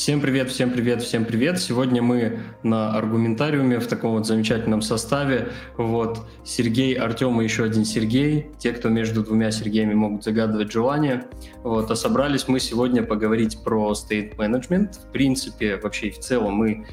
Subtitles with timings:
[0.00, 1.60] Всем привет, всем привет, всем привет.
[1.60, 5.48] Сегодня мы на аргументариуме в таком вот замечательном составе.
[5.76, 8.46] Вот Сергей, Артем и еще один Сергей.
[8.56, 11.26] Те, кто между двумя Сергеями могут загадывать желание.
[11.62, 13.92] Вот, а собрались мы сегодня поговорить про
[14.38, 14.94] management.
[15.06, 16.86] В принципе, вообще и в целом мы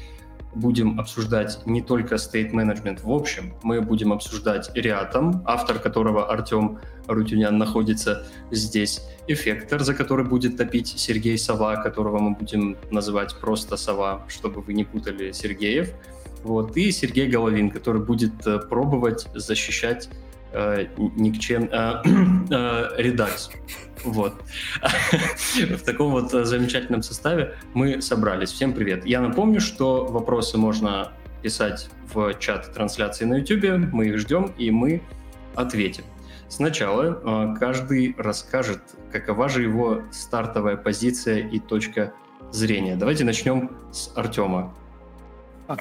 [0.58, 6.78] будем обсуждать не только state management в общем, мы будем обсуждать Реатом, автор которого Артем
[7.06, 13.76] Рутюнян находится здесь, эффектор, за который будет топить Сергей Сова, которого мы будем называть просто
[13.76, 15.92] Сова, чтобы вы не путали Сергеев,
[16.42, 20.08] вот, и Сергей Головин, который будет э, пробовать защищать
[21.16, 22.02] никчем э,
[22.50, 23.50] э, редакс.
[24.04, 24.34] Вот.
[25.54, 28.52] В таком вот замечательном составе мы собрались.
[28.52, 29.04] Всем привет.
[29.04, 31.12] Я напомню, что вопросы можно
[31.42, 33.92] писать в чат трансляции на YouTube.
[33.92, 35.02] Мы их ждем, и мы
[35.54, 36.04] ответим.
[36.48, 38.80] Сначала э, каждый расскажет,
[39.12, 42.14] какова же его стартовая позиция и точка
[42.52, 42.96] зрения.
[42.96, 44.74] Давайте начнем с Артема.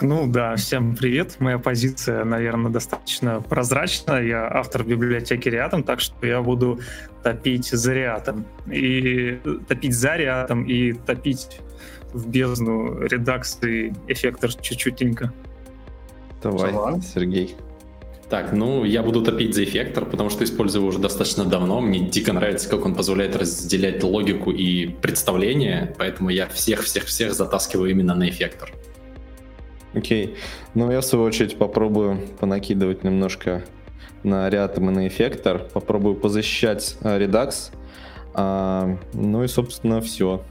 [0.01, 1.37] Ну да, всем привет.
[1.39, 4.21] Моя позиция, наверное, достаточно прозрачна.
[4.21, 6.81] Я автор библиотеки Реатом, так что я буду
[7.23, 8.45] топить за Реатом.
[8.69, 11.61] И топить за Реатом и топить
[12.11, 15.31] в бездну редакции эффектор чуть-чутенько.
[16.43, 17.01] Давай, Сова.
[17.01, 17.55] Сергей.
[18.29, 21.79] Так, ну, я буду топить за эффектор, потому что использую его уже достаточно давно.
[21.79, 28.15] Мне дико нравится, как он позволяет разделять логику и представление, поэтому я всех-всех-всех затаскиваю именно
[28.15, 28.69] на эффектор.
[29.93, 30.35] Окей.
[30.73, 33.63] Ну, я, в свою очередь, попробую понакидывать немножко
[34.23, 35.59] на рядом и на эффектор.
[35.73, 37.71] Попробую позащищать а, Redux.
[38.33, 40.43] А, ну и, собственно, все.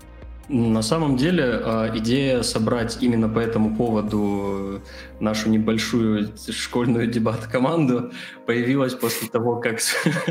[0.48, 4.80] На самом деле а, идея собрать именно по этому поводу
[5.18, 8.12] нашу небольшую школьную дебат-команду
[8.46, 9.80] появилась после того, как,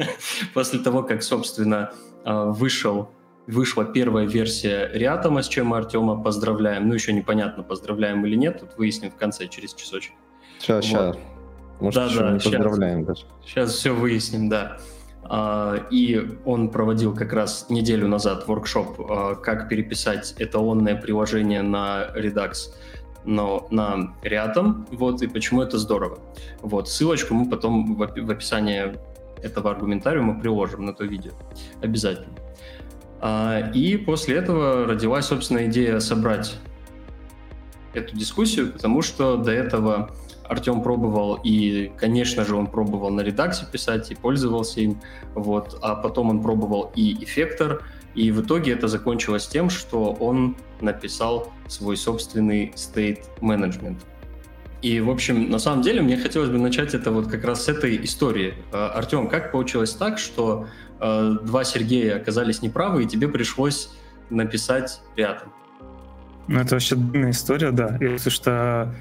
[0.54, 1.92] после того, как собственно,
[2.24, 3.10] а, вышел
[3.48, 6.88] вышла первая версия Риатома, с чем мы Артема поздравляем.
[6.88, 10.14] Ну, еще непонятно, поздравляем или нет, тут выясним в конце, через часочек.
[10.60, 11.16] Сейчас, вот.
[11.16, 11.18] сейчас.
[11.80, 13.26] Может, да, да, не поздравляем сейчас, даже.
[13.46, 14.78] Сейчас все выясним, да.
[15.24, 22.08] А, и он проводил как раз неделю назад воркшоп, а, как переписать эталонное приложение на
[22.16, 22.54] Redux
[23.26, 26.20] но на Reatom, вот, и почему это здорово.
[26.62, 28.94] Вот, ссылочку мы потом в описании
[29.42, 31.32] этого аргументариума приложим на то видео.
[31.82, 32.36] Обязательно.
[33.28, 36.60] А, и после этого родилась, собственно, идея собрать
[37.96, 40.12] эту дискуссию, потому что до этого
[40.44, 45.02] Артем пробовал, и, конечно же, он пробовал на редаксе писать и пользовался им,
[45.34, 47.82] вот, а потом он пробовал и эффектор,
[48.14, 53.98] и в итоге это закончилось тем, что он написал свой собственный state management.
[54.84, 57.70] И, в общем, на самом деле мне хотелось бы начать это вот как раз с
[57.70, 58.54] этой истории.
[58.72, 60.68] А, Артем, как получилось так, что
[61.00, 63.92] э, два Сергея оказались неправы, и тебе пришлось
[64.30, 65.54] написать рядом?
[66.48, 67.98] Ну, это вообще длинная история, да.
[68.00, 68.94] Если что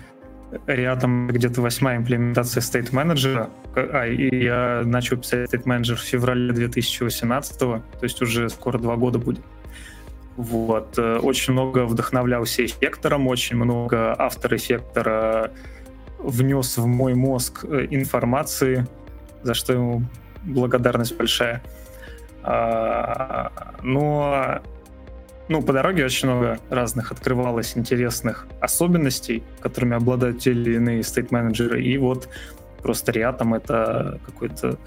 [0.66, 6.52] рядом где-то восьмая имплементация State Manager, а, и я начал писать State Manager в феврале
[6.52, 9.40] 2018, то есть уже скоро два года будет.
[10.36, 10.98] Вот.
[10.98, 15.52] Э, очень много вдохновлялся эффектором, очень много автор эффектора
[16.18, 18.86] внес в мой мозг э, информации,
[19.42, 20.02] за что ему
[20.42, 21.62] благодарность большая.
[22.44, 23.50] А,
[23.82, 24.60] но
[25.48, 31.82] ну, по дороге очень много разных открывалось интересных особенностей, которыми обладают те или иные стейт-менеджеры.
[31.82, 32.28] И вот
[32.82, 34.78] просто Реатом— это какой-то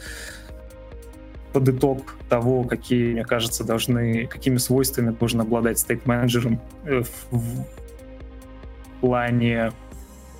[1.53, 7.01] под итог того, какие, мне кажется, должны, какими свойствами должен обладать стейт-менеджером э,
[7.31, 7.65] в
[9.01, 9.71] плане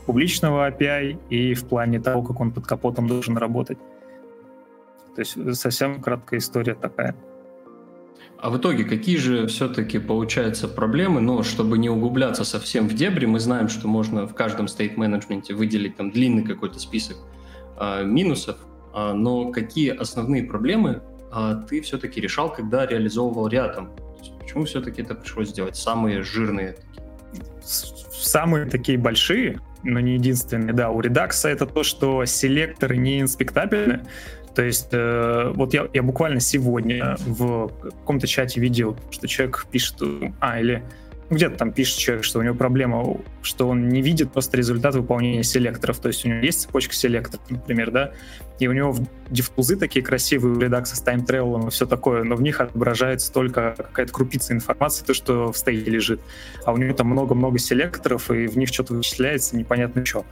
[0.05, 3.77] публичного API и в плане того, как он под капотом должен работать.
[5.17, 7.15] То есть совсем краткая история такая.
[8.37, 11.21] А в итоге какие же все-таки получаются проблемы?
[11.21, 15.95] Но чтобы не углубляться совсем в дебри, мы знаем, что можно в каждом стейт-менеджменте выделить
[15.95, 17.17] там длинный какой-то список
[17.79, 18.57] э, минусов,
[18.93, 21.01] э, но какие основные проблемы
[21.33, 23.89] э, ты все-таки решал, когда реализовывал рядом?
[24.39, 25.75] Почему все-таки это пришлось сделать?
[25.75, 27.07] Самые жирные такие.
[28.11, 34.05] Самые такие большие, но не единственные, да, у Redux это то, что селекторы не инспектабельны,
[34.57, 40.01] то есть э, вот я, я буквально сегодня в каком-то чате видел, что человек пишет,
[40.39, 40.81] а, или
[41.29, 45.43] где-то там пишет человек, что у него проблема, что он не видит просто результат выполнения
[45.43, 45.99] селекторов.
[45.99, 48.13] То есть у него есть цепочка селекторов, например, да,
[48.57, 48.95] и у него
[49.29, 53.75] диффузы такие красивые у редакса с тайм-тревелом и все такое, но в них отображается только
[53.77, 56.19] какая-то крупица информации, то, что в стейке лежит.
[56.65, 60.25] А у него там много-много селекторов, и в них что-то вычисляется, непонятно что.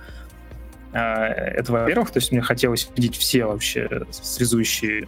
[0.95, 5.07] А, это, во-первых, то есть мне хотелось видеть все вообще связующие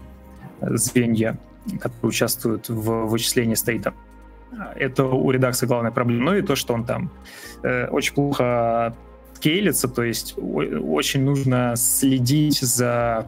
[0.61, 1.37] звенья,
[1.79, 3.93] которые участвуют в вычислении стейта.
[4.75, 6.31] Это у редакции главная проблема.
[6.31, 7.11] Ну и то, что он там
[7.63, 8.95] э, очень плохо
[9.39, 13.27] кейлится, то есть очень нужно следить за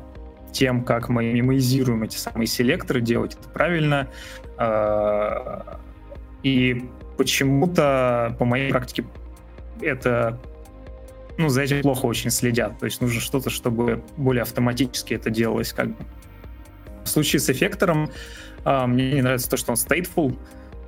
[0.51, 4.07] тем, как мы мимоизируем эти самые селекторы, делать это правильно.
[4.57, 5.77] Э,
[6.43, 9.05] и почему-то, по моей практике,
[9.81, 10.39] это
[11.39, 12.77] ну, за этим плохо очень следят.
[12.79, 15.71] То есть нужно что-то, чтобы более автоматически это делалось.
[15.71, 16.05] Как бы.
[17.05, 18.11] В случае с эффектором
[18.65, 20.37] а, мне не нравится то, что он stateful,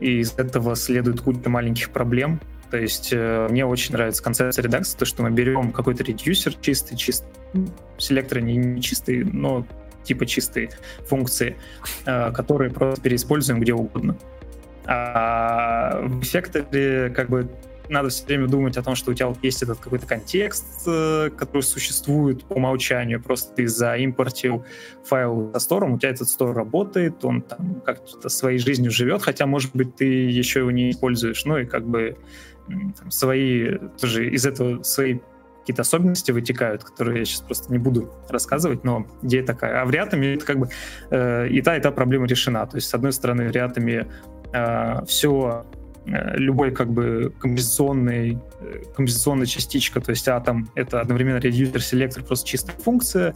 [0.01, 2.41] и из этого следует куча маленьких проблем.
[2.69, 6.97] То есть э, мне очень нравится концепция редакции, то, что мы берем какой-то редюсер чистый,
[6.97, 7.67] чистый, ну,
[7.97, 9.65] селектор не, не чистый, но
[10.03, 10.69] типа чистые
[11.05, 11.55] функции,
[12.05, 14.17] э, которые просто переиспользуем где угодно.
[14.85, 17.49] А в эффекторе как бы
[17.91, 21.61] надо все время думать о том, что у тебя есть этот какой-то контекст, э, который
[21.61, 23.21] существует по умолчанию.
[23.21, 24.65] Просто ты заимпортил
[25.03, 29.45] файл со стором, у тебя этот стор работает, он там как-то своей жизнью живет, хотя,
[29.45, 31.43] может быть, ты еще его не используешь.
[31.45, 32.17] Ну и как бы
[32.67, 35.19] там, свои, тоже из этого свои
[35.61, 39.81] какие-то особенности вытекают, которые я сейчас просто не буду рассказывать, но идея такая.
[39.81, 40.69] А в Реатами это как бы
[41.11, 42.65] э, и та, и та проблема решена.
[42.65, 44.07] То есть, с одной стороны, Реатами
[44.53, 45.65] э, все
[46.05, 52.47] любой как бы композиционный, э, композиционная частичка, то есть атом— это одновременно редюсер, селектор, просто
[52.47, 53.35] чистая функция,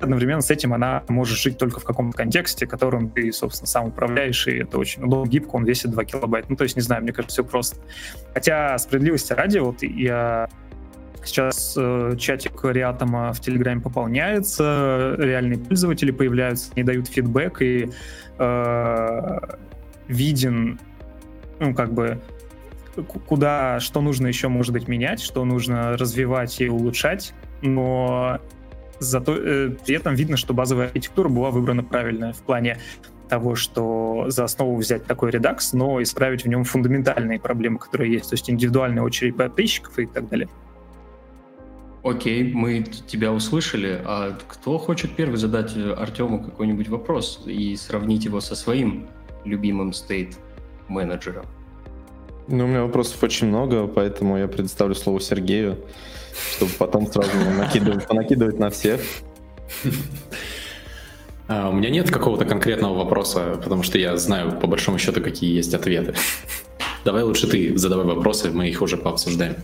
[0.00, 4.46] одновременно с этим она может жить только в каком-то контексте, которым ты, собственно, сам управляешь,
[4.46, 6.46] и это очень удобно, гибко, он весит 2 килобайта.
[6.50, 7.76] Ну, то есть, не знаю, мне кажется, все просто.
[8.32, 10.48] Хотя, справедливости ради, вот я
[11.24, 17.90] Сейчас э, чатик Реатома в Телеграме пополняется, реальные пользователи появляются, не дают фидбэк, и
[18.38, 19.38] э,
[20.06, 20.78] виден
[21.64, 22.20] ну, как бы,
[23.26, 27.32] куда, что нужно еще, может быть, менять, что нужно развивать и улучшать,
[27.62, 28.38] но
[28.98, 32.78] зато э, при этом видно, что базовая архитектура была выбрана правильная в плане
[33.28, 38.28] того, что за основу взять такой редакс, но исправить в нем фундаментальные проблемы, которые есть,
[38.28, 40.48] то есть индивидуальная очередь подписчиков и так далее.
[42.02, 44.02] Окей, мы тебя услышали.
[44.04, 49.08] А кто хочет первый задать Артему какой-нибудь вопрос и сравнить его со своим
[49.46, 50.36] любимым стейт
[50.88, 51.44] менеджера?
[52.46, 55.78] Ну, у меня вопросов очень много, поэтому я предоставлю слово Сергею,
[56.56, 59.00] чтобы потом сразу накидывать, понакидывать на всех.
[61.46, 65.54] А, у меня нет какого-то конкретного вопроса, потому что я знаю, по большому счету, какие
[65.54, 66.14] есть ответы.
[67.04, 69.56] Давай лучше ты задавай вопросы, мы их уже пообсуждаем.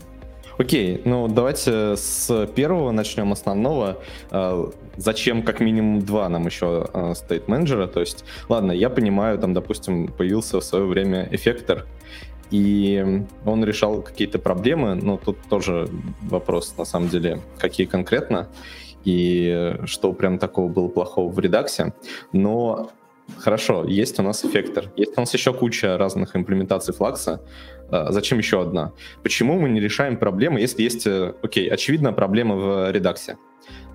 [0.61, 3.97] Окей, ну давайте с первого начнем основного.
[4.31, 7.15] А, зачем как минимум два нам еще а,
[7.47, 7.87] менеджера?
[7.87, 11.87] То есть, ладно, я понимаю, там, допустим, появился в свое время эффектор,
[12.51, 15.89] и он решал какие-то проблемы, но тут тоже
[16.21, 18.47] вопрос, на самом деле, какие конкретно,
[19.03, 21.95] и что прям такого было плохого в редаксе.
[22.35, 22.91] Но
[23.39, 27.41] хорошо, есть у нас эффектор, есть у нас еще куча разных имплементаций флакса,
[27.91, 28.93] зачем еще одна?
[29.23, 33.37] Почему мы не решаем проблемы, если есть, э, окей, очевидно, проблема в редаксе?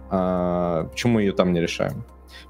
[0.09, 2.05] А, почему мы ее там не решаем?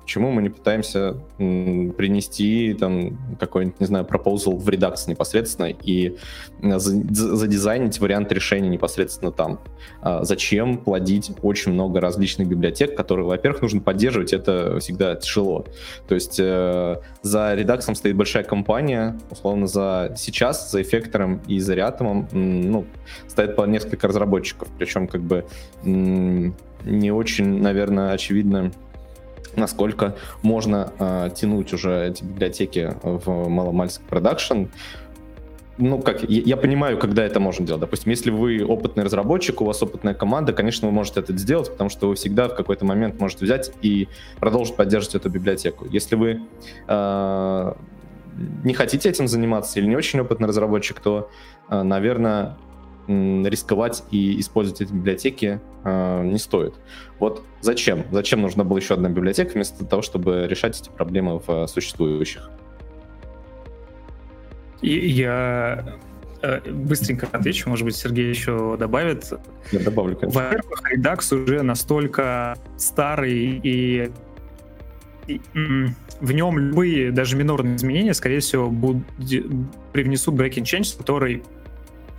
[0.06, 6.16] Почему мы не пытаемся принести там какой-нибудь, не знаю, пропозал в редакс непосредственно и
[6.62, 9.62] задизайнить вариант решения непосредственно там?
[10.02, 15.66] А зачем плодить очень много различных библиотек, которые, во-первых, нужно поддерживать, это всегда тяжело.
[16.08, 21.74] То есть э, за редаксом стоит большая компания, условно, за сейчас, за эффектором и за
[21.74, 22.86] Реатомом, ну,
[23.28, 25.46] стоит по несколько разработчиков, причем как бы
[25.84, 28.72] не очень, наверное, очевидно,
[29.58, 34.66] насколько можно э, тянуть уже эти библиотеки в маломальский продакшн.
[35.78, 37.82] Ну, как, я, я понимаю, когда это можно делать.
[37.82, 41.90] Допустим, если вы опытный разработчик, у вас опытная команда, конечно, вы можете это сделать, потому
[41.90, 44.08] что вы всегда в какой-то момент можете взять и
[44.40, 45.86] продолжить поддерживать эту библиотеку.
[45.90, 46.42] Если вы
[46.88, 47.74] э,
[48.64, 51.30] не хотите этим заниматься или не очень опытный разработчик, то,
[51.70, 52.58] э, наверное,
[53.08, 56.76] рисковать и использовать эти библиотеки э, не стоит.
[57.20, 58.06] Вот зачем?
[58.12, 62.50] Зачем нужна была еще одна библиотека вместо того, чтобы решать эти проблемы в существующих?
[64.82, 65.98] И я
[66.42, 69.32] э, быстренько отвечу, может быть, Сергей еще добавит.
[69.72, 70.42] Я добавлю, конечно.
[70.42, 74.12] Во-первых, Redux уже настолько старый и,
[75.28, 75.42] и
[76.20, 79.04] в нем любые, даже минорные изменения, скорее всего, будут,
[79.92, 81.44] привнесут breaking change, который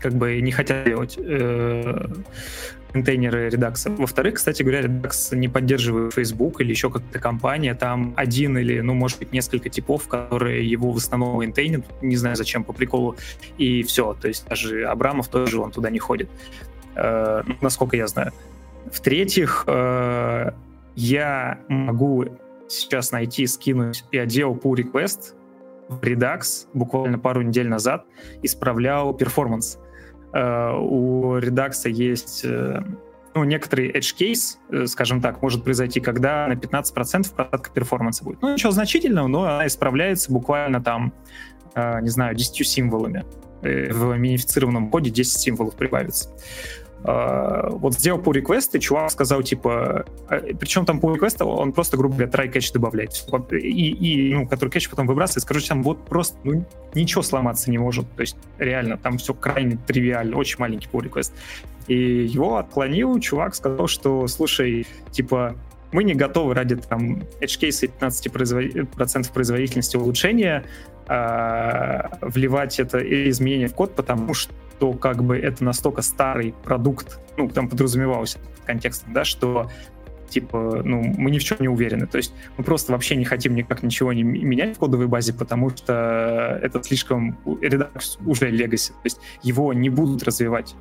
[0.01, 2.07] как бы не хотят делать э,
[2.93, 3.91] контейнеры редакса.
[3.91, 7.75] Во-вторых, кстати говоря, редакс не поддерживает Facebook или еще какая-то компания.
[7.75, 12.37] Там один или, ну, может быть, несколько типов, которые его в основном интейнят, не знаю
[12.37, 13.17] зачем, по приколу,
[13.59, 14.15] и все.
[14.15, 16.29] То есть даже Абрамов тоже, он туда не ходит,
[16.95, 18.33] э, насколько я знаю.
[18.91, 20.53] В-третьих, э,
[20.95, 22.25] я могу
[22.69, 25.35] сейчас найти, скинуть и отдел pull request
[25.89, 28.05] в Redux буквально пару недель назад
[28.43, 29.79] исправлял перформанс.
[30.37, 32.83] Э, у Redux есть э,
[33.35, 38.43] ну, некоторый edge case, э, скажем так, может произойти, когда на 15% просадка перформанса будет.
[38.43, 41.13] Ну, ничего значительного, но она исправляется буквально там,
[41.75, 43.25] не знаю, 10 символами.
[43.61, 46.31] В минифицированном коде 10 символов прибавится.
[47.07, 50.07] Uh, вот сделал pull request, и чувак сказал, типа,
[50.59, 53.13] причем там pull request, он просто, грубо говоря, try catch добавляет,
[53.53, 57.79] и, и ну, который catch потом выбрасывает, скажу, там вот просто, ну, ничего сломаться не
[57.79, 61.33] может, то есть реально, там все крайне тривиально, очень маленький pull request.
[61.87, 65.55] И его отклонил, чувак сказал, что, слушай, типа,
[65.93, 69.33] мы не готовы ради там edge case 15% производ...
[69.33, 70.65] производительности улучшения
[71.07, 72.99] э, вливать это
[73.31, 74.53] изменение в код, потому что
[74.95, 79.71] как бы это настолько старый продукт, ну, там подразумевалось контекстом, да, что
[80.29, 82.07] типа, ну, мы ни в чем не уверены.
[82.07, 85.71] То есть мы просто вообще не хотим никак ничего не менять в кодовой базе, потому
[85.71, 88.91] что это слишком редакс уже legacy.
[88.91, 90.75] То есть его не будут развивать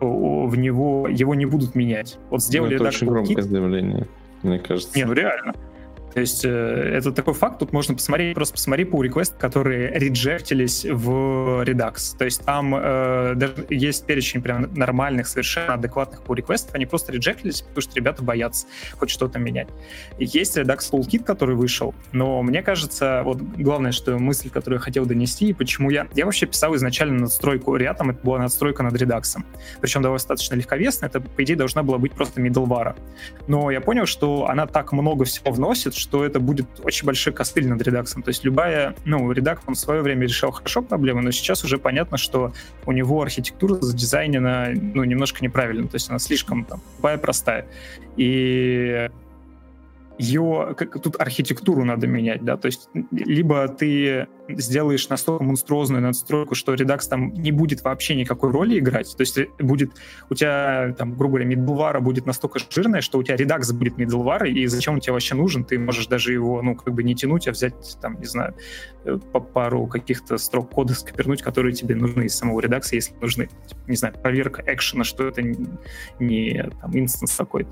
[0.00, 2.18] в него, его не будут менять.
[2.30, 4.08] Вот сделали ну, это очень громкое заявление,
[4.42, 4.96] мне кажется.
[4.96, 5.54] Не, ну реально.
[6.14, 10.84] То есть э, это такой факт, тут можно посмотреть, просто посмотри по request, которые реджектились
[10.84, 12.16] в Redux.
[12.18, 17.12] То есть там э, даже есть перечень прям нормальных, совершенно адекватных по реквестов, они просто
[17.12, 18.66] реджектились, потому что ребята боятся
[18.98, 19.68] хоть что-то менять.
[20.18, 25.06] Есть Redux Toolkit, который вышел, но мне кажется, вот главное, что мысль, которую я хотел
[25.06, 26.06] донести, и почему я...
[26.14, 29.36] Я вообще писал изначально надстройку рядом, это была надстройка над Redux.
[29.80, 32.94] Причем достаточно легковесная, это, по идее, должна была быть просто middleware.
[33.46, 37.68] Но я понял, что она так много всего вносит, что это будет очень большой костыль
[37.68, 38.22] над редаксом.
[38.22, 41.78] То есть любая, ну, редак, он в свое время решал хорошо проблемы, но сейчас уже
[41.78, 42.52] понятно, что
[42.84, 47.66] у него архитектура задизайнена, ну, немножко неправильно, то есть она слишком там, простая.
[48.16, 49.08] И
[50.22, 56.54] ее, как, тут архитектуру надо менять, да, то есть либо ты сделаешь настолько монструозную надстройку,
[56.54, 59.92] что Redux там не будет вообще никакой роли играть, то есть будет
[60.30, 64.48] у тебя, там, грубо говоря, middleware будет настолько жирная, что у тебя Redux будет middleware,
[64.48, 67.48] и зачем он тебе вообще нужен, ты можешь даже его, ну, как бы не тянуть,
[67.48, 68.54] а взять, там, не знаю,
[69.04, 73.48] э, по пару каких-то строк кода скопернуть, которые тебе нужны из самого Redux, если нужны,
[73.88, 75.66] не знаю, проверка экшена, что это не,
[76.20, 77.70] не там, instance какой-то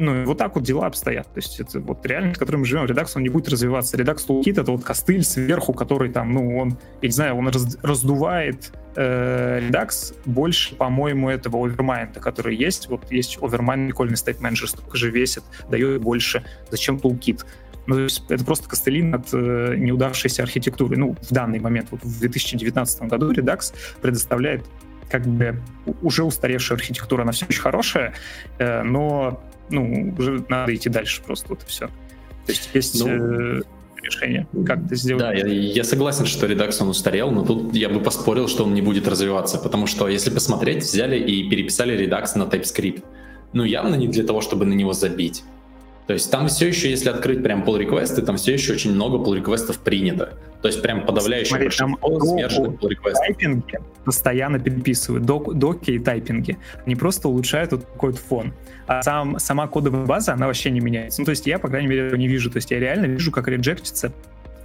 [0.00, 1.26] ну, вот так вот дела обстоят.
[1.26, 2.86] То есть это вот реальность, в которой мы живем.
[2.86, 3.98] Redux, он не будет развиваться.
[3.98, 7.76] Redux Toolkit— это вот костыль сверху, который там, ну, он, я не знаю, он раз,
[7.82, 12.88] раздувает э, Redux больше, по-моему, этого Overmind а, который есть.
[12.88, 16.44] Вот есть Overmind, прикольный state manager, столько же весит, дает больше.
[16.70, 17.44] Зачем Toolkit?
[17.86, 20.96] Ну, то есть это просто костыли над э, неудавшейся архитектурой.
[20.96, 24.64] Ну, в данный момент, вот в 2019 году Redux предоставляет
[25.10, 25.60] как бы
[26.00, 28.14] уже устаревшая архитектура, она все очень хорошая,
[28.58, 31.86] э, но ну, уже надо идти дальше просто, вот и все.
[31.86, 33.62] То есть есть ну, э,
[34.02, 35.22] решение, как это сделать.
[35.22, 38.74] Да, я, я согласен, что Redux он устарел, но тут я бы поспорил, что он
[38.74, 43.02] не будет развиваться, потому что если посмотреть, взяли и переписали Redux на TypeScript.
[43.52, 45.42] Ну, явно не для того, чтобы на него забить.
[46.06, 49.18] То есть там все еще, если открыть прям pull реквесты там все еще очень много
[49.18, 50.38] pull реквестов принято.
[50.62, 53.26] То есть прям подавляющее Смотри, большинство смешанных pull реквестов.
[53.26, 56.58] Тайпинги постоянно переписывают, док, доки и тайпинги.
[56.84, 58.54] Они просто улучшают вот какой-то фон.
[58.86, 61.20] А сам, сама кодовая база, она вообще не меняется.
[61.20, 62.50] Ну, то есть я, по крайней мере, этого не вижу.
[62.50, 64.12] То есть я реально вижу, как реджектится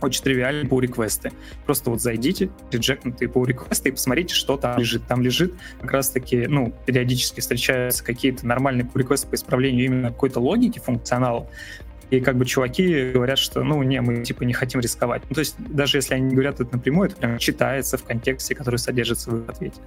[0.02, 1.32] очень тривиальные pull реквесты.
[1.66, 5.06] Просто вот зайдите, реджектнутые pull реквесты и посмотрите, что там лежит.
[5.08, 10.40] Там лежит как раз-таки, ну, периодически встречаются какие-то нормальные pull реквесты по исправлению именно какой-то
[10.40, 11.48] логики, функционала.
[12.10, 15.24] И как бы чуваки говорят, что, ну, не, мы типа не хотим рисковать.
[15.30, 18.78] Ну, то есть даже если они говорят это напрямую, это прям читается в контексте, который
[18.78, 19.80] содержится в ответе.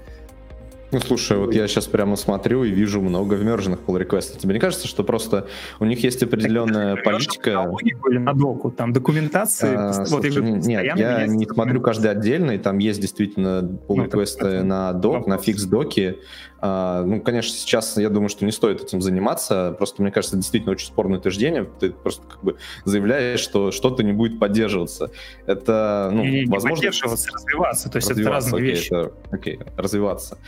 [0.91, 4.39] Ну, слушай, вот я сейчас прямо смотрю и вижу много вмерженных pull реквестов.
[4.39, 5.47] Тебе не кажется, что просто
[5.81, 7.71] у них есть определенная так, политика...
[7.83, 9.75] Или на доку, там документации...
[9.77, 14.65] А, вот, слушай, нет, я не смотрю каждый отдельный, там есть действительно pull реквесты ну,
[14.65, 16.19] на док, на фикс доки.
[16.61, 19.75] А, ну, конечно, сейчас я думаю, что не стоит этим заниматься.
[19.79, 21.69] Просто, мне кажется, действительно очень спорное утверждение.
[21.79, 25.11] Ты просто как бы заявляешь, что что-то не будет поддерживаться.
[25.47, 26.69] Это, ну, не, не, возможно...
[26.69, 27.91] Не поддерживаться, развиваться.
[27.91, 28.87] То есть это разные окей, вещи.
[28.87, 30.39] Это, окей, развиваться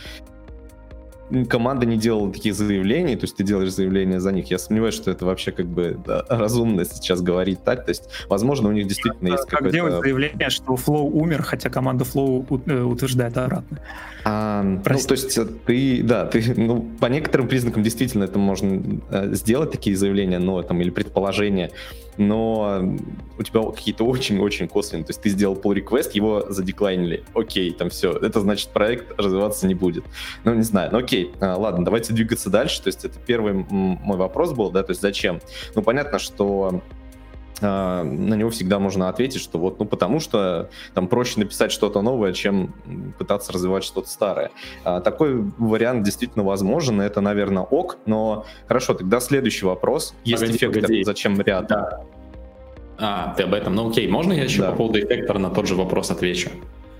[1.49, 4.50] команда не делала таких заявлений, то есть ты делаешь заявление за них.
[4.50, 7.84] Я сомневаюсь, что это вообще как бы да, разумно сейчас говорить так.
[7.84, 9.75] То есть, возможно, у них действительно есть как какой-то...
[9.75, 13.78] делать заявление, что Flow умер, хотя команда Flow э, утверждает обратно?
[14.25, 19.00] А, ну, то есть э, ты, да, ты, ну, по некоторым признакам действительно это можно
[19.10, 21.70] э, сделать, такие заявления, но там, или предположения,
[22.21, 22.83] но
[23.39, 25.05] у тебя какие-то очень-очень косвенные.
[25.05, 27.25] То есть ты сделал pull request, его задеклайнили.
[27.35, 28.12] Окей, там все.
[28.12, 30.05] Это значит, проект развиваться не будет.
[30.45, 30.91] Ну, не знаю.
[30.93, 31.33] Ну, окей.
[31.41, 32.83] А, ладно, давайте двигаться дальше.
[32.83, 35.41] То есть это первый мой вопрос был, да, то есть зачем?
[35.75, 36.83] Ну, понятно, что
[37.61, 42.33] на него всегда можно ответить, что вот, ну, потому что там проще написать что-то новое,
[42.33, 42.75] чем
[43.19, 44.50] пытаться развивать что-то старое.
[44.85, 50.14] А, такой вариант действительно возможен, и это, наверное, ок, но хорошо, тогда следующий вопрос.
[50.25, 51.05] Есть погоди, эффект, погоди.
[51.05, 51.67] зачем ряд?
[51.69, 52.00] Да.
[52.99, 53.75] А, ты об этом.
[53.75, 54.71] Ну окей, можно я еще да.
[54.71, 56.50] по поводу эффектора на тот же вопрос отвечу?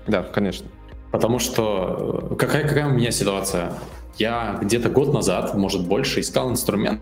[0.07, 0.67] Да, конечно.
[1.11, 3.73] Потому что э, какая, какая у меня ситуация?
[4.17, 7.01] Я где-то год назад, может больше, искал инструмент,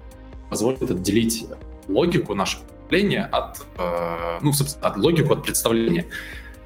[0.50, 1.48] позволит отделить
[1.88, 6.06] логику нашего мышления от, э, ну, от логику от представления.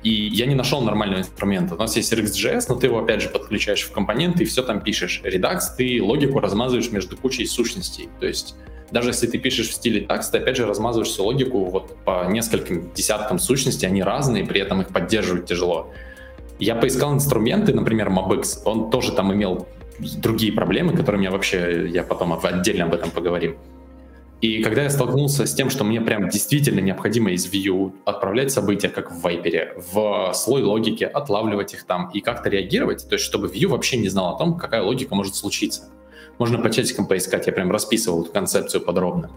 [0.03, 1.75] И я не нашел нормального инструмента.
[1.75, 4.81] У нас есть RxJS, но ты его опять же подключаешь в компоненты и все там
[4.81, 5.21] пишешь.
[5.23, 8.09] Redux ты логику размазываешь между кучей сущностей.
[8.19, 8.55] То есть
[8.91, 12.25] даже если ты пишешь в стиле Tax, ты опять же размазываешь всю логику вот по
[12.29, 15.91] нескольким десяткам сущностей, они разные, при этом их поддерживать тяжело.
[16.59, 19.67] Я поискал инструменты, например, MobX, он тоже там имел
[19.99, 23.55] другие проблемы, которыми я вообще, я потом отдельно об этом поговорим.
[24.43, 28.89] И когда я столкнулся с тем, что мне прям действительно необходимо из Vue отправлять события,
[28.89, 33.47] как в Viper, в слой логики, отлавливать их там и как-то реагировать, то есть чтобы
[33.47, 35.83] Vue вообще не знал о том, какая логика может случиться.
[36.39, 39.31] Можно по чатикам поискать, я прям расписывал эту концепцию подробно.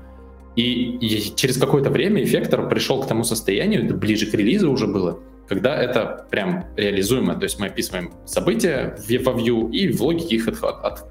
[0.57, 4.89] И, и через какое-то время эффектор пришел к тому состоянию, это ближе к релизу уже
[4.89, 7.37] было, когда это прям реализуемо.
[7.37, 11.05] То есть мы описываем события в Vue и в логике их от, от,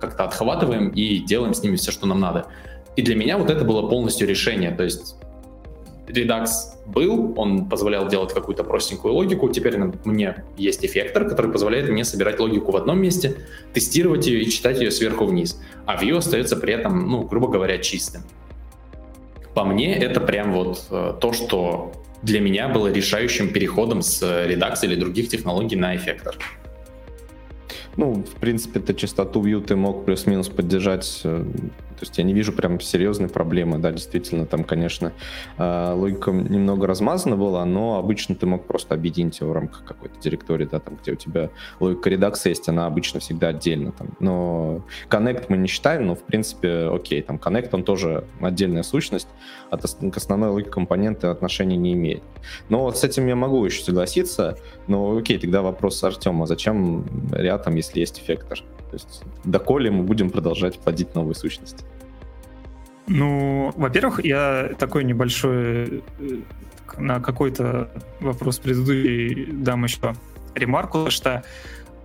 [0.00, 2.48] как-то отхватываем и делаем с ними все, что нам надо.
[2.98, 4.72] И для меня вот это было полностью решение.
[4.72, 5.14] То есть
[6.08, 6.48] Redux
[6.84, 9.48] был, он позволял делать какую-то простенькую логику.
[9.50, 13.36] Теперь мне есть эффектор, который позволяет мне собирать логику в одном месте,
[13.72, 15.62] тестировать ее и читать ее сверху вниз.
[15.86, 18.22] А Vue остается при этом, ну, грубо говоря, чистым.
[19.54, 24.78] По мне, это прям вот э, то, что для меня было решающим переходом с Redux
[24.82, 26.34] или других технологий на эффектор.
[27.96, 31.44] Ну, в принципе, ты частоту Vue ты мог плюс-минус поддержать э,
[31.98, 35.12] то есть я не вижу прям серьезной проблемы, да, действительно, там, конечно,
[35.56, 40.20] а, логика немного размазана была, но обычно ты мог просто объединить его в рамках какой-то
[40.20, 41.50] директории, да, там, где у тебя
[41.80, 46.22] логика редакции есть, она обычно всегда отдельно, там, но Connect мы не считаем, но, в
[46.22, 49.28] принципе, окей, там, Connect, он тоже отдельная сущность,
[49.70, 52.22] от, к основной логике компоненты отношения не имеет.
[52.68, 54.56] Но вот с этим я могу еще согласиться,
[54.86, 58.58] но окей, тогда вопрос Артема, зачем рядом, если есть эффектор?
[58.90, 61.84] То есть доколе мы будем продолжать плодить новые сущности?
[63.08, 66.40] Ну, во-первых, я такой небольшой э,
[66.98, 67.90] на какой-то
[68.20, 70.14] вопрос предыдущий дам еще
[70.54, 71.42] ремарку, что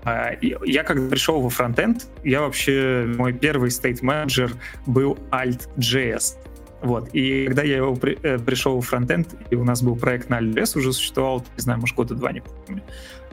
[0.03, 4.53] а, я когда пришел во фронтенд, я вообще, мой первый state менеджер
[4.85, 6.37] был Alt.js.
[6.81, 7.09] Вот.
[7.13, 10.39] И когда я его при, э, пришел в фронтенд, и у нас был проект на
[10.39, 12.83] Alt.js, уже существовал, не знаю, может, года два, не помню,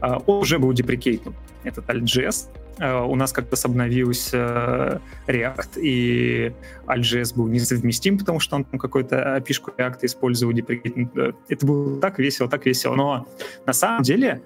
[0.00, 1.34] он уже был деприкейтнут,
[1.64, 2.48] этот Alt.js.
[2.78, 6.52] Э, у нас как-то обновился React, и
[6.86, 10.54] AltJS был несовместим, потому что он там какой-то API React использовал.
[11.48, 12.94] Это было так весело, так весело.
[12.94, 13.26] Но
[13.66, 14.42] на самом деле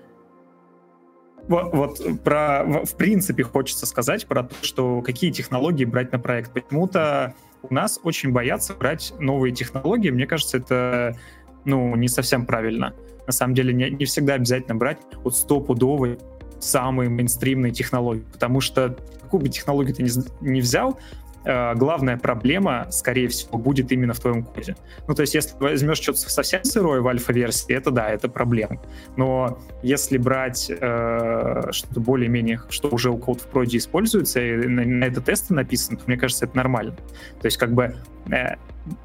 [1.48, 6.52] вот, вот про, в принципе хочется сказать про то, что какие технологии брать на проект.
[6.52, 10.10] Почему-то у нас очень боятся брать новые технологии.
[10.10, 11.16] Мне кажется, это
[11.64, 12.94] ну, не совсем правильно.
[13.26, 16.18] На самом деле не, не всегда обязательно брать вот стопудовые
[16.60, 20.10] самые мейнстримные технологии, потому что какую бы технологию ты ни,
[20.40, 20.98] не взял,
[21.44, 24.76] э, главная проблема, скорее всего, будет именно в твоем коде.
[25.06, 28.80] Ну, то есть, если возьмешь что-то совсем сырое в альфа-версии, это да, это проблема.
[29.16, 34.84] Но если брать э, что-то более-менее, что уже у код в проде используется, и на,
[34.84, 36.96] на это тесты написаны, то мне кажется, это нормально.
[37.40, 37.94] То есть, как бы
[38.30, 38.56] э,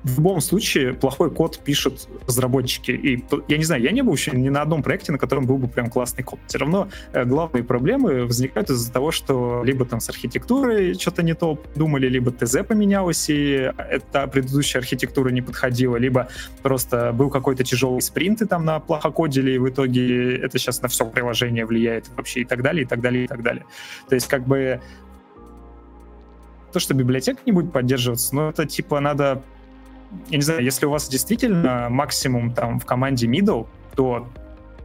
[0.03, 2.91] в любом случае плохой код пишут разработчики.
[2.91, 5.57] И я не знаю, я не был еще ни на одном проекте, на котором был
[5.57, 6.39] бы прям классный код.
[6.47, 11.33] Все равно э, главные проблемы возникают из-за того, что либо там с архитектурой что-то не
[11.33, 16.27] то думали, либо ТЗ поменялось, и эта предыдущая архитектура не подходила, либо
[16.61, 20.81] просто был какой-то тяжелый спринт, и там на плохо кодили, и в итоге это сейчас
[20.81, 23.65] на все приложение влияет вообще и так далее, и так далее, и так далее.
[24.09, 24.81] То есть как бы
[26.73, 29.41] то, что библиотека не будет поддерживаться, ну это типа надо
[30.29, 34.27] я не знаю, если у вас действительно максимум там в команде middle, то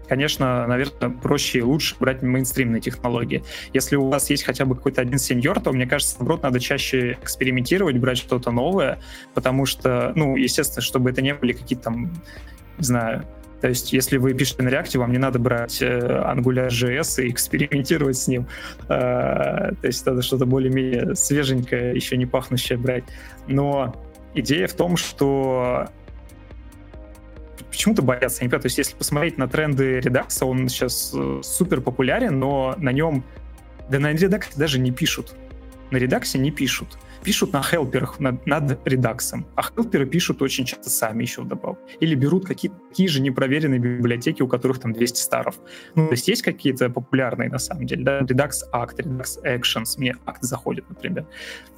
[0.09, 3.43] конечно, наверное, проще и лучше брать мейнстримные технологии.
[3.73, 7.13] Если у вас есть хотя бы какой-то один сеньор, то, мне кажется, наоборот, надо чаще
[7.23, 8.99] экспериментировать, брать что-то новое,
[9.33, 12.13] потому что, ну, естественно, чтобы это не были какие-то там,
[12.79, 13.25] не знаю,
[13.61, 18.19] то есть, если вы пишете на React, вам не надо брать э, AngularJS и экспериментировать
[18.19, 18.47] с ним.
[18.91, 23.05] Э, то есть, надо что-то более-менее свеженькое, еще не пахнущее брать.
[23.47, 23.97] Но
[24.35, 25.89] идея в том, что
[27.71, 28.41] почему-то боятся.
[28.41, 32.39] Я не понимаю, то есть если посмотреть на тренды редакса, он сейчас э, супер популярен,
[32.39, 33.25] но на нем,
[33.89, 35.35] да на редаксе даже не пишут.
[35.91, 36.99] На редаксе не пишут.
[37.23, 41.79] пишут на хелперах над, над редаксом, а хелперы пишут очень часто сами еще вдобавок.
[42.01, 45.57] Или берут какие-то такие же непроверенные библиотеки, у которых там 200 старов.
[45.97, 50.15] Ну, то есть есть какие-то популярные на самом деле, да, Redux Act, Redux Actions, мне
[50.27, 51.27] Act заходит, например.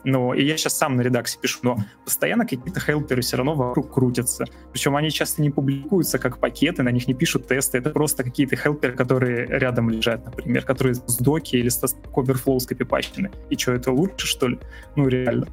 [0.04, 3.94] Но и я сейчас сам на редаксе пишу, но постоянно какие-то хелперы все равно вокруг
[3.94, 4.44] крутятся.
[4.72, 8.56] Причем они часто не публикуются как пакеты, на них не пишут тесты, это просто какие-то
[8.56, 11.82] хелперы, которые рядом лежат, например, которые с доки или с
[12.14, 13.30] Overflow скопипачены.
[13.48, 14.58] И что, это лучше, что ли?
[14.96, 15.46] Ну, реально.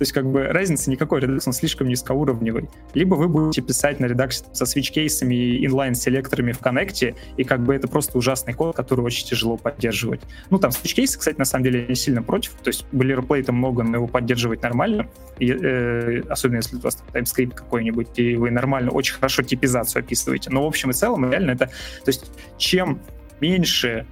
[0.00, 2.70] То есть как бы разницы никакой, редакс он слишком низкоуровневый.
[2.94, 7.74] Либо вы будете писать на редаксе со свич-кейсами и инлайн-селекторами в коннекте, и как бы
[7.74, 10.22] это просто ужасный код, который очень тяжело поддерживать.
[10.48, 13.96] Ну там свич-кейсы, кстати, на самом деле не сильно против, то есть boilerplate много, но
[13.98, 15.06] его поддерживать нормально,
[15.38, 20.48] и, э, особенно если у вас TypeScript какой-нибудь, и вы нормально, очень хорошо типизацию описываете.
[20.48, 23.02] Но в общем и целом реально это, то есть чем
[23.38, 24.06] меньше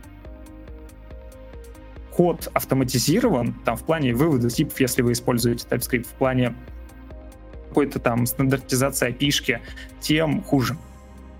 [2.18, 6.52] код автоматизирован, там в плане вывода типов, если вы используете TypeScript, в плане
[7.68, 9.60] какой-то там стандартизации опишки,
[10.00, 10.76] тем хуже.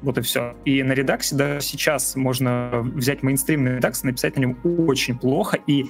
[0.03, 0.55] Вот и все.
[0.65, 5.59] И на редаксе даже сейчас можно взять мейнстримный редакс и написать на нем очень плохо,
[5.67, 5.87] и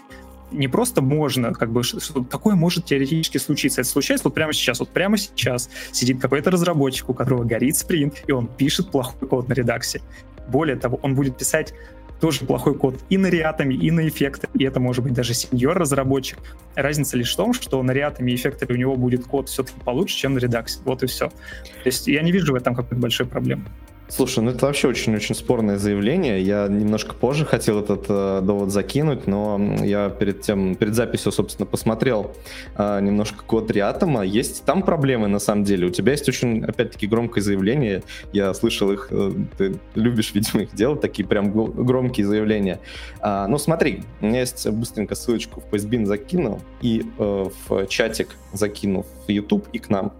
[0.52, 3.82] не просто можно, как бы, что такое может теоретически случиться.
[3.82, 4.80] Это случается вот прямо сейчас.
[4.80, 9.48] Вот прямо сейчас сидит какой-то разработчик, у которого горит спринт, и он пишет плохой код
[9.48, 10.00] на редаксе.
[10.48, 11.74] Более того, он будет писать
[12.20, 16.38] тоже плохой код и на реатами, и на эффекты, и это может быть даже сеньор-разработчик.
[16.74, 20.16] Разница лишь в том, что на реатами и эффектами у него будет код все-таки получше,
[20.16, 20.80] чем на редаксе.
[20.84, 21.28] Вот и все.
[21.28, 23.64] То есть я не вижу в этом какой-то большой проблемы.
[24.10, 26.40] Слушай, ну это вообще очень-очень спорное заявление.
[26.40, 31.66] Я немножко позже хотел этот э, довод закинуть, но я перед тем, перед записью, собственно,
[31.66, 32.34] посмотрел
[32.76, 34.22] э, немножко код Реатома.
[34.22, 35.86] Есть там проблемы на самом деле.
[35.86, 38.02] У тебя есть очень, опять-таки, громкое заявление.
[38.32, 42.80] Я слышал их, э, ты любишь, видимо, их делать, такие прям громкие заявления.
[43.20, 48.36] А, ну смотри, у меня есть быстренько ссылочку в Postbin закинул и э, в чатик
[48.54, 50.14] закинул в YouTube и к нам.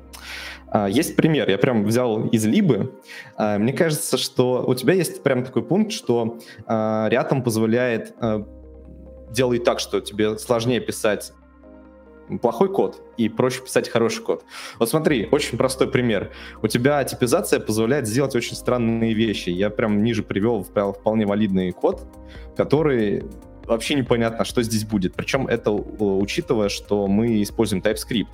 [0.70, 2.94] А, есть пример, я прям взял из Либы.
[3.36, 8.14] А, мне кажется, что у тебя есть прям такой пункт, что а, рядом позволяет
[9.30, 11.32] делать так, что тебе сложнее писать
[12.42, 14.44] плохой код и проще писать хороший код.
[14.78, 16.30] Вот смотри, очень простой пример.
[16.62, 19.50] У тебя типизация позволяет сделать очень странные вещи.
[19.50, 22.06] Я прям ниже привел вполне валидный код,
[22.56, 23.24] который
[23.68, 25.14] вообще непонятно, что здесь будет.
[25.14, 28.28] Причем это учитывая, что мы используем TypeScript.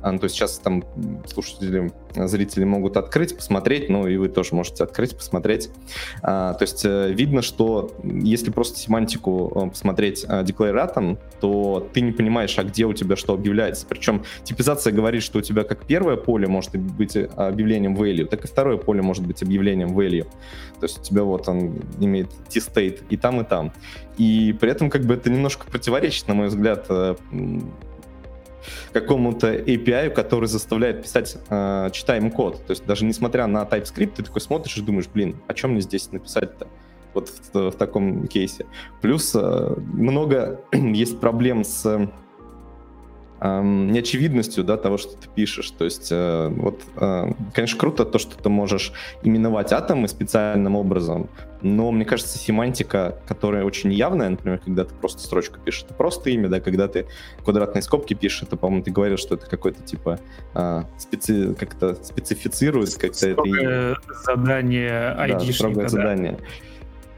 [0.00, 0.84] А, ну, то есть сейчас там
[1.26, 5.70] слушатели, зрители могут открыть, посмотреть, ну и вы тоже можете открыть, посмотреть.
[6.22, 12.00] А, то есть э, видно, что если просто семантику э, посмотреть э, декларатом, то ты
[12.00, 13.86] не понимаешь, а где у тебя что объявляется.
[13.86, 18.48] Причем типизация говорит, что у тебя как первое поле может быть объявлением value, так и
[18.48, 20.26] второе поле может быть объявлением value.
[20.80, 23.72] То есть у тебя вот он имеет t-state и там, и там.
[24.16, 26.88] И при этом как бы это немножко противоречит, на мой взгляд,
[28.92, 32.64] какому-то API, который заставляет писать э, читаемый код.
[32.66, 35.80] То есть даже несмотря на TypeScript, ты такой смотришь и думаешь, блин, о чем мне
[35.80, 36.68] здесь написать-то?
[37.14, 38.66] Вот в, в таком кейсе.
[39.00, 42.10] Плюс э, много есть проблем с
[43.40, 45.70] неочевидностью да, того, что ты пишешь.
[45.70, 51.28] То есть, э, вот, э, конечно, круто то, что ты можешь именовать атомы специальным образом,
[51.62, 56.30] но мне кажется, семантика, которая очень явная, например, когда ты просто строчку пишешь, это просто
[56.30, 57.06] имя, да, когда ты
[57.44, 60.18] квадратные скобки пишешь, это, по-моему, ты говорил, что это какой-то типа
[60.54, 61.54] э, специ...
[61.54, 65.82] как-то специфицирует как-то это задание айдишника.
[65.82, 66.36] Да, строгое да.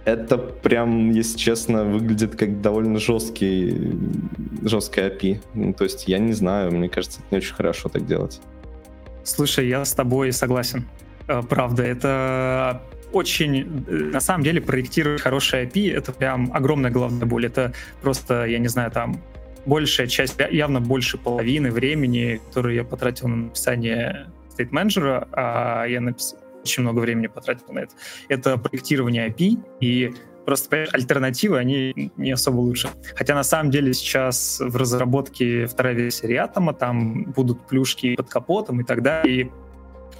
[0.08, 3.92] Это прям, если честно, выглядит как довольно жесткий,
[4.62, 5.40] жесткая API.
[5.54, 8.40] Ну, то есть я не знаю, мне кажется, это не очень хорошо так делать.
[9.24, 10.86] Слушай, я с тобой согласен.
[11.26, 17.26] Э, правда, это очень, э, на самом деле, проектировать хорошее API— это прям огромная головная
[17.26, 17.46] боль.
[17.46, 19.20] Это просто, я не знаю, там
[19.66, 26.00] большая часть, явно больше половины времени, которое я потратил на написание state менеджера, а я
[26.00, 27.94] написал очень много времени потратил на это.
[28.28, 32.88] Это проектирование API, и просто понимаешь, альтернативы, они не особо лучше.
[33.16, 38.80] Хотя на самом деле сейчас в разработке вторая версия Reatom, там будут плюшки под капотом
[38.80, 39.50] и так далее, и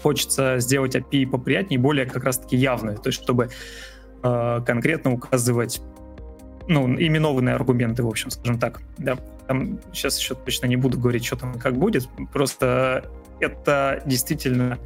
[0.02, 3.50] хочется сделать API поприятнее, более как раз-таки явную, то есть чтобы
[4.22, 5.80] э, конкретно указывать
[6.68, 8.80] ну, именованные аргументы, в общем, скажем так.
[8.98, 9.16] Да.
[9.46, 12.08] Там сейчас еще точно не буду говорить, что там как будет.
[12.32, 14.78] Просто это действительно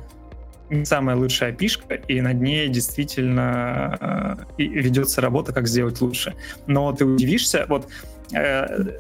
[0.71, 6.35] не самая лучшая пишка, и над ней действительно э, ведется работа, как сделать лучше.
[6.67, 7.89] Но ты удивишься, вот
[8.33, 8.91] э,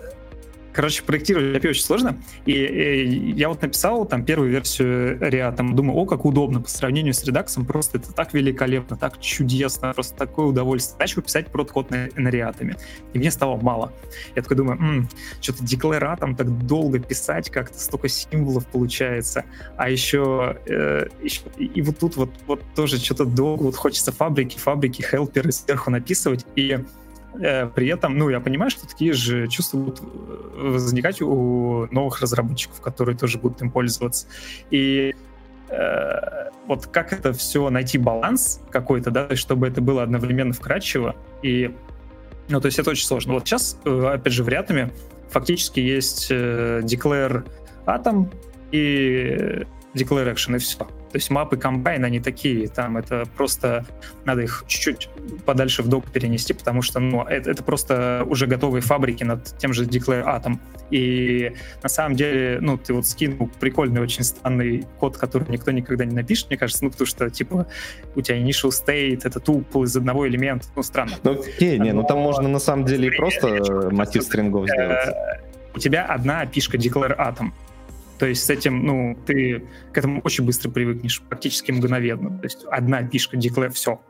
[0.72, 2.18] Короче, проектировать API очень сложно.
[2.46, 7.14] И, и я вот написал там первую версию React, думаю, о, как удобно по сравнению
[7.14, 10.98] с Redux, просто это так великолепно, так чудесно, просто такое удовольствие.
[10.98, 12.76] Начал писать код на, на React.
[13.12, 13.92] И мне стало мало.
[14.34, 15.08] Я такой думаю, м-м,
[15.40, 19.44] что-то декларатом так долго писать, как-то столько символов получается.
[19.76, 24.58] А еще, э, еще и, вот тут вот, вот тоже что-то долго, вот хочется фабрики,
[24.58, 26.46] фабрики, хелперы сверху написывать.
[26.56, 26.78] И
[27.32, 30.04] при этом, ну, я понимаю, что такие же чувства будут э,
[30.54, 34.26] возникать у новых разработчиков, которые тоже будут им пользоваться.
[34.70, 35.14] И
[35.68, 41.74] э, вот как это все найти баланс какой-то, да, чтобы это было одновременно вкрадчиво и
[42.48, 43.34] ну, то есть это очень сложно.
[43.34, 44.92] Вот сейчас, э, опять же, в Рятами
[45.30, 47.48] фактически есть э, declare
[47.86, 48.30] atom
[48.72, 49.64] и
[49.94, 50.86] declare action, и все.
[51.12, 53.84] То есть мапы комбайн, они такие, там это просто
[54.24, 55.10] надо их чуть-чуть
[55.44, 59.74] подальше в док перенести, потому что ну, это, это просто уже готовые фабрики над тем
[59.74, 60.58] же Declare Atom.
[60.90, 66.06] И на самом деле, ну, ты вот скинул прикольный, очень странный код, который никто никогда
[66.06, 67.66] не напишет, мне кажется, ну, потому что, типа,
[68.14, 71.12] у тебя initial state, это тупл из одного элемента, ну, странно.
[71.22, 75.08] Ну, окей, не, ну там можно на самом деле и просто мотив стрингов сделать.
[75.08, 75.40] Э,
[75.74, 77.52] у тебя одна пишка Declare Atom,
[78.18, 82.38] то есть с этим, ну, ты к этому очень быстро привыкнешь, практически мгновенно.
[82.38, 84.00] То есть одна пишка, declare, все.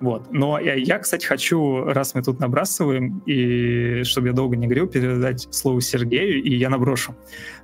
[0.00, 0.32] Вот.
[0.32, 4.86] Но я, я, кстати, хочу, раз мы тут набрасываем, и чтобы я долго не говорил,
[4.86, 7.16] передать слово Сергею, и я наброшу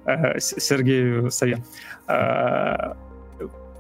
[0.05, 1.61] э, Сергею совет.
[2.09, 2.95] Э,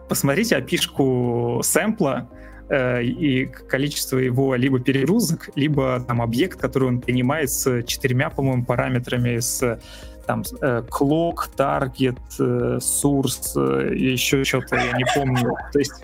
[0.08, 2.30] посмотрите опишку сэмпла,
[2.68, 8.64] э, и количество его либо перегрузок, либо там объект, который он принимает с четырьмя, по-моему,
[8.64, 9.80] параметрами, с
[10.26, 10.82] там э,
[12.78, 15.56] source, э, еще что-то, я не помню.
[15.72, 15.94] То есть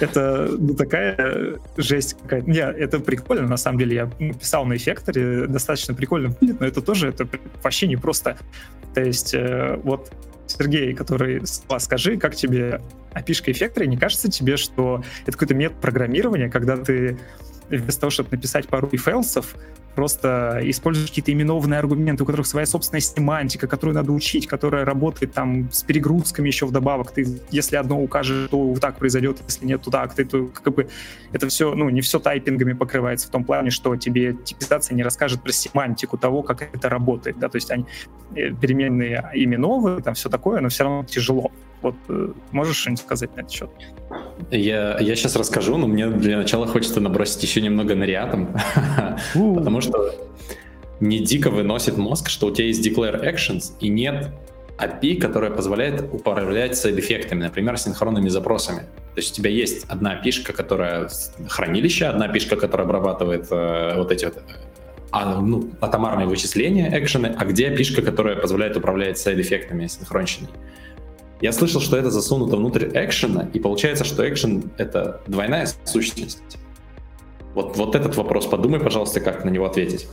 [0.00, 2.50] это ну, такая жесть какая-то.
[2.50, 3.96] Не, это прикольно, на самом деле.
[3.96, 7.26] Я писал на эффекторе, достаточно прикольно выглядит, но это тоже это
[7.62, 8.36] вообще не просто.
[8.94, 10.12] То есть э, вот
[10.46, 11.42] Сергей, который
[11.78, 12.80] скажи, как тебе
[13.12, 17.18] опишка эффектора, не кажется тебе, что это какой-то метод программирования, когда ты
[17.68, 19.54] вместо того, чтобы написать пару фейлсов,
[19.96, 25.32] просто используешь какие-то именованные аргументы, у которых своя собственная семантика, которую надо учить, которая работает
[25.32, 27.10] там с перегрузками еще вдобавок.
[27.12, 30.14] Ты, если одно укажешь, то так произойдет, если нет, то так.
[30.14, 30.88] Ты, то, как бы,
[31.32, 35.42] это все, ну, не все тайпингами покрывается в том плане, что тебе типизация не расскажет
[35.42, 37.38] про семантику того, как это работает.
[37.38, 37.48] Да?
[37.48, 37.86] То есть они
[38.34, 41.50] э, переменные именовые, там все такое, но все равно тяжело.
[41.86, 43.70] Вот э, можешь что-нибудь сказать на этот счет?
[44.50, 49.20] Я, я сейчас расскажу, но мне для начала хочется набросить еще немного на React,
[49.54, 50.12] потому что
[50.98, 54.32] не дико выносит мозг, что у тебя есть declare actions и нет
[54.78, 58.80] API, которая позволяет управлять сайд-эффектами, например, синхронными запросами.
[59.14, 61.08] То есть у тебя есть одна пишка, которая
[61.46, 64.42] хранилище, одна пишка, которая обрабатывает э, вот эти вот
[65.12, 70.50] а, ну, атомарные вычисления, экшены, а где пишка, которая позволяет управлять сайд-эффектами синхронщиной.
[71.40, 76.58] Я слышал, что это засунуто внутрь экшена, и получается, что экшен— это двойная сущность.
[77.54, 80.08] Вот, вот этот вопрос подумай, пожалуйста, как на него ответить.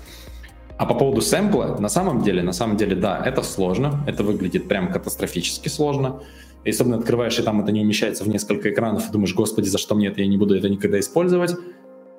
[0.77, 4.67] А по поводу сэмпла, на самом деле, на самом деле, да, это сложно, это выглядит
[4.67, 6.21] прям катастрофически сложно.
[6.65, 9.77] И особенно открываешь, и там это не умещается в несколько экранов, и думаешь, господи, за
[9.77, 11.55] что мне это, я не буду это никогда использовать.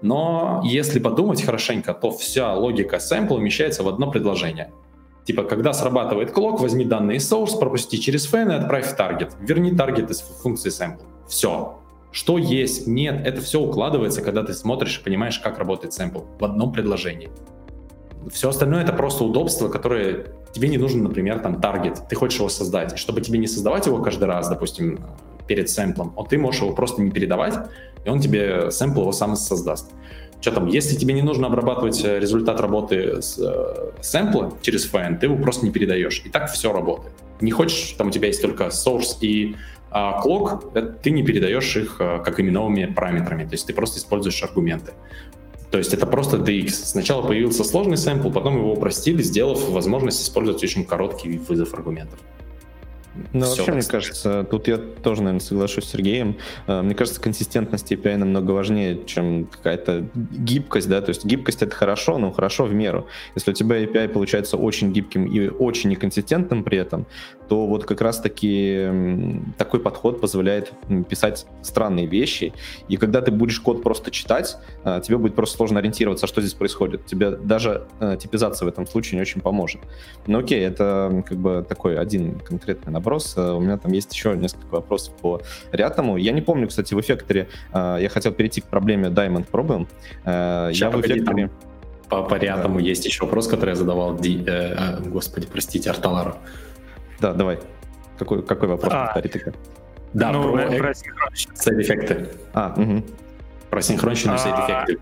[0.02, 4.70] Но если подумать хорошенько, то вся логика сэмпла умещается в одно предложение—
[5.24, 9.34] Типа, когда срабатывает клок, возьми данные из source, пропусти через fan и отправь в таргет.
[9.40, 11.02] Верни таргет из функции sample.
[11.26, 11.78] Все.
[12.12, 16.44] Что есть, нет, это все укладывается, когда ты смотришь и понимаешь, как работает sample в
[16.44, 17.30] одном предложении.
[18.30, 22.48] Все остальное это просто удобство, которое тебе не нужно, например, там таргет, ты хочешь его
[22.48, 22.98] создать.
[22.98, 25.00] Чтобы тебе не создавать его каждый раз, допустим,
[25.46, 27.54] перед сэмплом, а ты можешь его просто не передавать,
[28.04, 29.90] и он тебе сэмпл его сам создаст.
[30.44, 35.16] Что там, если тебе не нужно обрабатывать э, результат работы с э, сэмпла через фэн,
[35.16, 36.20] ты его просто не передаешь.
[36.22, 37.14] И так все работает.
[37.40, 39.56] Не хочешь, там у тебя есть только source и
[39.90, 43.98] а, clock, это, ты не передаешь их а, как именовыми параметрами, то есть ты просто
[43.98, 44.92] используешь аргументы.
[45.70, 46.68] То есть это просто DX.
[46.68, 52.18] Сначала появился сложный сэмпл, потом его упростили, сделав возможность использовать очень короткий вызов аргументов.
[53.32, 56.36] Ну, вообще, мне кажется, тут я тоже, наверное, соглашусь с Сергеем.
[56.66, 61.74] Э, мне кажется, консистентность API намного важнее, чем какая-то гибкость, да, то есть гибкость это
[61.74, 63.06] хорошо, но хорошо в меру.
[63.34, 67.06] Если у тебя API получается очень гибким и очень неконсистентным при этом,
[67.48, 68.90] то вот как раз-таки
[69.58, 70.72] такой подход позволяет
[71.08, 72.52] писать странные вещи,
[72.88, 76.54] и когда ты будешь код просто читать, э, тебе будет просто сложно ориентироваться, что здесь
[76.54, 77.06] происходит.
[77.06, 79.80] Тебе даже э, типизация в этом случае не очень поможет.
[80.26, 83.34] Но окей, это как бы такой один конкретный наброс.
[83.36, 85.40] Э, у меня там есть еще несколько вопросов по
[85.72, 86.16] рятому.
[86.16, 89.86] Я не помню, кстати, в эффекторе, я хотел перейти к проблеме Diamond Problem.
[90.24, 91.48] Сейчас, я в эффекторе...
[91.48, 91.74] Там
[92.08, 92.84] по, по рядому да.
[92.84, 96.36] есть еще вопрос, который я задавал, Ди, э, господи, простите, Арталару.
[97.20, 97.58] Да, давай.
[98.18, 99.52] Какой, какой вопрос, а, повтори
[100.12, 100.92] Да, ну, про, э, про
[101.54, 102.28] сайд-эффекты.
[102.52, 103.04] А, угу.
[103.70, 104.98] Про синхронщину и сайд-эффекты.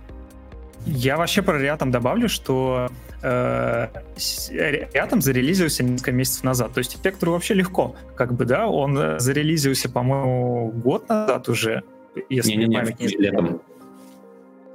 [0.87, 2.89] Я вообще про Reatom добавлю, что
[3.23, 6.73] э, Reatom зарелизился несколько месяцев назад.
[6.73, 7.95] То есть эффектору вообще легко.
[8.17, 11.83] Как бы, да, он э, зарелизился, по-моему, год назад уже,
[12.29, 13.63] если не, не, память не, не летом.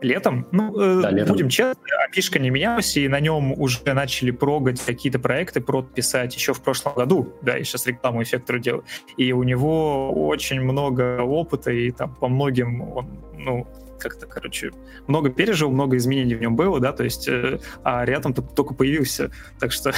[0.01, 0.47] Летом?
[0.51, 1.33] Ну, э, да, летом.
[1.33, 6.36] будем честны, api не менялась, и на нем уже начали прогать какие-то проекты, прод писать
[6.36, 7.33] еще в прошлом году.
[7.41, 8.83] Да, я сейчас рекламу эффектору делаю.
[9.17, 13.07] И у него очень много опыта, и там по многим он,
[13.38, 14.71] ну, как-то, короче,
[15.07, 18.73] много пережил, много изменений в нем было, да, то есть, э, а рядом -то только
[18.73, 19.91] появился, так что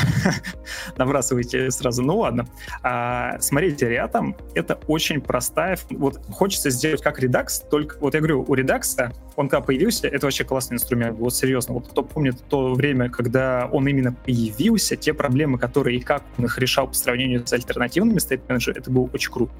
[0.97, 2.03] набрасывайте сразу.
[2.03, 2.47] Ну ладно.
[2.81, 8.45] А, смотрите, рядом это очень простая, вот хочется сделать как Redux, только, вот я говорю,
[8.47, 12.73] у Redux, он когда появился, это вообще классный инструмент, вот серьезно, вот кто помнит то
[12.73, 17.47] время, когда он именно появился, те проблемы, которые и как он их решал по сравнению
[17.47, 19.53] с альтернативными Manager, это было очень круто,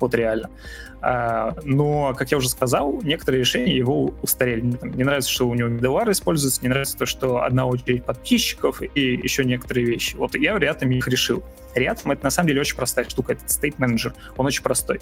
[0.00, 0.48] вот реально.
[1.02, 4.62] А, но, как я уже сказал, некоторые решения его устарели.
[4.62, 8.04] Мне, там, не нравится, что у него медовар используется, не нравится то, что одна очередь
[8.04, 10.16] подписчиков и еще некоторые вещи.
[10.16, 11.44] Вот я рядом их решил.
[11.74, 15.00] Рядом это на самом деле очень простая штука, это State Manager, он очень простой.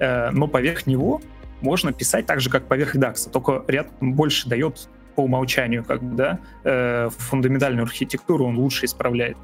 [0.00, 1.22] Э, но поверх него
[1.60, 6.14] можно писать так же, как поверх DAX, только ряд больше дает по умолчанию, как бы,
[6.14, 9.36] да, э, фундаментальную архитектуру он лучше исправляет.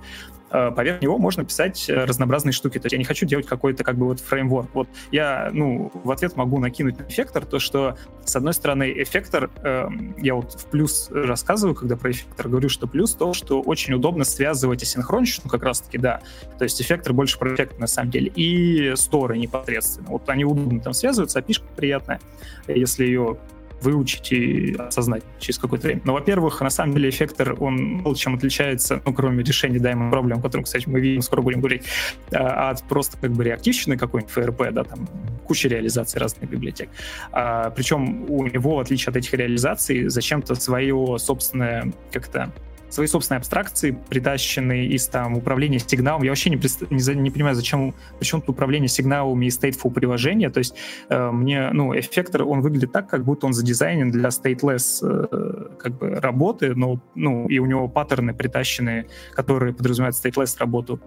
[0.53, 2.79] Э, поверх него можно писать э, разнообразные штуки.
[2.79, 4.69] То есть я не хочу делать какой-то как бы вот фреймворк.
[4.75, 9.51] Вот я, ну, в ответ могу накинуть на эффектор то, что, с одной стороны, эффектор,
[9.63, 9.89] э,
[10.19, 14.25] я вот в плюс рассказываю, когда про эффектор говорю, что плюс то, что очень удобно
[14.25, 16.21] связывать асинхронщину, как раз-таки, да.
[16.59, 20.09] То есть эффектор больше про эффект, на самом деле, и сторы непосредственно.
[20.09, 22.21] Вот они удобно там связываются, а пишка приятная,
[22.67, 23.39] если ее
[23.83, 26.03] выучить и осознать через какое-то время.
[26.05, 30.39] Но, во-первых, на самом деле эффектор, он мало чем отличается, ну, кроме решения Diamond проблем,
[30.39, 31.85] о котором, кстати, мы видим, скоро будем говорить,
[32.33, 35.09] а, от просто как бы реактивщины какой-нибудь ФРП, да, там
[35.47, 36.89] куча реализаций разных библиотек.
[37.33, 42.53] А, причем у него, в отличие от этих реализаций, зачем-то свое собственное как-то
[42.93, 46.23] свои собственные абстракции, притащенные из там управления сигналом.
[46.23, 46.57] Я вообще не,
[46.91, 50.51] не, не понимаю, зачем, почему тут управление сигналами и stateful приложения.
[50.51, 50.75] То есть
[51.09, 55.97] э, мне, ну, эффектор, он выглядит так, как будто он задизайнен для stateless э, как
[55.97, 61.01] бы работы, но, ну, и у него паттерны притащенные, которые подразумевают stateless работу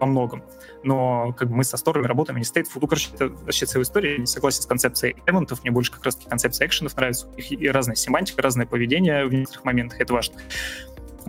[0.00, 0.42] по многом.
[0.82, 2.80] Но как бы мы со сторами работаем, а не stateful.
[2.80, 4.12] Ну, короче, это вообще целая история.
[4.12, 7.28] Я не согласен с концепцией элементов, мне больше как раз концепция экшенов нравится.
[7.28, 10.36] У них и разная семантика, разное поведение в некоторых моментах, это важно.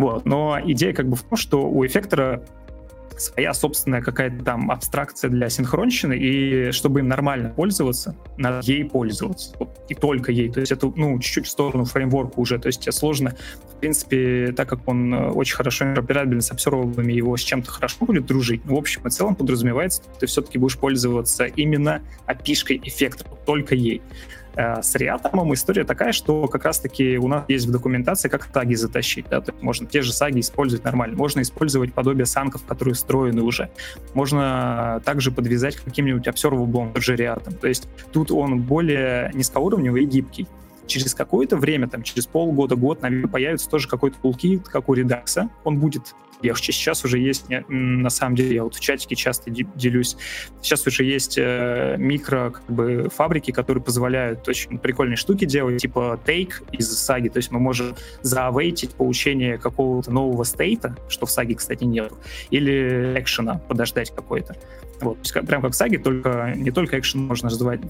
[0.02, 0.26] Вот.
[0.26, 2.44] Но идея как бы в том, что у эффектора
[3.18, 9.56] своя собственная какая-то там абстракция для синхронщины, и чтобы им нормально пользоваться, надо ей пользоваться.
[9.90, 10.50] И только ей.
[10.50, 12.58] То есть это, ну, чуть-чуть в сторону фреймворка уже.
[12.58, 13.36] То есть тебе сложно,
[13.76, 18.06] в принципе, так как он э, очень хорошо интероперабелен с обсерваблами, его с чем-то хорошо
[18.06, 18.66] будет дружить.
[18.66, 23.76] Но, в общем и целом подразумевается, что ты все-таки будешь пользоваться именно опишкой эффекта, только
[23.76, 24.02] ей.
[24.56, 28.76] Э, с Реатомом история такая, что как раз-таки у нас есть в документации, как таги
[28.76, 29.26] затащить.
[29.30, 29.42] Да?
[29.42, 31.16] То есть можно те же саги использовать нормально.
[31.16, 33.70] Можно использовать подобие санков, которые встроены уже.
[34.14, 37.54] Можно также подвязать каким-нибудь observable тот же Reatom.
[37.54, 40.48] То есть тут он более низкоуровневый и гибкий
[40.88, 45.50] через какое-то время, там, через полгода, год, наверное, появится тоже какой-то toolkit, как у Redux.
[45.64, 46.72] Он будет легче.
[46.72, 50.18] Сейчас уже есть, на самом деле, я вот в чатике часто делюсь,
[50.62, 56.20] сейчас уже есть э, микро как бы, фабрики, которые позволяют очень прикольные штуки делать, типа
[56.26, 61.56] take из саги, то есть мы можем заавейтить получение какого-то нового стейта, что в саге,
[61.56, 62.14] кстати, нет,
[62.50, 64.56] или экшена подождать какой-то.
[65.02, 67.82] Вот, то есть, прям как в саге, только не только экшен можно ждать,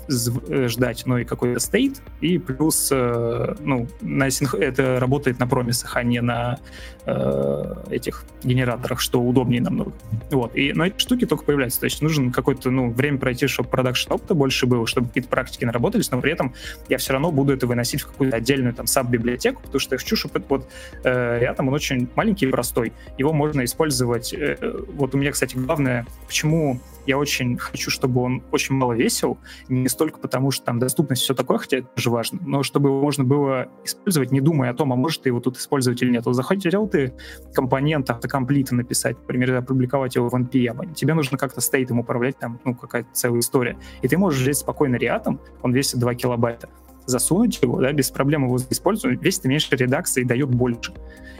[0.47, 4.55] э, ждать но и какой-то стейт, и плюс, э, ну, на синх...
[4.55, 6.59] это работает на промисах, а не на
[7.05, 9.91] э, этих генераторах, что удобнее намного.
[10.29, 13.69] Вот, и, но эти штуки только появляются, то есть нужен какое-то, ну, время пройти, чтобы
[13.69, 16.53] продакшн опыта больше было, чтобы какие-то практики наработались, но при этом
[16.87, 20.15] я все равно буду это выносить в какую-то отдельную там саб-библиотеку, потому что я хочу,
[20.15, 20.69] чтобы вот
[21.03, 24.57] э, рядом он очень маленький и простой, его можно использовать, э,
[24.93, 29.37] вот у меня, кстати, главное, почему я очень хочу, чтобы он очень мало весил,
[29.69, 33.01] не столько потому, что там доступность все такое, хотя это тоже важно, но чтобы его
[33.01, 36.25] можно было использовать, не думая о том, а может ты его тут использовать или нет.
[36.25, 37.13] Вот захотел ты
[37.53, 42.75] компонент автокомплита написать, например, опубликовать его в NPM, тебе нужно как-то стейтом управлять, там, ну,
[42.75, 43.77] какая-то целая история.
[44.01, 46.69] И ты можешь взять спокойно реатом, он весит 2 килобайта,
[47.05, 50.93] засунуть его, да, без проблем его использовать, весит меньше редакции и дает больше.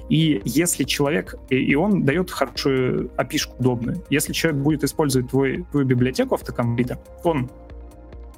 [0.09, 5.65] И если человек, и, и он дает хорошую опишку удобную, если человек будет использовать твой,
[5.71, 7.49] твою библиотеку автокомплита, он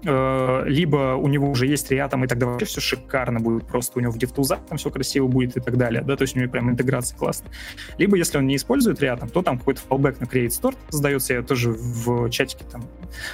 [0.05, 4.01] э, либо у него уже есть Reatom, и тогда вообще все шикарно будет, просто у
[4.01, 6.51] него в DevTools там все красиво будет и так далее, да, то есть у него
[6.51, 7.51] прям интеграция классная.
[7.97, 11.41] Либо если он не использует Reatom, то там какой-то fallback на Create Store создается, я
[11.41, 12.83] тоже в чатике там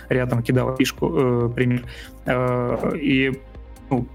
[0.10, 1.84] Reatom кидал фишку, э, пример,
[2.26, 3.40] э, и
[3.90, 4.08] ну,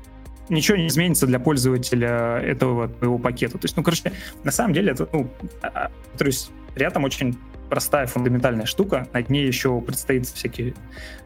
[0.48, 3.58] ничего не изменится для пользователя этого твоего пакета.
[3.58, 5.30] То есть, ну, короче, на самом деле это, ну,
[5.62, 7.38] а, а, то есть рядом очень
[7.68, 10.74] простая фундаментальная штука, над ней еще предстоит всякие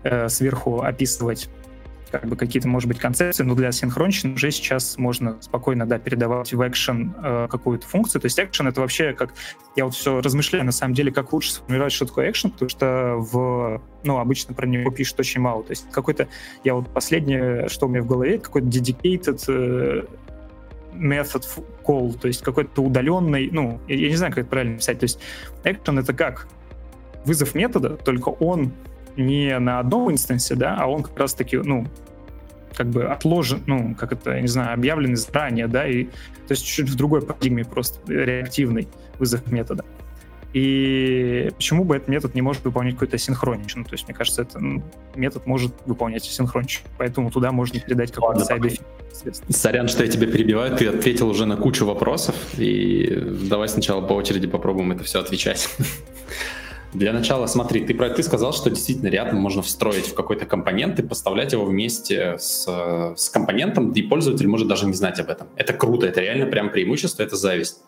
[0.02, 1.48] э, сверху описывать
[2.10, 6.52] как бы какие-то, может быть, концепции, но для синхронщины уже сейчас можно спокойно, да, передавать
[6.52, 8.20] в экшен э, какую-то функцию.
[8.20, 9.34] То есть экшен— это вообще как...
[9.76, 13.14] Я вот все размышляю, на самом деле, как лучше сформировать, что такое экшен, потому что
[13.18, 13.82] в...
[14.04, 15.62] Ну, обычно про него пишут очень мало.
[15.64, 16.28] То есть какой-то...
[16.64, 20.04] Я вот последнее, что у меня в голове, какой-то dedicated э,
[20.94, 21.44] method
[21.84, 24.98] call, то есть какой-то удаленный, ну, я, я не знаю, как это правильно писать.
[24.98, 25.20] То есть
[25.64, 26.48] action— это как
[27.24, 28.72] вызов метода, только он
[29.18, 31.86] не на одном инстансе, да, а он как раз-таки, ну,
[32.74, 36.64] как бы отложен, ну, как это, я не знаю, объявленный заранее, да, и то есть
[36.64, 38.88] чуть-чуть в другой парадигме просто реактивный
[39.18, 39.84] вызов метода.
[40.54, 43.84] И почему бы этот метод не может выполнять какой-то синхроничный?
[43.84, 44.82] То есть, мне кажется, этот ну,
[45.14, 46.88] метод может выполнять синхронично.
[46.96, 48.80] Поэтому туда можно передать какой-то сайд
[49.50, 50.74] Сорян, что я тебя перебиваю.
[50.76, 52.34] Ты ответил уже на кучу вопросов.
[52.56, 53.14] И
[53.48, 55.68] давай сначала по очереди попробуем это все отвечать.
[56.94, 61.02] Для начала, смотри, ты, ты сказал, что действительно рядом можно встроить в какой-то компонент и
[61.02, 62.66] поставлять его вместе с,
[63.14, 65.48] с компонентом, и пользователь может даже не знать об этом.
[65.56, 67.82] Это круто, это реально прям преимущество, это зависть.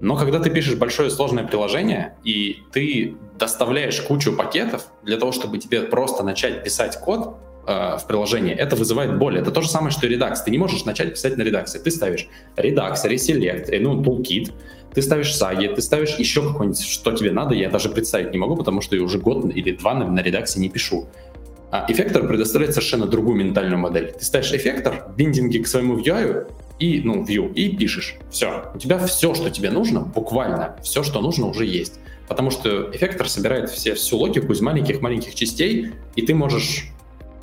[0.00, 5.58] Но когда ты пишешь большое сложное приложение, и ты доставляешь кучу пакетов для того, чтобы
[5.58, 7.36] тебе просто начать писать код
[7.66, 9.38] э, в приложении, это вызывает боль.
[9.38, 10.36] Это то же самое, что Redux.
[10.44, 11.78] Ты не можешь начать писать на Redux.
[11.78, 14.52] Ты ставишь Redux, Reselect, э, ну, Toolkit,
[14.94, 18.56] ты ставишь саги, ты ставишь еще какой-нибудь, что тебе надо, я даже представить не могу,
[18.56, 21.06] потому что я уже год или два на, на редакции не пишу.
[21.70, 24.14] А эффектор предоставляет совершенно другую ментальную модель.
[24.18, 28.16] Ты ставишь эффектор, биндинги к своему UI и, ну, view, и пишешь.
[28.30, 28.70] Все.
[28.74, 31.98] У тебя все, что тебе нужно, буквально все, что нужно, уже есть.
[32.28, 36.88] Потому что эффектор собирает все, всю логику из маленьких-маленьких частей, и ты можешь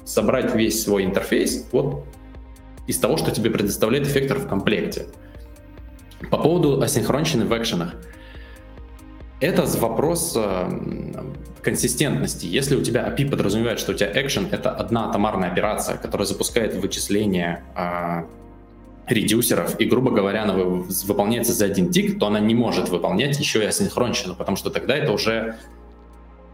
[0.05, 2.05] собрать весь свой интерфейс вот
[2.87, 5.07] из того, что тебе предоставляет эффектор в комплекте.
[6.29, 7.95] По поводу асинхронщины в экшенах.
[9.39, 11.23] Это вопрос э,
[11.61, 12.45] консистентности.
[12.45, 16.75] Если у тебя API подразумевает, что у тебя экшен— это одна атомарная операция, которая запускает
[16.75, 18.23] вычисление э,
[19.07, 23.61] редюсеров, и, грубо говоря, она выполняется за один тик, то она не может выполнять еще
[23.61, 25.57] и асинхронщину, потому что тогда это уже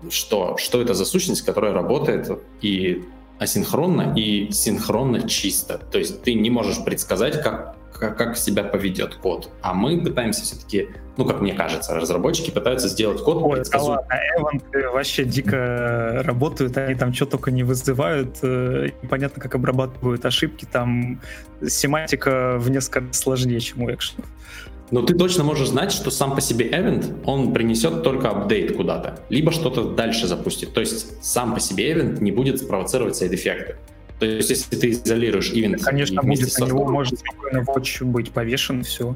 [0.10, 0.58] что?
[0.58, 2.30] Что это за сущность, которая работает
[2.62, 3.04] и
[3.40, 5.80] асинхронно, и синхронно чисто.
[5.92, 9.50] То есть ты не можешь предсказать, как как, как себя поведет код.
[9.62, 14.14] А мы пытаемся все-таки, ну, как мне кажется, разработчики пытаются сделать код Ой, да ладно,
[14.38, 20.66] Эванты вообще дико работают, они там что только не вызывают, э, непонятно, как обрабатывают ошибки,
[20.66, 21.20] там
[21.68, 24.26] семантика в несколько сложнее, чем у экшенов.
[24.92, 29.20] Но ты точно можешь знать, что сам по себе event, он принесет только апдейт куда-то,
[29.30, 30.74] либо что-то дальше запустит.
[30.74, 33.76] То есть сам по себе event не будет спровоцировать сайд-эффекты.
[34.20, 35.82] То есть, если ты изолируешь ивент...
[35.82, 39.16] Конечно, будет, на него может спокойно watch быть повешен, все.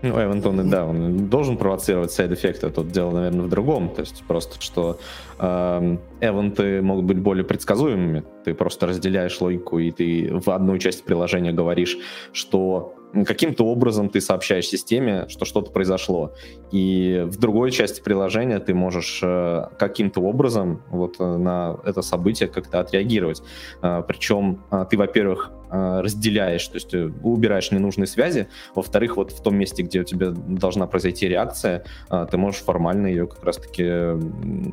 [0.00, 4.22] Ну, Эвент, он, да, он должен провоцировать сайд-эффекты, тут дело, наверное, в другом, то есть
[4.28, 5.00] просто, что
[5.40, 11.02] э, эвенты могут быть более предсказуемыми, ты просто разделяешь логику, и ты в одну часть
[11.04, 11.98] приложения говоришь,
[12.32, 12.94] что
[13.26, 16.32] каким-то образом ты сообщаешь системе, что что-то произошло.
[16.70, 22.48] И в другой части приложения ты можешь э, каким-то образом вот э, на это событие
[22.48, 23.42] как-то отреагировать.
[23.82, 29.82] Э, причем ты, во-первых, разделяешь, то есть убираешь ненужные связи, во-вторых, вот в том месте,
[29.82, 31.84] где у тебя должна произойти реакция,
[32.30, 33.84] ты можешь формально ее как раз-таки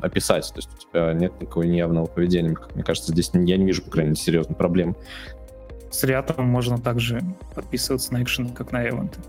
[0.01, 2.55] описать, то есть у тебя нет никакого неявного поведения.
[2.75, 4.95] Мне кажется, здесь я не вижу, по крайней мере, серьезной проблемы
[5.96, 7.22] с Реатом можно также
[7.54, 9.20] подписываться на экшен, как на эвенты.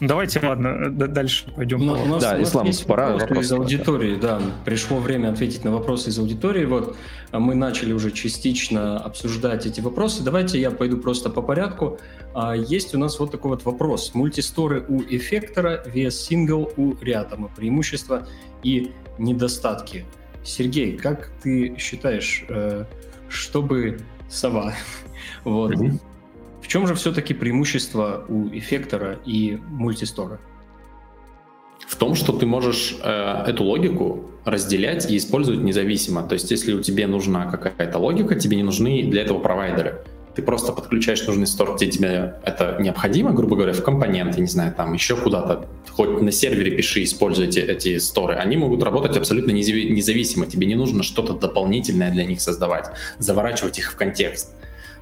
[0.00, 1.84] Ну, давайте, ладно, дальше пойдем.
[1.84, 4.40] Но, у нас, да, у нас Ислам, есть пора вопросы из аудитории, да.
[4.64, 6.64] Пришло время ответить на вопросы из аудитории.
[6.64, 6.96] Вот
[7.30, 10.24] а мы начали уже частично обсуждать эти вопросы.
[10.24, 11.98] Давайте я пойду просто по порядку.
[12.34, 14.14] А, есть у нас вот такой вот вопрос.
[14.14, 17.50] Мультисторы у эффектора, VS Single у Реатома.
[17.54, 18.26] Преимущества
[18.62, 20.04] и недостатки.
[20.42, 22.84] Сергей, как ты считаешь, э,
[23.28, 23.98] чтобы
[24.34, 24.74] сова
[25.44, 25.72] вот.
[25.72, 26.00] Mm-hmm.
[26.60, 30.40] В чем же все-таки преимущество у эффектора и мультистора?
[31.86, 36.22] В том, что ты можешь э, эту логику разделять и использовать независимо.
[36.22, 40.04] То есть, если у тебя нужна какая-то логика, тебе не нужны для этого провайдеры.
[40.34, 44.74] Ты просто подключаешь нужный стор, где тебе это необходимо, грубо говоря, в компоненты, не знаю,
[44.74, 50.46] там еще куда-то, хоть на сервере пиши, используйте эти сторы, они могут работать абсолютно независимо,
[50.46, 52.86] тебе не нужно что-то дополнительное для них создавать,
[53.18, 54.50] заворачивать их в контекст.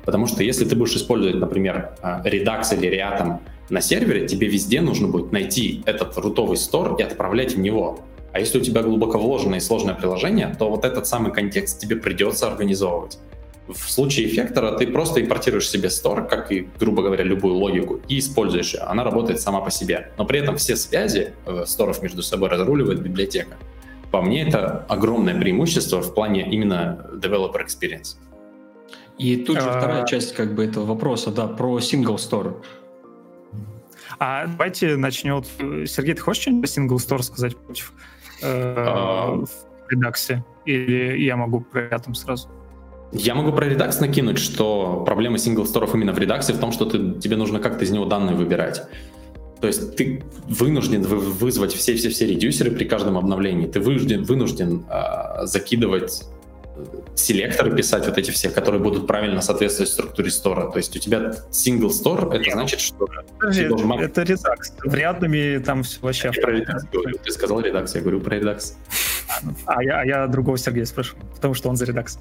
[0.04, 3.38] Потому что если ты будешь использовать, например, а, Redux или Reatom
[3.70, 8.00] на сервере, тебе везде нужно будет найти этот рутовый стор и отправлять в него.
[8.32, 11.96] А если у тебя глубоко вложенное и сложное приложение, то вот этот самый контекст тебе
[11.96, 13.18] придется организовывать.
[13.68, 18.18] В случае эффектора ты просто импортируешь себе стор, как и, грубо говоря, любую логику, и
[18.18, 18.80] используешь ее.
[18.80, 20.12] Она работает сама по себе.
[20.18, 23.56] Но при этом все связи э, сторов между собой разруливает библиотека.
[24.10, 28.16] По мне, это огромное преимущество в плане именно developer experience.
[29.16, 29.78] И тут же а...
[29.78, 32.62] вторая часть как бы этого вопроса, да, про single store.
[34.18, 35.42] А давайте начнем.
[35.86, 37.92] Сергей, ты хочешь что-нибудь про single store сказать против
[38.42, 39.36] э, а...
[39.36, 39.48] в
[39.88, 40.44] редаксе?
[40.66, 42.48] Или я могу про этом сразу?
[43.12, 47.20] Я могу про Redux накинуть, что проблема сингл-сторов именно в Redux в том, что ты,
[47.20, 48.82] тебе нужно как-то из него данные выбирать.
[49.60, 53.66] То есть ты вынужден вызвать все-все-все редюсеры при каждом обновлении.
[53.66, 56.24] Ты вынужден, вынужден э, закидывать
[57.14, 60.70] селекторы писать вот эти все, которые будут правильно соответствовать структуре стора.
[60.70, 63.08] То есть у тебя single store, это значит, что
[63.38, 63.92] Подожди, должен...
[63.92, 64.72] Это Redux.
[64.84, 66.30] Врядными там все вообще...
[66.34, 67.18] Я про Redux говорю.
[67.22, 68.74] Ты сказал Redux, я говорю про Redux.
[69.66, 72.18] А я, а я другого Сергея спрошу, потому что он за Redux.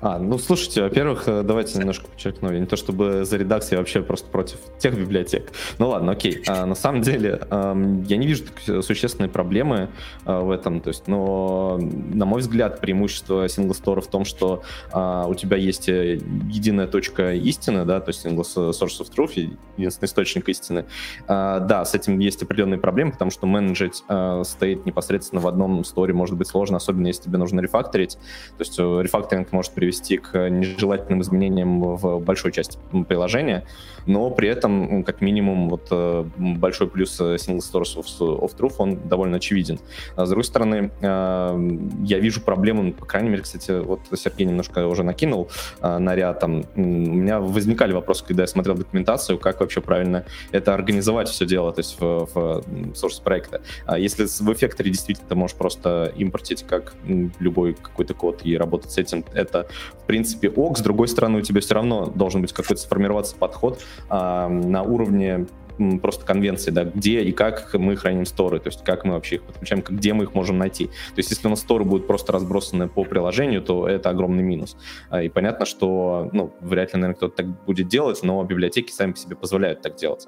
[0.00, 2.52] А, ну слушайте, во-первых, э, давайте немножко подчеркну.
[2.52, 5.50] Не то чтобы за Redux, я вообще просто против тех библиотек.
[5.78, 6.42] Ну ладно, окей.
[6.46, 8.44] А, на самом деле, я не вижу
[8.82, 9.88] существенной проблемы
[10.26, 10.80] э, в этом.
[10.80, 15.56] То есть, но, на мой взгляд, преимущество single store в том, что а, у тебя
[15.56, 16.14] есть э,
[16.50, 20.86] единая точка истины, да, то есть single source of truth, единственный источник истины.
[21.26, 25.84] А, да, с этим есть определенные проблемы, потому что менеджить а, стоит непосредственно в одном
[25.84, 28.14] сторе может быть сложно, особенно если тебе нужно рефакторить.
[28.56, 32.78] То есть э, рефакторинг может привести к нежелательным изменениям в большой части
[33.08, 33.66] приложения,
[34.06, 38.96] но при этом, как минимум, вот э, большой плюс single source of, of truth, он
[39.08, 39.78] довольно очевиден.
[40.16, 45.02] А с другой стороны, я вижу проблему, по крайней мере, кстати, вот Сергей немножко уже
[45.02, 45.50] накинул
[45.80, 50.24] а, на ряд, там, у меня возникали вопросы, когда я смотрел документацию, как вообще правильно
[50.50, 52.62] это организовать все дело, то есть в, в
[52.92, 53.62] source проекта.
[53.86, 56.94] А если в эффекторе действительно ты можешь просто импортить как
[57.38, 59.68] любой какой-то код и работать с этим, это,
[60.02, 60.78] в принципе, ок.
[60.78, 65.46] С другой стороны, у тебя все равно должен быть какой-то сформироваться подход а, на уровне
[66.00, 69.42] просто конвенции, да, где и как мы храним сторы, то есть как мы вообще их
[69.42, 70.86] подключаем, где мы их можем найти.
[70.86, 74.76] То есть если у нас сторы будут просто разбросаны по приложению, то это огромный минус.
[75.10, 79.12] А, и понятно, что, ну, вряд ли, наверное, кто-то так будет делать, но библиотеки сами
[79.12, 80.26] по себе позволяют так делать.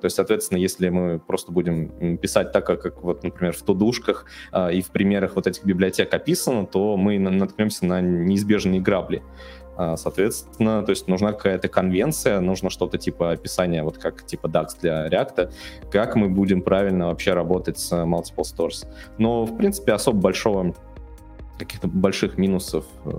[0.00, 4.74] То есть, соответственно, если мы просто будем писать так, как, вот, например, в тудушках э,
[4.74, 9.22] и в примерах вот этих библиотек описано, то мы наткнемся на неизбежные грабли.
[9.76, 14.68] А, соответственно, то есть нужна какая-то конвенция, нужно что-то типа описания, вот как типа DAX
[14.80, 15.52] для React,
[15.90, 18.86] как мы будем правильно вообще работать с multiple stores.
[19.18, 20.74] Но, в принципе, особо большого
[21.58, 23.10] каких-то больших минусов э,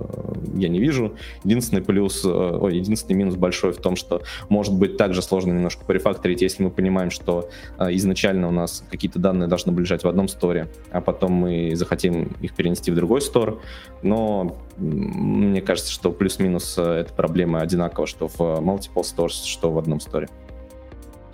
[0.55, 1.15] я не вижу.
[1.43, 5.85] Единственный плюс, э, ой, единственный минус большой в том, что может быть также сложно немножко
[5.85, 10.07] порефакторить, если мы понимаем, что э, изначально у нас какие-то данные должны были лежать в
[10.07, 13.59] одном сторе, а потом мы захотим их перенести в другой стор.
[14.01, 19.77] Но мне кажется, что плюс-минус э, эта проблема одинакова, что в multiple stores, что в
[19.77, 20.27] одном сторе.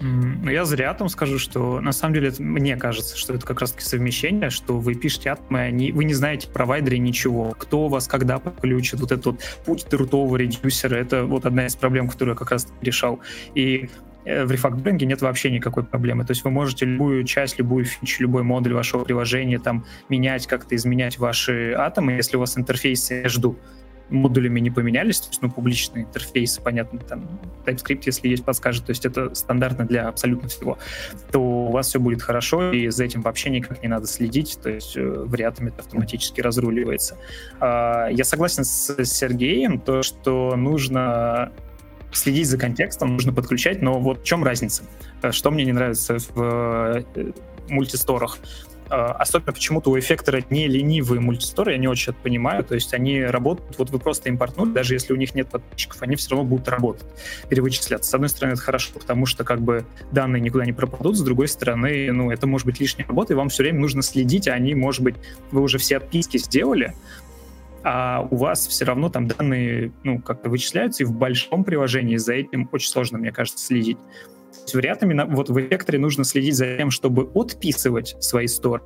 [0.03, 3.85] Ну, я зря там скажу, что на самом деле мне кажется, что это как раз-таки
[3.85, 8.37] совмещение, что вы пишете атомы, они, вы не знаете провайдере ничего, кто у вас когда
[8.37, 12.51] подключит, вот этот вот путь рутового редюсера, это вот одна из проблем, которую я как
[12.51, 13.21] раз решал.
[13.55, 13.89] И
[14.25, 16.25] э, в рефакторинге нет вообще никакой проблемы.
[16.25, 20.75] То есть вы можете любую часть, любую фичу, любой модуль вашего приложения там менять, как-то
[20.75, 23.57] изменять ваши атомы, если у вас интерфейсы жду
[24.13, 27.27] модулями не поменялись, то есть, ну, публичные интерфейсы, понятно, там,
[27.65, 30.77] TypeScript, если есть, подскажет, то есть это стандартно для абсолютно всего,
[31.31, 34.69] то у вас все будет хорошо, и за этим вообще никак не надо следить, то
[34.69, 37.17] есть э, вариантами это автоматически разруливается.
[37.59, 41.51] А, я согласен с Сергеем, то, что нужно
[42.11, 44.83] следить за контекстом, нужно подключать, но вот в чем разница?
[45.31, 47.31] Что мне не нравится в э,
[47.69, 48.37] мультисторах?
[48.93, 52.93] А, особенно почему-то у эффектора не ленивые мультисторы, я не очень это понимаю, то есть
[52.93, 56.45] они работают, вот вы просто импортнули, даже если у них нет подписчиков, они все равно
[56.45, 57.07] будут работать,
[57.49, 58.11] перевычисляться.
[58.11, 61.47] С одной стороны, это хорошо, потому что как бы данные никуда не пропадут, с другой
[61.47, 64.75] стороны, ну, это может быть лишняя работа, и вам все время нужно следить, а они,
[64.75, 65.15] может быть,
[65.49, 66.93] вы уже все отписки сделали,
[67.81, 72.33] а у вас все равно там данные, ну, как-то вычисляются, и в большом приложении за
[72.33, 73.97] этим очень сложно, мне кажется, следить.
[74.73, 78.83] Вариантами вот в векторе нужно следить за тем, чтобы отписывать свои стор,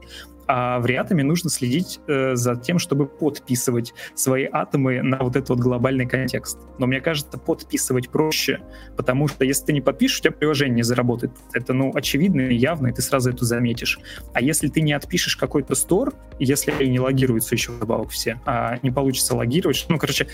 [0.47, 5.49] А в реатоме нужно следить э, за тем, чтобы подписывать свои атомы на вот этот
[5.49, 6.57] вот глобальный контекст.
[6.79, 8.61] Но мне кажется, подписывать проще,
[8.95, 11.33] потому что если ты не подпишешь, у тебя приложение не заработает.
[11.53, 13.99] Это, ну, очевидно и явно, и ты сразу это заметишь.
[14.33, 18.77] А если ты не отпишешь какой-то стор, если они не логируются еще вдобавок все, а
[18.83, 20.27] не получится логировать, ну, короче,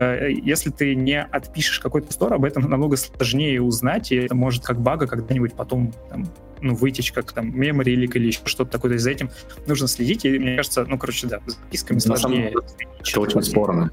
[0.00, 4.80] если ты не отпишешь какой-то стор, об этом намного сложнее узнать, и это может как
[4.80, 6.28] бага когда-нибудь потом там,
[6.60, 8.90] ну, вытечка, как там, memory лик или еще что-то такое.
[8.90, 9.30] То есть за этим
[9.66, 12.54] нужно следить, и мне кажется, ну, короче, да, с записками сложнее.
[13.00, 13.90] Это очень спорно.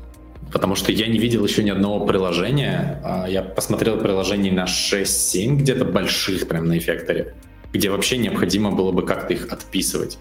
[0.51, 3.01] Потому что я не видел еще ни одного приложения.
[3.03, 7.34] А, я посмотрел приложений на 6-7 где-то больших прям на эффекторе,
[7.74, 10.18] где вообще необходимо было бы как-то их отписывать.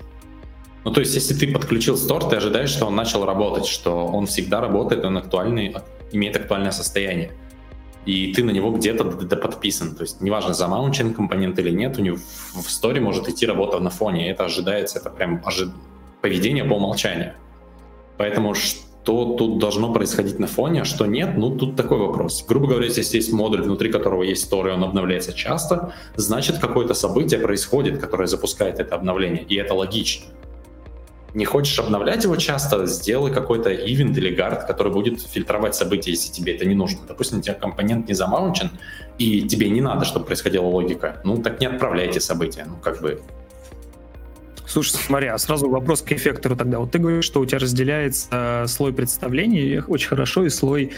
[0.84, 4.26] Ну, то есть, если ты подключил стор, ты ожидаешь, что он начал работать, что он
[4.26, 5.74] всегда работает, он актуальный,
[6.12, 7.32] имеет актуальное состояние
[8.06, 9.04] и ты на него где-то
[9.36, 9.94] подписан.
[9.94, 13.90] То есть неважно, замаунчен компонент или нет, у него в сторе может идти работа на
[13.90, 15.72] фоне, это ожидается, это прям ожи...
[16.20, 17.32] поведение по умолчанию.
[18.16, 22.44] Поэтому что тут должно происходить на фоне, а что нет, ну тут такой вопрос.
[22.46, 26.94] Грубо говоря, если есть модуль, внутри которого есть стор, и он обновляется часто, значит какое-то
[26.94, 30.26] событие происходит, которое запускает это обновление, и это логично
[31.34, 36.32] не хочешь обновлять его часто, сделай какой-то ивент или гард, который будет фильтровать события, если
[36.32, 37.00] тебе это не нужно.
[37.06, 38.70] Допустим, у тебя компонент не замаунчен,
[39.18, 41.20] и тебе не надо, чтобы происходила логика.
[41.24, 42.64] Ну, так не отправляйте события.
[42.66, 43.20] Ну, как бы
[44.66, 46.78] Слушай, смотри, а сразу вопрос к эффектору тогда.
[46.78, 50.92] Вот ты говоришь, что у тебя разделяется э, слой представлений очень хорошо и слой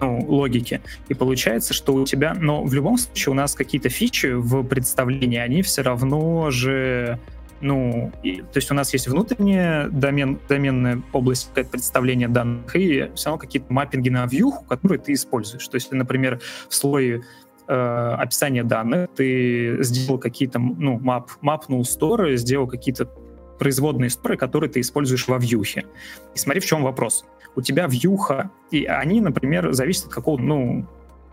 [0.00, 0.80] ну, логики.
[1.08, 2.34] И получается, что у тебя...
[2.34, 7.18] Но в любом случае у нас какие-то фичи в представлении, они все равно же
[7.60, 13.10] ну, и, то есть у нас есть внутренняя домен, доменная область какое-то представление данных, и
[13.14, 15.66] все равно какие-то маппинги на вьюху, которые ты используешь.
[15.68, 17.22] То есть, например, в слое
[17.68, 23.06] э, описания данных ты сделал какие-то, ну, мап, мапнул сторы, сделал какие-то
[23.58, 25.84] производные сторы, которые ты используешь во вьюхе.
[26.34, 27.24] И смотри, в чем вопрос.
[27.56, 30.86] У тебя вьюха, и они, например, зависят от какого, ну,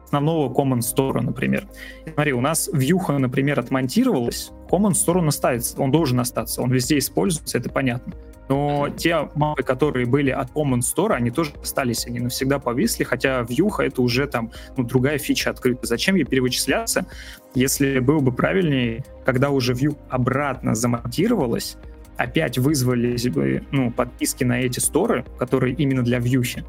[0.03, 1.67] основного Common Store, например.
[2.13, 7.57] Смотри, у нас вьюха, например, отмонтировалась, Common Store он он должен остаться, он везде используется,
[7.57, 8.13] это понятно.
[8.49, 13.41] Но те мапы, которые были от Common Store, они тоже остались, они навсегда повисли, хотя
[13.41, 15.85] вьюха это уже там ну, другая фича открыта.
[15.85, 17.05] Зачем ей перевычисляться,
[17.53, 21.77] если было бы правильнее, когда уже вью обратно замонтировалась,
[22.15, 26.63] опять вызвали бы ну, подписки на эти сторы, которые именно для вьюхи,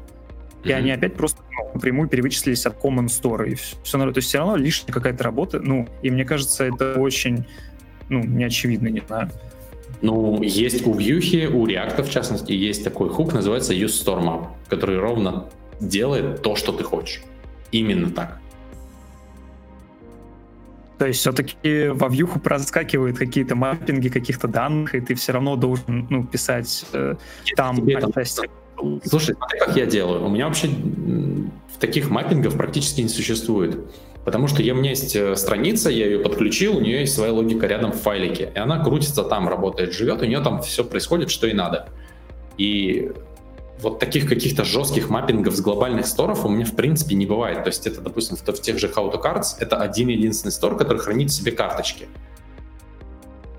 [0.63, 0.73] и mm-hmm.
[0.73, 3.49] они опять просто ну, напрямую перевычислились от Common Store.
[3.49, 5.59] И все, то есть все равно лишняя какая-то работа.
[5.59, 7.45] Ну, и мне кажется, это очень,
[8.09, 9.29] ну, неочевидно, не знаю.
[10.01, 14.47] Ну, есть у Vue, у React, в частности, есть такой хук, называется Use Store Map,
[14.67, 15.45] который ровно
[15.79, 17.21] делает то, что ты хочешь.
[17.71, 18.39] Именно так.
[20.97, 26.07] То есть все-таки во вьюху проскакивают какие-то маппинги каких-то данных, и ты все равно должен
[26.09, 27.15] ну, писать э,
[27.55, 28.49] там отчасти.
[29.05, 30.25] Слушай, смотри, как я делаю.
[30.25, 30.69] У меня вообще
[31.79, 33.79] таких маппингов практически не существует.
[34.25, 37.67] Потому что у меня есть э, страница, я ее подключил, у нее есть своя логика
[37.67, 38.51] рядом в файлике.
[38.53, 41.87] И она крутится там, работает, живет, у нее там все происходит, что и надо.
[42.57, 43.11] И
[43.81, 47.63] вот таких каких-то жестких маппингов с глобальных сторов у меня в принципе не бывает.
[47.63, 50.77] То есть это, допустим, в, в тех же How to Cards это один единственный стор,
[50.77, 52.07] который хранит в себе карточки.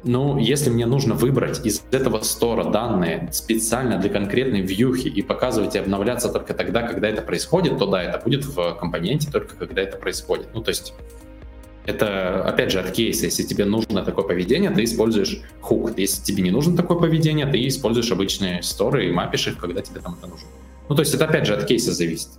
[0.03, 5.75] Ну, если мне нужно выбрать из этого стора данные специально для конкретной вьюхи и показывать
[5.77, 9.83] и обновляться только тогда, когда это происходит, то да, это будет в компоненте только когда
[9.83, 10.49] это происходит.
[10.55, 10.95] Ну, то есть
[11.85, 13.27] это, опять же, от кейса.
[13.27, 15.99] Если тебе нужно такое поведение, ты используешь хук.
[15.99, 20.01] Если тебе не нужно такое поведение, ты используешь обычные сторы и мапишь их, когда тебе
[20.01, 20.49] там это нужно.
[20.89, 22.31] Ну, то есть это, опять же, от кейса зависит.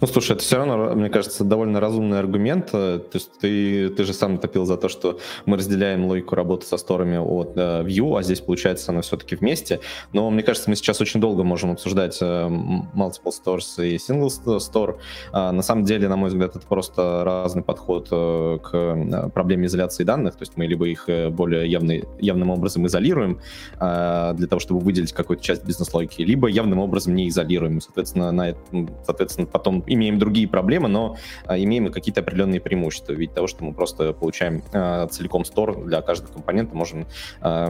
[0.00, 2.70] Ну, слушай, это все равно, мне кажется, довольно разумный аргумент.
[2.70, 6.76] То есть ты, ты же сам топил за то, что мы разделяем логику работы со
[6.76, 9.80] сторами от э, Vue, а здесь, получается, она все-таки вместе.
[10.12, 12.48] Но мне кажется, мы сейчас очень долго можем обсуждать э,
[12.94, 14.96] multiple stores и single store.
[15.32, 19.66] А, на самом деле, на мой взгляд, это просто разный подход э, к э, проблеме
[19.66, 20.36] изоляции данных.
[20.36, 23.40] То есть мы либо их э, более явный, явным образом изолируем
[23.80, 27.80] э, для того, чтобы выделить какую-то часть бизнес-логики, либо явным образом не изолируем.
[27.80, 28.54] Соответственно, на,
[29.04, 33.64] соответственно, потом имеем другие проблемы, но а, имеем какие-то определенные преимущества в виде того, что
[33.64, 37.06] мы просто получаем а, целиком стор для каждого компонента, можем
[37.40, 37.68] а,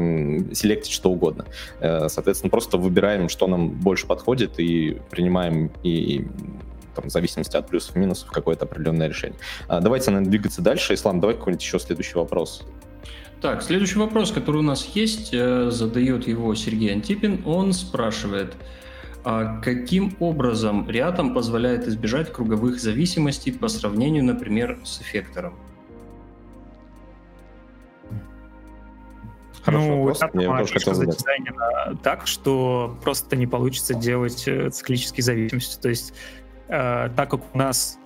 [0.52, 1.46] селектить что угодно.
[1.80, 6.26] А, соответственно, просто выбираем, что нам больше подходит, и принимаем и
[6.96, 9.38] там, в зависимости от плюсов и минусов какое-то определенное решение.
[9.68, 10.94] Давайте, наверное, двигаться дальше.
[10.94, 12.64] Ислам, давай какой-нибудь еще следующий вопрос.
[13.40, 17.42] Так, следующий вопрос, который у нас есть, э, задает его Сергей Антипин.
[17.44, 18.54] Он спрашивает,
[19.24, 25.54] а каким образом Reatom позволяет избежать круговых зависимостей по сравнению, например, с эффектором?
[29.62, 30.20] Хороший ну, вопрос.
[30.34, 31.24] Я тоже хотел задать.
[32.02, 35.80] так, что просто не получится делать э, циклические зависимости.
[35.80, 36.12] То есть,
[36.68, 37.98] э, так как у нас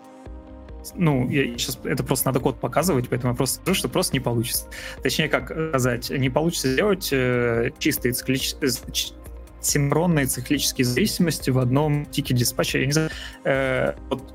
[0.95, 4.21] ну, я сейчас это просто надо код показывать, поэтому я просто скажу, что просто не
[4.21, 4.67] получится.
[5.03, 9.18] Точнее, как сказать, не получится сделать э, чистые циклические э,
[9.61, 12.79] синхронные циклические зависимости в одном тике диспатча.
[12.79, 13.11] Я не знаю,
[13.45, 14.35] э, вот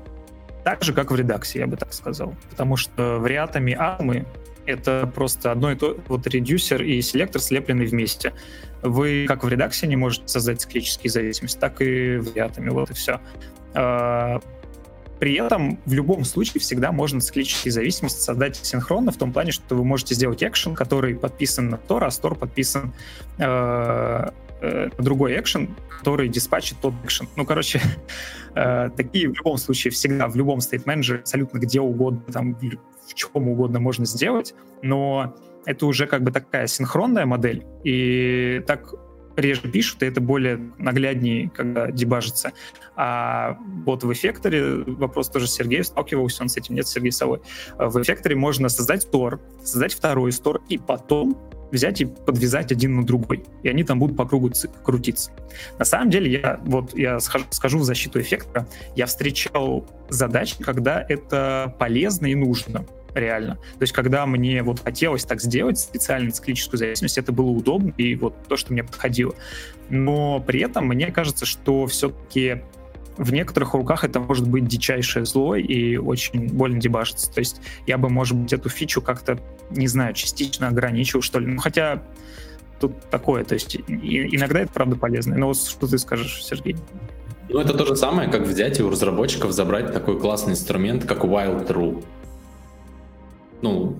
[0.64, 2.34] так же, как в редаксе, я бы так сказал.
[2.50, 4.26] Потому что в реатами атомы
[4.66, 8.32] это просто одно и то, вот редюсер и селектор слеплены вместе.
[8.82, 12.94] Вы, как в редаксе, не можете создать циклические зависимости, так и в реатами, вот и
[12.94, 13.20] все.
[13.74, 14.40] А,
[15.18, 19.74] при этом в любом случае всегда можно циклические зависимости создать синхронно, в том плане, что
[19.76, 22.92] вы можете сделать экшен, который подписан на Тор, а Тор подписан
[23.38, 24.28] э,
[24.60, 27.28] э, другой экшен, который диспатчит тот экшен.
[27.36, 27.80] Ну, короче,
[28.54, 33.48] э, такие в любом случае всегда, в любом manager абсолютно где угодно, там, в чем
[33.48, 35.34] угодно можно сделать, но
[35.66, 38.94] это уже как бы такая синхронная модель, и так
[39.36, 42.52] реже пишут, и это более нагляднее, когда дебажится.
[42.96, 47.40] А вот в эффекторе, вопрос тоже Сергей сталкивался, он с этим нет, Сергей Совой.
[47.76, 51.36] В эффекторе можно создать стор, создать второй стор, и потом
[51.70, 53.44] взять и подвязать один на другой.
[53.62, 54.52] И они там будут по кругу
[54.82, 55.30] крутиться.
[55.78, 61.74] На самом деле, я вот я скажу, в защиту эффекта, я встречал задачи, когда это
[61.78, 63.54] полезно и нужно реально.
[63.54, 68.14] То есть, когда мне вот хотелось так сделать, специально циклическую зависимость, это было удобно, и
[68.16, 69.34] вот то, что мне подходило.
[69.88, 72.62] Но при этом мне кажется, что все-таки
[73.16, 77.32] в некоторых руках это может быть дичайшее зло и очень больно дебажиться.
[77.32, 79.38] То есть я бы, может быть, эту фичу как-то,
[79.70, 81.46] не знаю, частично ограничил, что ли.
[81.46, 82.02] Ну, хотя
[82.80, 85.36] тут такое, то есть и, иногда это правда полезно.
[85.36, 86.76] Но вот что ты скажешь, Сергей?
[87.48, 91.24] Ну, это то же самое, как взять и у разработчиков забрать такой классный инструмент, как
[91.24, 92.04] Wild True
[93.62, 93.96] ну,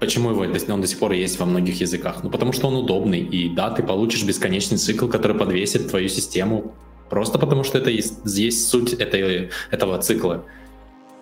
[0.00, 2.24] Почему его он до сих пор есть во многих языках?
[2.24, 6.74] Ну, потому что он удобный, и да, ты получишь бесконечный цикл, который подвесит твою систему,
[7.10, 10.44] просто потому что это есть, есть суть этой, этого цикла.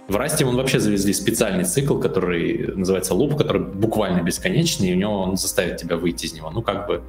[0.07, 4.97] В Расте он вообще завезли специальный цикл, который называется луп, который буквально бесконечный, и у
[4.97, 6.51] него он заставит тебя выйти из него.
[6.51, 7.03] Ну, как бы,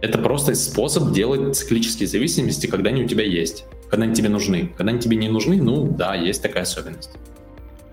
[0.00, 4.70] это просто способ делать циклические зависимости, когда они у тебя есть, когда они тебе нужны.
[4.76, 7.10] Когда они тебе не нужны, ну, да, есть такая особенность.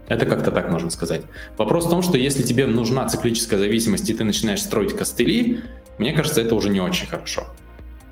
[0.08, 1.22] Это как-то так можно сказать.
[1.58, 5.62] Вопрос в том, что если тебе нужна циклическая зависимость, и ты начинаешь строить костыли,
[5.98, 7.48] мне кажется, это уже не очень хорошо.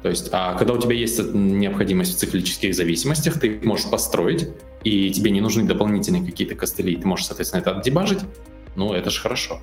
[0.01, 4.49] То есть, а когда у тебя есть необходимость в циклических зависимостях, ты их можешь построить,
[4.83, 8.19] и тебе не нужны дополнительные какие-то костыли, ты можешь, соответственно, это отдебажить,
[8.75, 9.59] ну, это же хорошо.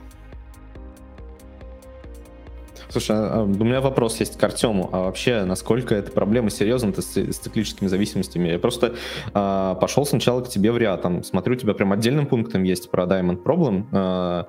[2.96, 4.88] Слушай, а, а, у меня вопрос есть к Артему.
[4.90, 8.48] А вообще, насколько эта проблема серьезна с, с циклическими зависимостями?
[8.48, 8.94] Я просто
[9.34, 11.02] а, пошел сначала к тебе в ряд.
[11.02, 13.84] Там, смотрю, у тебя прям отдельным пунктом есть про Diamond Problem.
[13.92, 14.46] А,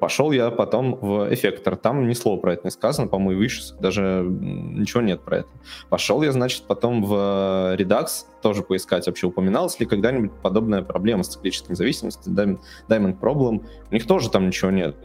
[0.00, 1.76] пошел я потом в эффектор.
[1.76, 5.48] Там ни слова про это не сказано, по-моему, выше даже ничего нет про это.
[5.88, 7.12] Пошел я, значит, потом в
[7.76, 13.64] Redux, тоже поискать вообще, упоминалась ли когда-нибудь подобная проблема с циклическими зависимостями, Diamond Problem.
[13.90, 14.96] У них тоже там ничего нет.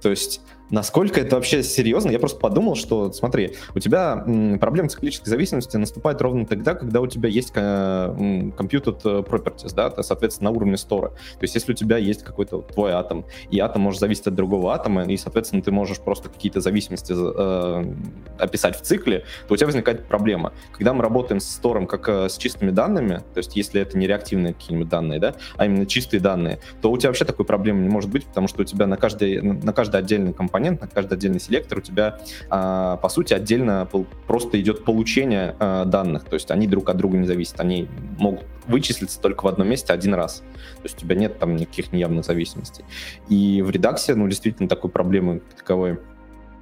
[0.00, 0.42] То есть
[0.74, 2.10] Насколько это вообще серьезно?
[2.10, 4.24] Я просто подумал, что, смотри, у тебя
[4.60, 10.50] проблема циклической зависимости наступает ровно тогда, когда у тебя есть computed э, properties, да, соответственно,
[10.50, 11.10] на уровне стора.
[11.10, 14.74] То есть если у тебя есть какой-то твой атом, и атом может зависеть от другого
[14.74, 17.94] атома, и, соответственно, ты можешь просто какие-то зависимости э,
[18.40, 20.52] описать в цикле, то у тебя возникает проблема.
[20.72, 24.08] Когда мы работаем с стором как э, с чистыми данными, то есть если это не
[24.08, 27.88] реактивные какие-нибудь данные, да, а именно чистые данные, то у тебя вообще такой проблемы не
[27.88, 31.14] может быть, потому что у тебя на каждый, на каждый отдельный компонент компонент, на каждый
[31.14, 33.88] отдельный селектор у тебя, а, по сути, отдельно
[34.26, 37.88] просто идет получение а, данных, то есть они друг от друга не зависят, они
[38.18, 40.42] могут вычислиться только в одном месте один раз.
[40.76, 42.84] То есть у тебя нет там никаких неявных зависимостей.
[43.28, 45.98] И в редаксе, ну, действительно, такой проблемы таковой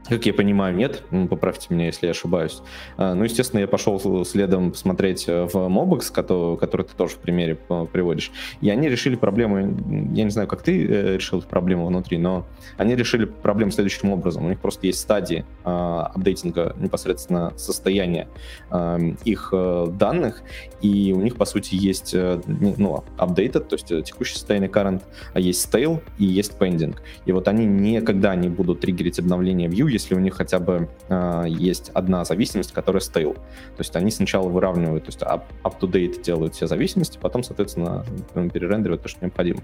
[0.08, 1.02] как я понимаю, нет.
[1.30, 2.60] Поправьте меня, если я ошибаюсь.
[2.96, 7.18] А, ну, естественно, я пошел следом посмотреть э, в Mobex, который, который ты тоже в
[7.18, 8.32] примере э, приводишь.
[8.60, 12.46] И они решили проблему, я не знаю, как ты э, решил эту проблему внутри, но
[12.76, 14.44] они решили проблему следующим образом.
[14.44, 18.28] У них просто есть стадии а, апдейтинга непосредственно состояния
[18.70, 20.42] а, их данных,
[20.80, 25.72] и у них, по сути, есть ну, updated, то есть текущее состояние current, а есть
[25.72, 26.96] stale и есть pending.
[27.24, 31.44] И вот они никогда не будут триггерить обновление view, если у них хотя бы э,
[31.48, 33.34] есть одна зависимость, которая stale.
[33.34, 39.08] То есть они сначала выравнивают, то есть up-to-date делают все зависимости, потом, соответственно, перерендеривают то,
[39.08, 39.60] что необходимо.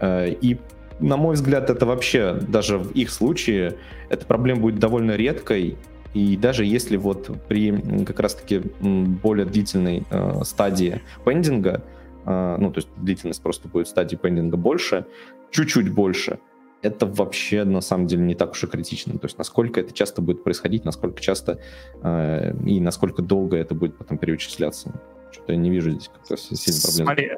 [0.00, 0.58] Э, и
[0.98, 3.76] на мой взгляд, это вообще, даже в их случае,
[4.08, 5.76] эта проблема будет довольно редкой,
[6.14, 11.82] и даже если вот при как раз-таки более длительной э, стадии пендинга,
[12.24, 15.04] э, ну, то есть длительность просто будет стадии пендинга больше,
[15.50, 16.38] чуть-чуть больше,
[16.82, 19.18] это вообще на самом деле не так уж и критично.
[19.18, 21.58] То есть насколько это часто будет происходить, насколько часто
[22.02, 24.92] э, и насколько долго это будет потом перечисляться.
[25.32, 27.06] Что-то я не вижу здесь как-то сильно проблем.
[27.06, 27.30] Смотри,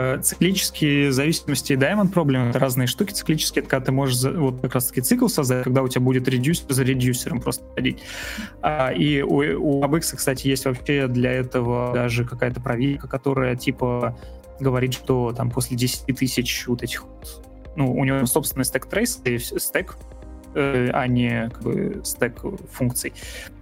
[0.00, 3.12] э, циклические зависимости и diamond проблемы— это разные штуки.
[3.12, 6.72] Циклические— это когда ты можешь вот как раз-таки цикл создать, когда у тебя будет редюсер
[6.72, 8.02] за редюсером просто ходить.
[8.60, 14.16] А, и у, у ABX, кстати, есть вообще для этого даже какая-то проверка, которая типа
[14.60, 17.04] говорит, что там после 10 тысяч вот этих
[17.76, 19.20] ну, у него собственный стек трейс,
[19.58, 19.96] стек,
[20.54, 22.42] э, а не как бы, стек
[22.72, 23.12] функций,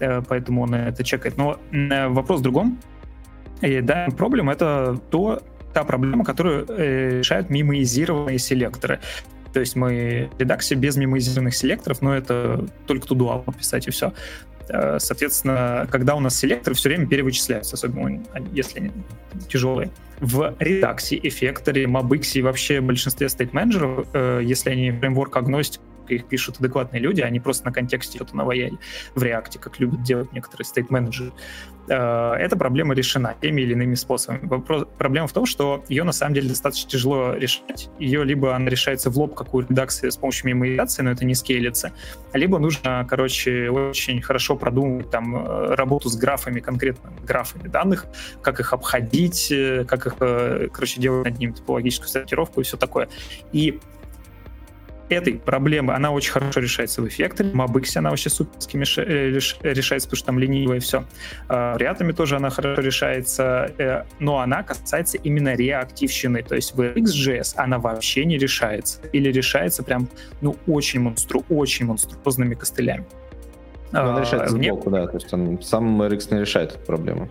[0.00, 1.36] э, поэтому он это чекает.
[1.36, 2.78] Но э, вопрос в другом.
[3.60, 5.42] И, да, проблема— это то,
[5.74, 6.66] та проблема, которую
[7.18, 9.00] решают мимоизированные селекторы.
[9.52, 14.12] То есть мы редаксе без мимоизированных селекторов, но это только туда писать и все.
[14.68, 18.90] Э, соответственно, когда у нас селекторы все время перевычисляются, особенно если они
[19.48, 19.90] тяжелые.
[20.20, 25.80] В редаксе, эффекторе, MobX и вообще большинстве стейт-менеджеров, э, если они фреймворк агностик,
[26.14, 28.78] их пишут адекватные люди, они просто на контексте что-то наваяли
[29.14, 31.32] в реакте, как любят делать некоторые стейт-менеджеры.
[31.88, 34.46] Э, эта проблема решена теми или иными способами.
[34.46, 37.88] Вопрос, проблема в том, что ее на самом деле достаточно тяжело решать.
[37.98, 41.34] Ее либо она решается в лоб, как у редакции, с помощью мемоизации, но это не
[41.34, 41.92] скейлится,
[42.32, 48.06] либо нужно, короче, очень хорошо продумать там э, работу с графами, конкретно графами данных,
[48.42, 50.16] как их обходить, э, как их,
[50.72, 53.08] короче, делать над ним топологическую сортировку и все такое.
[53.52, 53.80] И
[55.08, 57.50] этой проблемы она очень хорошо решается в эффекторе.
[57.50, 59.30] В MobX она вообще суперски э,
[59.62, 61.04] решается, потому что там ленивое и все.
[61.48, 66.42] В React тоже она хорошо решается, э, но она касается именно реактивщины.
[66.42, 69.00] То есть в RxJS она вообще не решается.
[69.12, 70.08] Или решается прям,
[70.40, 73.06] ну, очень монстру, очень монструозными костылями.
[73.92, 77.28] Но она решается сбоку, да, то есть он, сам RX не решает эту проблему.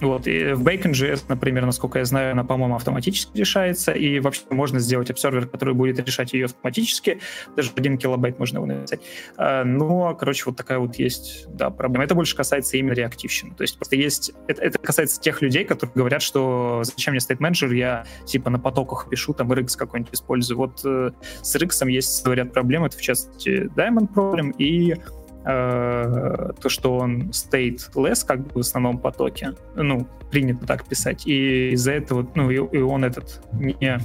[0.00, 4.80] Вот, и в Bacon.js, например, насколько я знаю, она, по-моему, автоматически решается, и вообще можно
[4.80, 7.20] сделать обсервер, который будет решать ее автоматически,
[7.56, 9.00] даже один килобайт можно его написать.
[9.36, 12.04] А, но, короче, вот такая вот есть, да, проблема.
[12.04, 13.54] Это больше касается именно реактивщины.
[13.54, 14.32] То есть просто есть...
[14.48, 18.58] Это, это касается тех людей, которые говорят, что зачем мне State Manager, я типа на
[18.58, 20.58] потоках пишу, там RX какой-нибудь использую.
[20.58, 21.10] Вот э,
[21.42, 24.96] с RX есть ряд проблем, это в частности Diamond Problem и
[25.44, 31.70] Э, то, что он stateless, как бы в основном потоке, ну, принято так писать, и
[31.70, 33.98] из-за этого, ну, и, и он этот не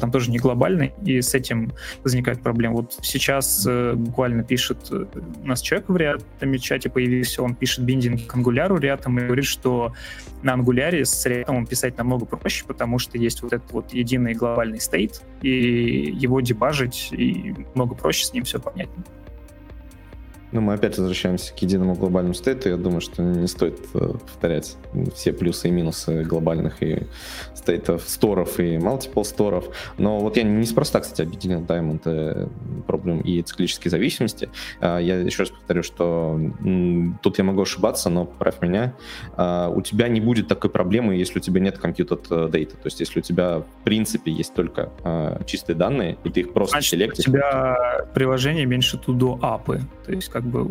[0.00, 1.72] там тоже не глобальный, и с этим
[2.02, 2.76] возникает проблема.
[2.76, 5.06] Вот сейчас э, буквально пишет э,
[5.42, 9.44] у нас человек в рядом чате появился, он пишет биндинг к ангуляру рядом и говорит,
[9.44, 9.94] что
[10.42, 14.80] на ангуляре с рядом писать намного проще, потому что есть вот этот вот единый глобальный
[14.80, 19.04] стейт, и его дебажить и много проще, с ним все понятно.
[20.56, 22.70] Ну, мы опять возвращаемся к единому глобальному стейту.
[22.70, 24.78] Я думаю, что не стоит э, повторять
[25.14, 27.02] все плюсы и минусы глобальных и
[27.66, 29.64] стейтов, сторов и multiple сторов.
[29.98, 32.46] Но вот я неспроста, кстати, объединил Diamond э,
[32.86, 34.48] проблем и циклические зависимости.
[34.80, 36.40] А, я еще раз повторю, что
[37.22, 38.94] тут я могу ошибаться, но поправь меня.
[39.36, 42.70] А, у тебя не будет такой проблемы, если у тебя нет computed э, data.
[42.70, 46.52] То есть если у тебя в принципе есть только а, чистые данные, и ты их
[46.52, 47.26] просто Значит, селектишь.
[47.26, 49.80] у тебя приложение меньше туда апы.
[50.04, 50.68] То есть как бы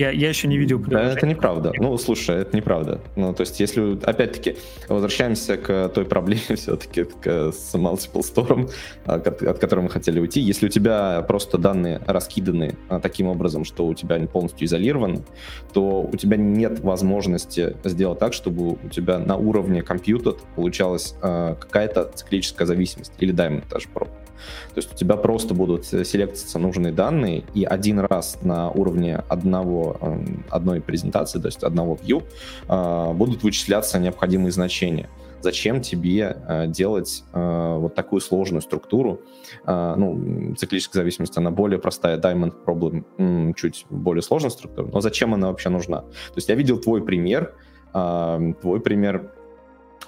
[0.00, 1.72] я, я еще не видел Да, это неправда.
[1.76, 3.00] Ну, слушай, это неправда.
[3.16, 4.56] Ну, то есть, если, опять-таки,
[4.88, 8.70] возвращаемся к той проблеме все-таки с multiple store,
[9.04, 10.40] а, от которой мы хотели уйти.
[10.40, 15.22] Если у тебя просто данные раскиданы а, таким образом, что у тебя они полностью изолированы,
[15.72, 21.56] то у тебя нет возможности сделать так, чтобы у тебя на уровне компьютера получалась а,
[21.56, 23.88] какая-то циклическая зависимость или diamond даже.
[24.74, 29.96] То есть у тебя просто будут селектиться нужные данные, и один раз на уровне одного,
[30.00, 32.22] эм, одной презентации, то есть одного view,
[32.68, 35.08] э, будут вычисляться необходимые значения
[35.42, 39.20] зачем тебе э, делать э, вот такую сложную структуру.
[39.66, 45.34] Э, ну, циклическая зависимость, она более простая, Diamond Problem чуть более сложная структура, но зачем
[45.34, 46.00] она вообще нужна?
[46.00, 47.54] То есть я видел твой пример,
[47.94, 49.32] э, твой пример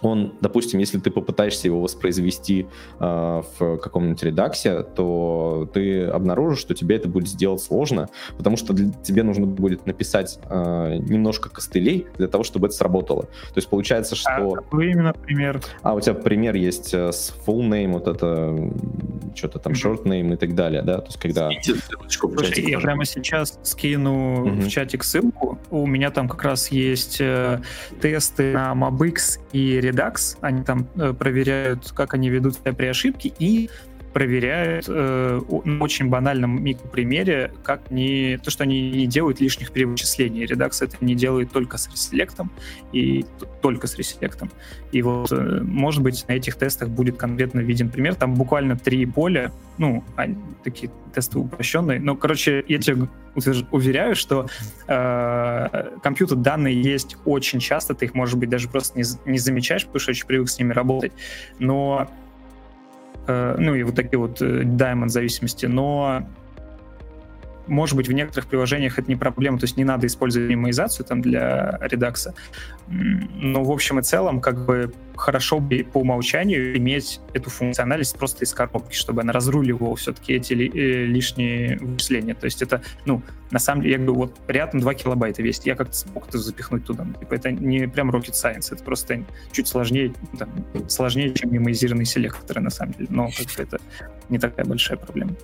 [0.03, 2.67] он, допустим, если ты попытаешься его воспроизвести
[2.99, 8.73] э, в каком-нибудь редаксе, то ты обнаружишь, что тебе это будет сделать сложно, потому что
[8.73, 13.23] для, тебе нужно будет написать э, немножко костылей для того, чтобы это сработало.
[13.23, 14.31] То есть получается, что...
[14.31, 15.63] А какой именно пример?
[15.83, 18.73] А у тебя пример есть э, с full name, вот это
[19.35, 20.99] что-то там short name и так далее, да?
[20.99, 21.51] То есть когда...
[22.09, 24.61] Слушай, я прямо сейчас скину mm-hmm.
[24.61, 25.59] в чатик ссылку.
[25.71, 27.61] У меня там как раз есть э,
[28.01, 29.92] тесты на MobX и Redux,
[30.41, 33.71] они там э, проверяют, как они ведут себя при ошибке, и
[34.13, 40.45] проверяют э, на очень банальном микропримере, как не то, что они не делают лишних перевычислений.
[40.45, 42.51] Redux это не делает только с реселектом
[42.93, 43.25] и
[43.63, 44.51] только с реселектом.
[44.93, 48.15] И вот, э, может быть, на этих тестах будет конкретно виден пример.
[48.15, 51.99] Там буквально три поля, ну, они, такие тесты упрощенные.
[51.99, 53.09] Но, короче, я тебе
[53.71, 54.47] уверяю, что
[54.89, 59.85] э, компьютер данные есть очень часто, ты их, может быть, даже просто не, не замечаешь,
[59.85, 61.13] потому что очень привык с ними работать.
[61.59, 62.11] Но
[63.27, 66.27] ну и вот такие вот э, Diamond зависимости, но
[67.67, 71.23] может быть, в некоторых приложениях это не проблема, то есть не надо использовать минимизацию там
[71.23, 72.35] для редакса.
[72.89, 78.45] Но в общем и целом, как бы хорошо бы по умолчанию иметь эту функциональность просто
[78.45, 82.35] из коробки, чтобы она разруливала все-таки эти ли, э, лишние вычисления.
[82.35, 85.77] То есть это, ну, на самом деле, я говорю, вот рядом 2 килобайта весит, я
[85.77, 87.07] как-то смог это запихнуть туда.
[87.21, 90.51] Типа это не прям rocket science, это просто чуть сложнее, там,
[90.89, 93.07] сложнее, чем мемоизированные селекторы, на самом деле.
[93.11, 93.81] Но как бы это
[94.29, 95.37] не такая большая проблема.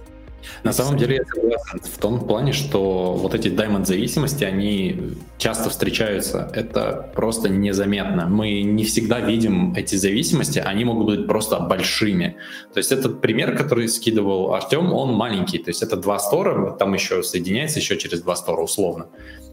[0.62, 5.70] На самом деле я согласен в том плане, что вот эти diamond зависимости, они часто
[5.70, 6.50] встречаются.
[6.54, 8.26] Это просто незаметно.
[8.26, 12.36] Мы не всегда видим эти зависимости, они могут быть просто большими.
[12.72, 15.58] То есть этот пример, который скидывал Артем, он маленький.
[15.58, 19.06] То есть это два стора, там еще соединяется еще через два стора условно.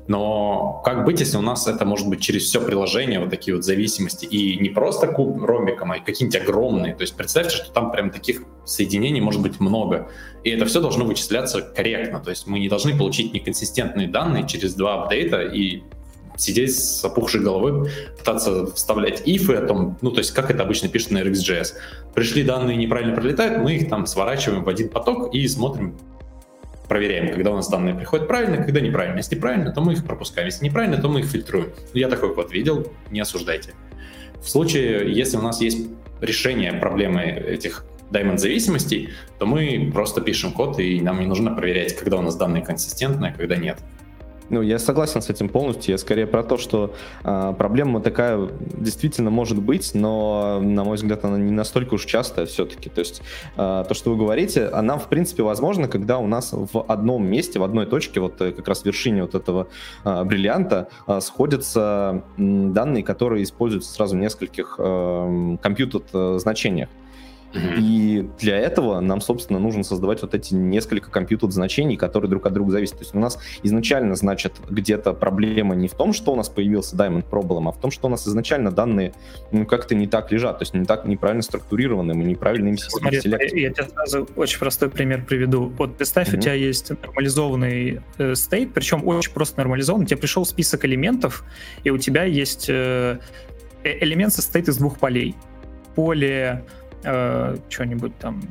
[0.08, 3.64] Но как быть, если у нас это может быть через все приложение, вот такие вот
[3.64, 6.94] зависимости, и не просто куб ромбиком, а какие-нибудь огромные.
[6.94, 10.10] То есть представьте, что там прям таких соединений может быть много.
[10.44, 12.20] И это все должно вычисляться корректно.
[12.20, 15.82] То есть мы не должны получить неконсистентные данные через два апдейта и
[16.38, 20.90] сидеть с опухшей головой, пытаться вставлять ифы о том, ну, то есть как это обычно
[20.90, 21.74] пишут на RxJS.
[22.14, 25.98] Пришли данные неправильно пролетают, мы их там сворачиваем в один поток и смотрим,
[26.88, 29.18] проверяем, когда у нас данные приходят правильно, когда неправильно.
[29.18, 30.48] Если правильно, то мы их пропускаем.
[30.48, 31.72] Если неправильно, то мы их фильтруем.
[31.94, 33.74] Я такой код видел, не осуждайте.
[34.42, 35.88] В случае, если у нас есть
[36.22, 39.10] решение проблемы этих Diamond зависимостей,
[39.40, 43.32] то мы просто пишем код, и нам не нужно проверять, когда у нас данные консистентные,
[43.32, 43.80] а когда нет.
[44.50, 45.94] Ну, я согласен с этим полностью.
[45.94, 46.94] Я скорее про то, что
[47.24, 52.46] э, проблема такая действительно может быть, но, на мой взгляд, она не настолько уж частая
[52.46, 52.90] все-таки.
[52.90, 53.22] То есть
[53.58, 57.60] э, то, что вы говорите, она, в принципе, возможна, когда у нас в одном месте,
[57.60, 59.68] в одной точке, вот э, как раз в вершине вот этого
[60.04, 66.90] э, бриллианта, э, сходятся э, данные, которые используются сразу в нескольких э, компьютер-значениях.
[67.78, 72.54] И для этого нам, собственно, нужно создавать вот эти несколько компьютер значений, которые друг от
[72.54, 72.98] друга зависят.
[72.98, 76.96] То есть у нас изначально, значит, где-то проблема не в том, что у нас появился
[76.96, 79.14] Diamond Problem, а в том, что у нас изначально данные
[79.52, 83.20] ну, как-то не так лежат, то есть не так неправильно структурированы, мы неправильно им Смотри,
[83.24, 85.72] я тебе сразу очень простой пример приведу.
[85.78, 86.38] Вот представь, mm-hmm.
[86.38, 88.34] у тебя есть нормализованный э,
[88.74, 90.06] причем очень просто нормализованный.
[90.06, 91.44] Тебе пришел список элементов,
[91.84, 93.20] и у тебя есть э,
[93.84, 95.36] э элемент состоит из двух полей.
[95.96, 96.64] Поле
[97.04, 98.42] э, что-нибудь там.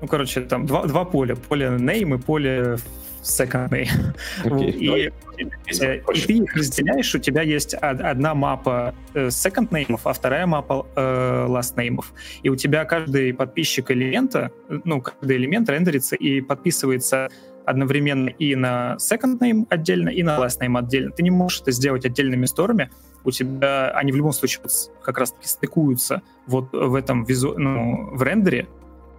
[0.00, 1.36] Ну, короче, там два, два поля.
[1.36, 2.76] Поле name и поле
[3.22, 3.88] second name.
[4.44, 10.12] Okay, и, и, ты их разделяешь, у тебя есть одна мапа э, second name, а
[10.12, 12.04] вторая мапа э, last name.
[12.42, 14.50] И у тебя каждый подписчик элемента,
[14.84, 17.28] ну, каждый элемент рендерится и подписывается
[17.64, 21.12] одновременно и на second name отдельно, и на last name отдельно.
[21.12, 22.90] Ты не можешь это сделать отдельными сторами,
[23.24, 24.62] у тебя они в любом случае
[25.02, 28.68] как раз-таки стыкуются вот в этом визу, ну, в рендере,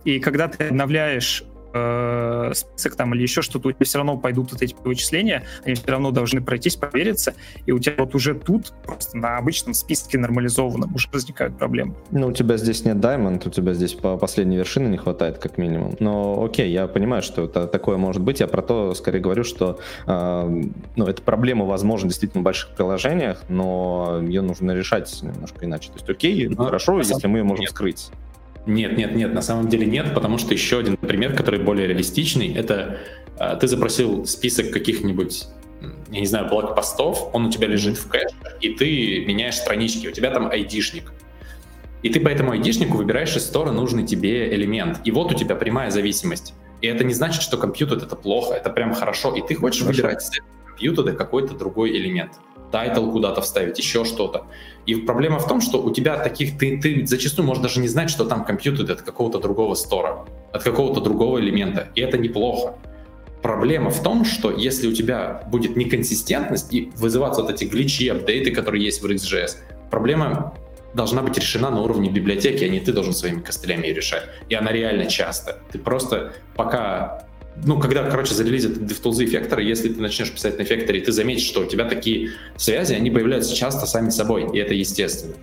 [0.03, 1.43] и когда ты обновляешь
[1.73, 5.75] э, список там или еще что-то, у тебя все равно пойдут вот эти вычисления, они
[5.75, 7.33] все равно должны пройтись, провериться,
[7.65, 11.95] и у тебя вот уже тут, просто на обычном списке нормализованном, уже возникают проблемы.
[12.11, 15.57] Ну, у тебя здесь нет Diamond, у тебя здесь по последней вершины не хватает, как
[15.57, 15.95] минимум.
[15.99, 19.79] Но окей, я понимаю, что это такое может быть, я про то скорее говорю, что
[20.05, 20.63] э,
[20.95, 25.89] ну, эта проблема возможна действительно в больших приложениях, но ее нужно решать немножко иначе.
[25.89, 27.71] То есть окей, ну, хорошо, если мы ее можем нет.
[27.71, 28.11] скрыть.
[28.65, 32.53] Нет, нет, нет, на самом деле нет, потому что еще один пример, который более реалистичный,
[32.53, 32.99] это
[33.37, 35.47] э, ты запросил список каких-нибудь,
[36.11, 40.11] я не знаю, блог-постов, он у тебя лежит в кэше, и ты меняешь странички, у
[40.11, 41.11] тебя там айдишник.
[42.03, 44.99] И ты по этому айдишнику выбираешь из store а нужный тебе элемент.
[45.05, 46.53] И вот у тебя прямая зависимость.
[46.81, 49.33] И это не значит, что computed это плохо, это прям хорошо.
[49.35, 50.01] И ты хочешь хорошо.
[50.01, 50.41] выбирать
[50.79, 52.39] из computed а какой-то другой элемент
[52.71, 54.45] title куда-то вставить, еще что-то.
[54.87, 58.09] И проблема в том, что у тебя таких, ты, ты зачастую можешь даже не знать,
[58.09, 62.75] что там компьютер от какого-то другого стора, от какого-то другого элемента, и это неплохо.
[63.43, 68.51] Проблема в том, что если у тебя будет неконсистентность и вызываться вот эти гличи, апдейты,
[68.51, 69.57] которые есть в RxJS,
[69.91, 70.53] проблема
[70.95, 74.23] должна быть решена на уровне библиотеки, а не ты должен своими костылями ее решать.
[74.49, 75.59] И она реально часто.
[75.71, 77.27] Ты просто пока
[77.63, 81.61] ну, когда, короче, зарелизят DevTools эффекторы, если ты начнешь писать на эффекторе, ты заметишь, что
[81.61, 85.35] у тебя такие связи, они появляются часто сами собой, и это естественно.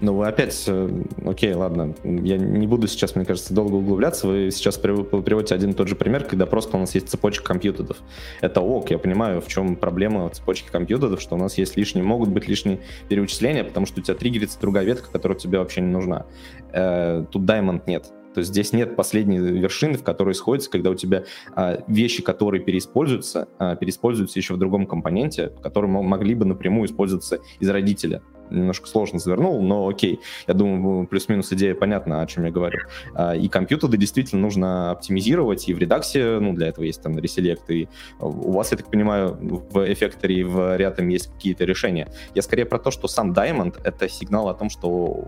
[0.00, 0.88] Ну, вы опять, э,
[1.26, 4.28] окей, ладно, я не буду сейчас, мне кажется, долго углубляться.
[4.28, 7.96] Вы сейчас приводите один и тот же пример, когда просто у нас есть цепочка компьютеров.
[8.40, 12.28] Это ок, я понимаю, в чем проблема цепочки компьютеров, что у нас есть лишние, могут
[12.28, 12.78] быть лишние
[13.08, 16.26] переучисления, потому что у тебя триггерится другая ветка, которая тебе вообще не нужна.
[16.72, 18.06] Э, тут Diamond нет.
[18.34, 21.24] То есть здесь нет последней вершины, в которой сходится, когда у тебя
[21.54, 27.40] а, вещи, которые переиспользуются, а, переиспользуются еще в другом компоненте, которые могли бы напрямую использоваться
[27.60, 30.20] из родителя немножко сложно завернул, но окей.
[30.46, 32.80] Я думаю, плюс-минус идея понятна, о чем я говорю.
[33.14, 37.68] А, и компьютеры действительно нужно оптимизировать, и в редаксе, ну, для этого есть там реселект,
[37.70, 37.88] и
[38.20, 39.36] у вас, я так понимаю,
[39.70, 42.08] в эффекторе и в рядом есть какие-то решения.
[42.34, 45.26] Я скорее про то, что сам Diamond— это сигнал о том, что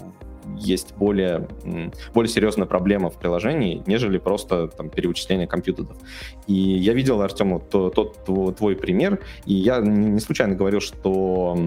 [0.60, 1.48] есть более,
[2.14, 5.96] более серьезная проблема в приложении, нежели просто там, переучисление компьютеров.
[6.46, 11.58] И я видел, Артем, тот, тот твой пример, и я не случайно говорил, что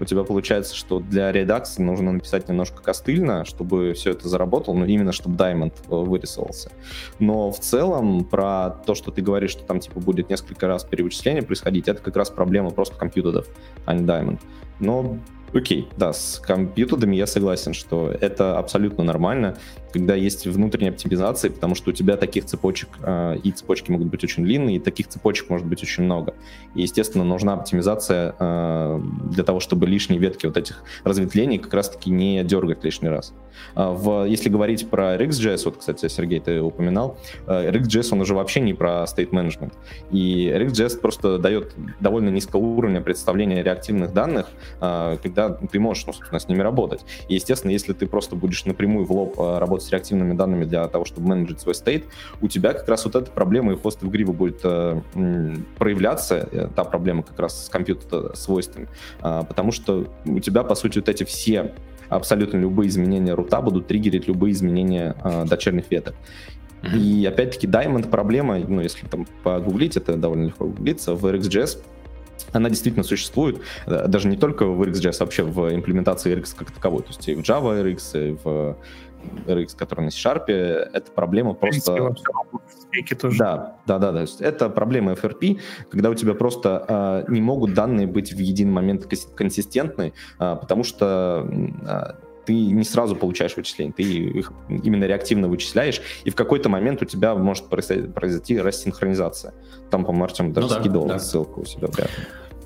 [0.00, 4.84] у тебя получается, что для редакции нужно написать немножко костыльно, чтобы все это заработало, но
[4.84, 6.70] именно чтобы Diamond э, вырисовался.
[7.18, 11.42] Но в целом про то, что ты говоришь, что там типа будет несколько раз переучисление
[11.42, 13.46] происходить, это как раз проблема просто компьютеров,
[13.86, 14.40] а не Diamond.
[14.80, 15.18] Но
[15.54, 19.56] Окей, да, с компьютерами я согласен, что это абсолютно нормально
[19.94, 24.24] когда есть внутренняя оптимизация, потому что у тебя таких цепочек, э, и цепочки могут быть
[24.24, 26.34] очень длинные, и таких цепочек может быть очень много.
[26.74, 32.10] И, естественно, нужна оптимизация э, для того, чтобы лишние ветки вот этих разветвлений как раз-таки
[32.10, 33.32] не дергать лишний раз.
[33.76, 37.16] А в, если говорить про RxJS, вот, кстати, Сергей, ты упоминал,
[37.46, 39.74] RxJS, он уже вообще не про state management.
[40.10, 44.48] И RxJS просто дает довольно низкого уровня представления реактивных данных,
[44.80, 47.04] когда ты можешь, ну, собственно, с ними работать.
[47.28, 50.88] И, естественно, если ты просто будешь напрямую в лоб э, работать с реактивными данными для
[50.88, 52.04] того, чтобы менеджить свой стейт,
[52.40, 55.00] у тебя как раз вот эта проблема и в PostgreSQL будет э,
[55.78, 58.88] проявляться, э, та проблема как раз с компьютер свойствами,
[59.22, 61.72] э, потому что у тебя, по сути, вот эти все
[62.08, 66.14] абсолютно любые изменения рута будут триггерить любые изменения э, дочерних веток.
[66.94, 71.78] И опять-таки Diamond проблема, ну, если там погуглить, это довольно легко гуглиться, в RxJS
[72.52, 76.70] она действительно существует, э, даже не только в RxJS, а вообще в имплементации RX как
[76.70, 78.76] таковой, то есть и в Java RX, и в
[79.46, 81.96] RX, который на C-Sharp, это проблема просто...
[81.96, 83.38] Тоже.
[83.38, 84.24] Да, да, да, да.
[84.40, 85.60] Это проблема FRP,
[85.90, 90.84] когда у тебя просто э, не могут данные быть в един момент консистентны, э, потому
[90.84, 91.48] что
[91.86, 97.02] э, ты не сразу получаешь вычисления, ты их именно реактивно вычисляешь, и в какой-то момент
[97.02, 99.54] у тебя может произойти рассинхронизация.
[99.90, 101.18] Там, по-моему, Артем даже ну, да, скидывал да.
[101.18, 101.96] ссылку у себя в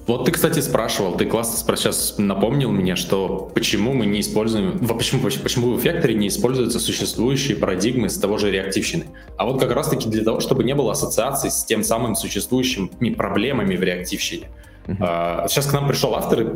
[0.09, 5.23] вот ты, кстати, спрашивал, ты классно сейчас напомнил мне, что почему мы не используем, почему,
[5.23, 9.05] почему в Factory не используются существующие парадигмы с того же реактивщины.
[9.37, 13.77] А вот как раз-таки для того, чтобы не было ассоциаций с тем самым существующими проблемами
[13.77, 14.49] в реактивщине.
[14.87, 15.47] Uh-huh.
[15.49, 16.47] Сейчас к нам пришел автор и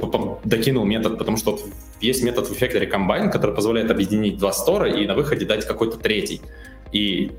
[0.44, 1.60] докинул метод, потому что
[2.00, 5.98] есть метод в Factory Combine, который позволяет объединить два стора и на выходе дать какой-то
[5.98, 6.40] третий.
[6.92, 7.32] И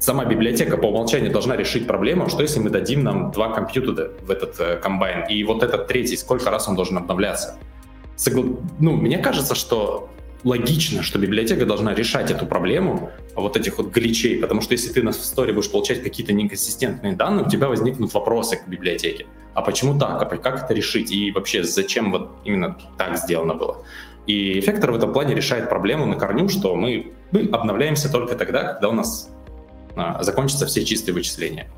[0.00, 4.30] сама библиотека по умолчанию должна решить проблему, что если мы дадим нам два компьютера в
[4.30, 7.58] этот э, комбайн, и вот этот третий, сколько раз он должен обновляться?
[8.16, 8.44] Согла...
[8.78, 10.08] Ну, мне кажется, что
[10.42, 15.02] логично, что библиотека должна решать эту проблему вот этих вот гличей, потому что если ты
[15.02, 19.26] на сторе будешь получать какие-то неконсистентные данные, у тебя возникнут вопросы к библиотеке.
[19.52, 20.22] А почему так?
[20.22, 21.12] А как это решить?
[21.12, 23.84] И вообще, зачем вот именно так сделано было?
[24.26, 28.74] И эффектор в этом плане решает проблему на корню, что мы, мы обновляемся только тогда,
[28.74, 29.30] когда у нас
[30.20, 31.68] закончатся все чистые вычисления.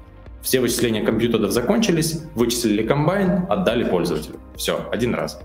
[0.42, 4.40] Все вычисления компьютеров закончились, вычислили комбайн, отдали пользователю.
[4.56, 5.40] Все, один раз.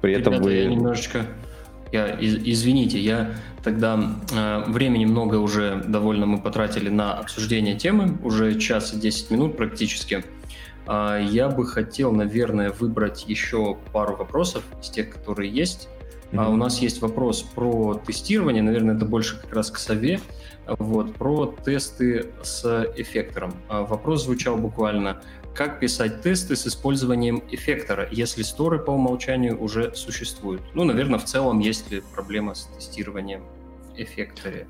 [0.00, 0.54] При этом Ребята, вы...
[0.54, 1.26] я немножечко...
[1.90, 3.32] Я, из, извините, я
[3.64, 3.98] тогда
[4.30, 9.56] э, времени много уже довольно мы потратили на обсуждение темы, уже час и 10 минут
[9.56, 10.22] практически.
[10.86, 15.88] Э, я бы хотел, наверное, выбрать еще пару вопросов из тех, которые есть.
[16.32, 16.44] Mm-hmm.
[16.44, 20.20] Uh, у нас есть вопрос про тестирование, наверное, это больше как раз к сове.
[20.78, 23.54] Вот, про тесты с эффектором.
[23.68, 25.22] А вопрос звучал буквально,
[25.54, 30.62] как писать тесты с использованием эффектора, если сторы по умолчанию уже существуют?
[30.74, 33.42] Ну, наверное, в целом есть ли проблема с тестированием
[33.90, 34.66] в эффекторе?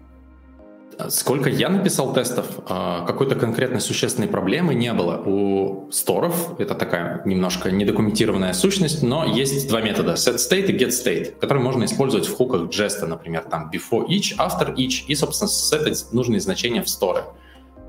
[1.10, 5.22] Сколько я написал тестов, а, какой-то конкретной существенной проблемы не было.
[5.24, 11.62] У сторов, это такая немножко недокументированная сущность, но есть два метода, setState и getState, которые
[11.62, 16.40] можно использовать в хуках Jest, например, там before each, after each, и, собственно, сетать нужные
[16.40, 17.22] значения в сторы.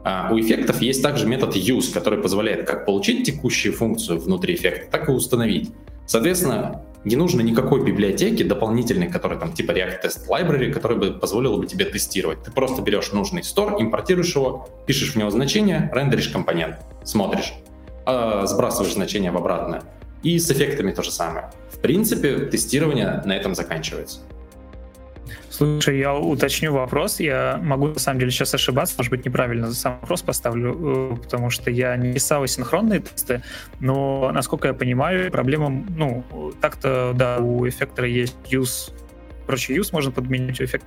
[0.03, 4.91] А у эффектов есть также метод use, который позволяет как получить текущую функцию внутри эффекта,
[4.91, 5.71] так и установить.
[6.05, 11.57] Соответственно, не нужно никакой библиотеки дополнительной, которая там типа React Test Library, которая бы позволила
[11.57, 12.43] бы тебе тестировать.
[12.43, 17.53] Ты просто берешь нужный стор, импортируешь его, пишешь в него значение, рендеришь компонент, смотришь,
[18.05, 19.83] э, сбрасываешь значение в обратное.
[20.23, 21.51] И с эффектами то же самое.
[21.71, 24.19] В принципе, тестирование на этом заканчивается.
[25.49, 27.19] Слушай, я уточню вопрос.
[27.19, 31.49] Я могу, на самом деле, сейчас ошибаться, может быть, неправильно сам вопрос поставлю, э, потому
[31.49, 33.43] что я не писал синхронные тесты,
[33.79, 36.23] но, насколько я понимаю, проблема, ну,
[36.61, 38.93] так-то, да, у эффектора есть use,
[39.45, 40.85] короче, use можно подменить эффект,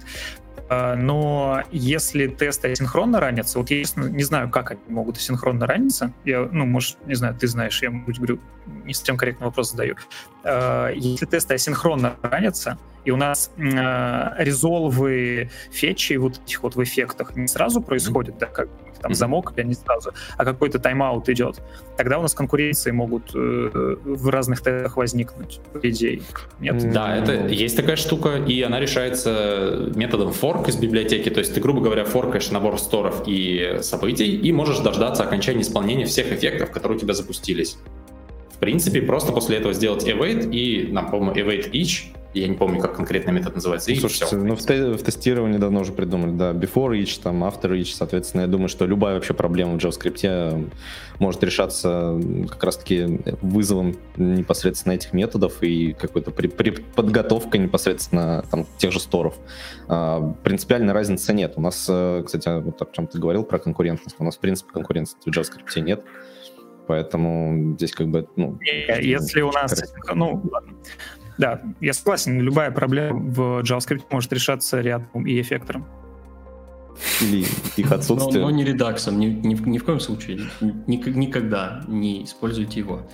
[0.73, 6.15] а, но если тесты асинхронно ранятся, вот я не знаю, как они могут асинхронно раниться,
[6.25, 8.41] я, ну, может, не знаю, ты знаешь, я, может говорю,
[8.87, 9.97] не совсем корректный вопрос задаю.
[10.45, 17.37] А, если тесты асинхронно ранятся, и у нас резолвы фетчи вот этих вот в эффектах
[17.37, 18.69] не сразу происходят, да, как
[19.03, 21.61] там замок, или не сразу, а какой-то тайм-аут идет,
[21.97, 26.23] тогда у нас конкуренции могут э, в разных тестах возникнуть, по идее.
[26.61, 26.93] Нет?
[26.93, 31.61] Да, это есть такая штука, и она решается методом форк из библиотеки, то есть ты,
[31.61, 36.97] грубо говоря, форкаешь набор сторов и событий, и можешь дождаться окончания исполнения всех эффектов, которые
[36.97, 37.77] у тебя запустились.
[38.63, 42.81] В принципе, просто после этого сделать await и, нам, по-моему, await each, я не помню,
[42.81, 43.91] как конкретно метод называется.
[43.91, 44.37] И Слушайте, все.
[44.37, 48.43] ну в, те, в тестировании давно уже придумали, да, before each, там, after each, соответственно,
[48.43, 50.71] я думаю, что любая вообще проблема в JavaScript
[51.19, 58.65] может решаться как раз-таки вызовом непосредственно этих методов и какой-то при, при подготовкой непосредственно там,
[58.79, 59.35] тех же сторов.
[59.89, 61.55] А, принципиальной разницы нет.
[61.57, 64.71] У нас, э, кстати, вот о чем ты говорил про конкурентность, у нас, в принципе,
[64.73, 66.05] конкуренции в JavaScript нет.
[66.87, 68.59] Поэтому здесь как бы, ну...
[68.63, 69.83] Если у нас...
[70.15, 70.43] Ну,
[71.39, 75.87] да, я согласен, любая проблема в JavaScript может решаться рядом и эффектором.
[77.23, 77.47] Или
[77.77, 78.43] их отсутствие.
[78.43, 80.41] Но, но не редаксом, ни, ни, ни в коем случае.
[80.61, 83.09] Ни, никогда не используйте его.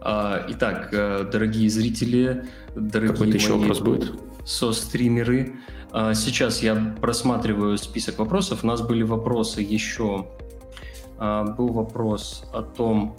[0.00, 4.12] А, итак, э, дорогие зрители, дорогие Какой-то еще вопрос будет?
[4.44, 5.56] со-стримеры,
[5.90, 8.64] а, сейчас я просматриваю список вопросов.
[8.64, 10.26] У нас были вопросы еще...
[11.18, 13.16] А, был вопрос о том,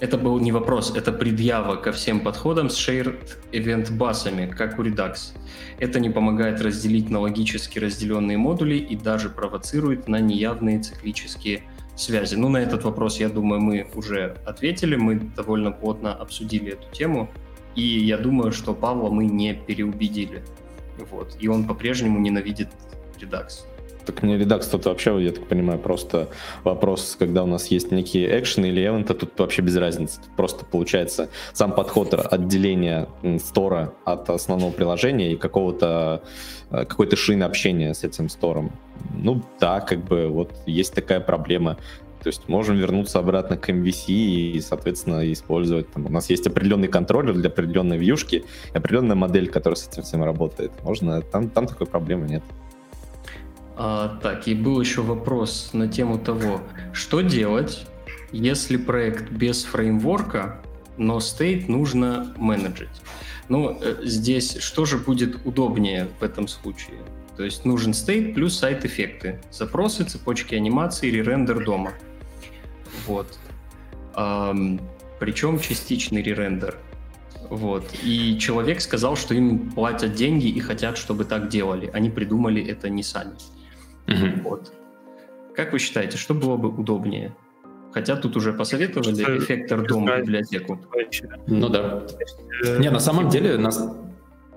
[0.00, 4.82] это был не вопрос, это предъява ко всем подходам с shared event басами, как у
[4.82, 5.36] Redux.
[5.78, 11.62] Это не помогает разделить на логически разделенные модули и даже провоцирует на неявные циклические
[11.94, 12.34] связи.
[12.34, 17.30] Ну, на этот вопрос, я думаю, мы уже ответили, мы довольно плотно обсудили эту тему,
[17.76, 20.42] и я думаю, что Павла мы не переубедили.
[21.10, 21.36] Вот.
[21.38, 22.68] И он по-прежнему ненавидит
[23.20, 23.66] Redux.
[24.06, 26.28] Так не редакс тут вообще, я так понимаю, просто
[26.62, 30.20] вопрос, когда у нас есть некие экшены или эвенты, тут вообще без разницы.
[30.20, 33.08] Тут просто получается сам подход отделения
[33.38, 36.22] стора от основного приложения и какого-то
[36.70, 38.72] э, какой-то шины общения с этим стором.
[39.12, 41.78] Ну да, как бы вот есть такая проблема.
[42.24, 45.92] То есть можем вернуться обратно к MVC и, соответственно, использовать.
[45.92, 50.24] Там, у нас есть определенный контроллер для определенной вьюшки, определенная модель, которая с этим всем
[50.24, 50.72] работает.
[50.82, 52.42] Можно, там, там такой проблемы нет.
[53.76, 56.60] А, так, и был еще вопрос на тему того,
[56.92, 57.86] что делать,
[58.30, 60.60] если проект без фреймворка,
[60.96, 62.88] но стейт нужно менеджить.
[63.48, 66.98] Ну, э, здесь что же будет удобнее в этом случае?
[67.36, 71.92] То есть нужен стейт плюс сайт-эффекты, запросы, цепочки анимации или рендер дома.
[73.06, 73.38] Вот.
[74.14, 74.80] Um,
[75.18, 76.76] причем частичный ререндер.
[77.50, 77.84] Вот.
[78.02, 81.90] И человек сказал, что им платят деньги и хотят, чтобы так делали.
[81.92, 83.32] Они придумали это не сами.
[84.08, 84.48] Угу.
[84.48, 84.72] Вот.
[85.54, 87.34] Как вы считаете, что было бы удобнее?
[87.92, 90.80] Хотя тут уже посоветовали эффектор дома библиотеку.
[91.46, 92.02] Ну да.
[92.78, 93.88] Не, на самом деле нас...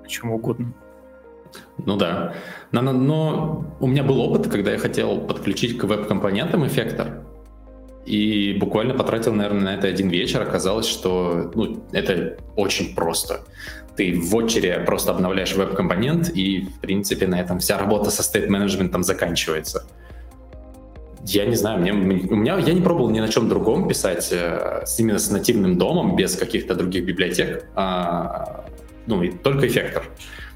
[0.08, 0.74] Чем угодно.
[1.86, 2.34] Ну да.
[2.72, 7.24] Но, но у меня был опыт, когда я хотел подключить к веб-компонентам эффектор.
[8.06, 10.42] И буквально потратил, наверное, на это один вечер.
[10.42, 13.42] Оказалось, что ну, это очень просто
[13.98, 19.04] ты в очереди просто обновляешь веб-компонент, и, в принципе, на этом вся работа со стейт-менеджментом
[19.04, 19.88] заканчивается.
[21.26, 24.86] Я не знаю, мне, у меня я не пробовал ни на чем другом писать э,
[24.98, 28.66] именно с нативным домом, без каких-то других библиотек, а,
[29.08, 30.04] ну, и только эффектор.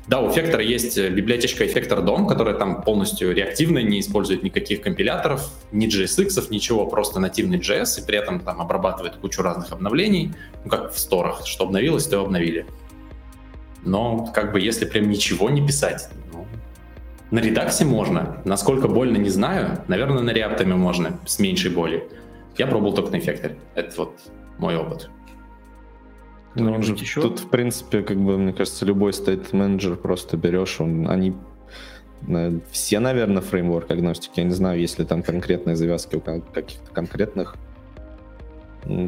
[0.07, 5.49] Да, у эффектора есть библиотечка эффектор дом, которая там полностью реактивная, не использует никаких компиляторов,
[5.71, 10.69] ни JSX, ничего, просто нативный JS, и при этом там обрабатывает кучу разных обновлений, ну,
[10.69, 12.65] как в сторах, что обновилось, то обновили.
[13.83, 16.45] Но как бы если прям ничего не писать, ну,
[17.31, 18.41] на редаксе можно.
[18.45, 19.83] Насколько больно, не знаю.
[19.87, 22.03] Наверное, на реаптами можно с меньшей болью.
[22.57, 23.57] Я пробовал только на эффекторе.
[23.75, 24.19] Это вот
[24.57, 25.09] мой опыт.
[26.55, 27.21] Ну, еще?
[27.21, 31.33] Тут, в принципе, как бы, мне кажется, любой стейт-менеджер просто берешь, он, они
[32.27, 34.39] э, все, наверное, фреймворк агностики.
[34.41, 37.55] Я не знаю, есть ли там конкретные завязки у каких-то конкретных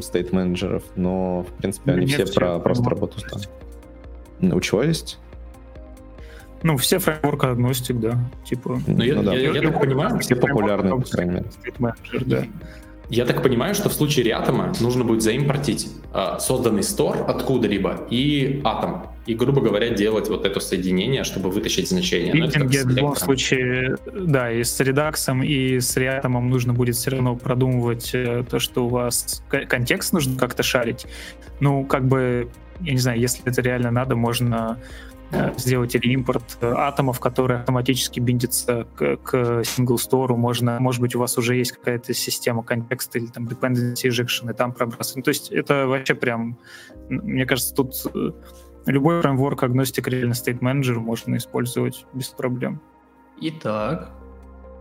[0.00, 3.50] стейт-менеджеров, но, в принципе, они Нет, все про просто работу ставят.
[4.40, 5.18] У чего есть?
[6.62, 8.18] Ну, все фреймворк агностик, да.
[8.44, 8.80] Типа.
[8.86, 9.34] Ну, я, ну, да.
[9.34, 11.46] я, я, я так понимаю, все популярные, по крайней мере.
[12.24, 12.44] Да.
[13.10, 18.62] Я так понимаю, что в случае реатома нужно будет заимпортить э, созданный стор откуда-либо и
[18.64, 19.08] атом.
[19.26, 22.32] И, грубо говоря, делать вот это соединение, чтобы вытащить значение.
[22.32, 28.10] В любом случае, да, и с редаксом, и с реатомом нужно будет все равно продумывать
[28.14, 31.06] э, то, что у вас контекст нужно как-то шарить.
[31.60, 32.48] Ну, как бы,
[32.84, 34.78] я не знаю, если это реально надо, можно
[35.34, 40.36] Э, сделать или импорт э, атомов, которые автоматически биндятся к, к store.
[40.36, 44.54] Можно, может быть, у вас уже есть какая-то система контекста или там dependency injection, и
[44.54, 45.16] там пробрасывать.
[45.16, 46.58] Ну, то есть это вообще прям,
[47.08, 48.30] мне кажется, тут э,
[48.86, 52.80] любой фреймворк агностик реально state manager можно использовать без проблем.
[53.40, 54.12] Итак,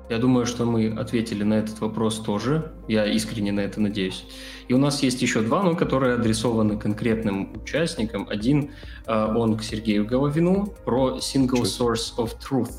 [0.09, 2.71] я думаю, что мы ответили на этот вопрос тоже.
[2.87, 4.25] Я искренне на это надеюсь.
[4.67, 8.27] И у нас есть еще два, но которые адресованы конкретным участникам.
[8.29, 8.71] Один,
[9.07, 12.73] э, он к Сергею Головину про Single Source of Truth.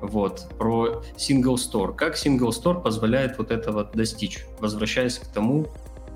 [0.00, 1.94] Вот, про Single Store.
[1.94, 4.44] Как Single Store позволяет вот этого достичь?
[4.58, 5.66] Возвращаясь к тому,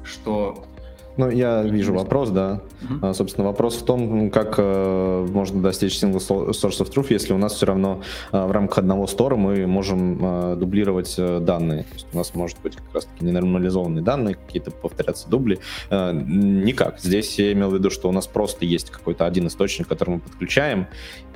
[0.05, 0.67] что
[1.17, 2.63] ну, я вижу вопрос, да.
[2.83, 3.13] Uh-huh.
[3.15, 7.55] Собственно, вопрос в том, как э, можно достичь single source of truth, если у нас
[7.55, 11.83] все равно э, в рамках одного стора мы можем э, дублировать э, данные.
[11.83, 15.59] То есть у нас может быть как раз-таки ненормализованные данные, какие-то повторяться дубли.
[15.91, 17.01] Э, никак.
[17.01, 20.21] Здесь я имел в виду, что у нас просто есть какой-то один источник, который мы
[20.21, 20.87] подключаем,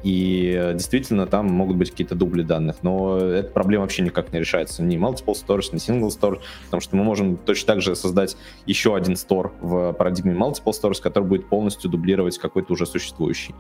[0.04, 2.76] и э, действительно там могут быть какие-то дубли данных.
[2.82, 4.82] Но эта проблема вообще никак не решается.
[4.82, 8.36] Ни multiple stores, ни single store, потому что мы можем точно так же создать
[8.66, 13.54] еще один стор в парадигме multiple stores, который будет полностью дублировать какой-то уже существующий.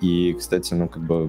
[0.00, 1.28] И, кстати, ну, как бы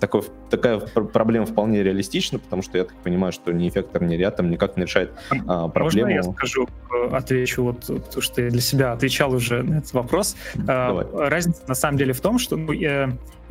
[0.00, 4.50] такой, такая проблема вполне реалистична, потому что я так понимаю, что ни эффектор, ни рядом
[4.50, 5.12] никак не решает
[5.46, 6.10] а, проблему.
[6.10, 9.92] Можно я скажу, э, отвечу, вот, потому что я для себя отвечал уже на этот
[9.92, 10.34] вопрос.
[10.66, 11.30] А, Давай.
[11.30, 12.72] Разница на самом деле в том, что ну,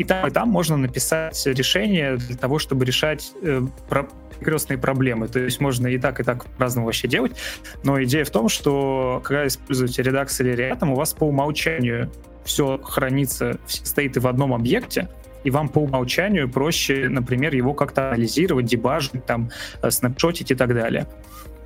[0.02, 4.08] и там, и там можно написать решение для того, чтобы решать э, про
[4.42, 5.28] крестные проблемы.
[5.28, 7.34] То есть можно и так, и так по-разному вообще делать.
[7.84, 12.12] Но идея в том, что когда используете Redux или React, у вас по умолчанию
[12.44, 15.08] все хранится, все стейты в одном объекте,
[15.44, 19.50] и вам по умолчанию проще, например, его как-то анализировать, дебажить, там,
[19.82, 21.08] э, снапшотить и так далее.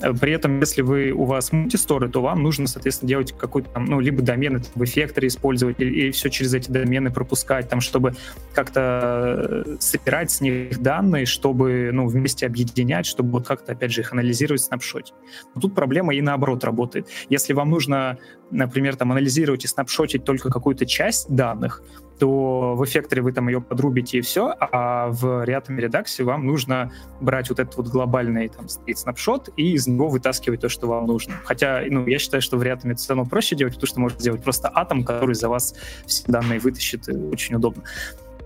[0.01, 3.85] Э, при этом, если вы, у вас мультисторы, то вам нужно, соответственно, делать какой-то там,
[3.85, 8.15] ну, либо домены в эффекторе использовать, или, все через эти домены пропускать, там, чтобы
[8.53, 14.01] как-то э, собирать с них данные, чтобы, ну, вместе объединять, чтобы вот как-то, опять же,
[14.01, 15.13] их анализировать в снапшоте.
[15.53, 17.07] Но тут проблема и наоборот работает.
[17.29, 18.17] Если вам нужно,
[18.51, 21.81] например, там, анализировать и снапшотить только какую-то часть данных,
[22.19, 26.91] то в эффекторе вы там ее подрубите и все, а в Reatom редаксе вам нужно
[27.19, 31.05] брать вот этот вот глобальный там стоит снапшот и из него вытаскивать то, что вам
[31.05, 31.35] нужно.
[31.43, 34.19] Хотя, ну, я считаю, что в Reatom это все равно проще делать, потому что можно
[34.19, 35.75] сделать просто атом, который за вас
[36.05, 37.83] все данные вытащит, очень удобно.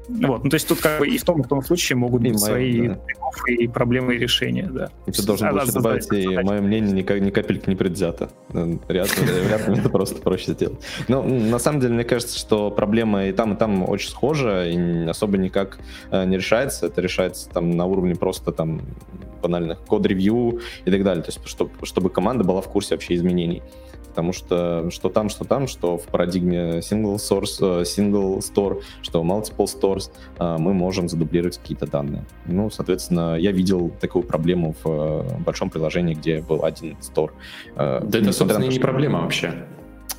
[0.09, 2.21] Вот, ну то есть тут как бы и в том, и в том случае могут
[2.21, 2.99] и быть мое, свои да.
[3.47, 4.89] и проблемы и решения, да.
[5.05, 8.31] И ты должен был добавить, и мое мнение ни, ни капельки не предвзято.
[8.87, 9.09] Ряд,
[9.49, 10.79] рядом это просто проще сделать.
[11.07, 15.05] Но на самом деле, мне кажется, что проблема и там, и там очень схожа, и
[15.07, 15.79] особо никак
[16.09, 16.87] э, не решается.
[16.87, 18.81] Это решается там на уровне просто там
[19.41, 21.23] банальных код-ревью и так далее.
[21.23, 23.61] То есть чтобы, чтобы команда была в курсе вообще изменений
[24.19, 29.23] потому что что там, что там, что в парадигме single source, э, single store, что
[29.23, 29.98] multiple stores,
[30.39, 32.25] э, мы можем задублировать какие-то данные.
[32.45, 37.31] Ну, соответственно, я видел такую проблему в э, большом приложении, где был один store.
[37.75, 39.53] Да это, собственно, не проблема вообще.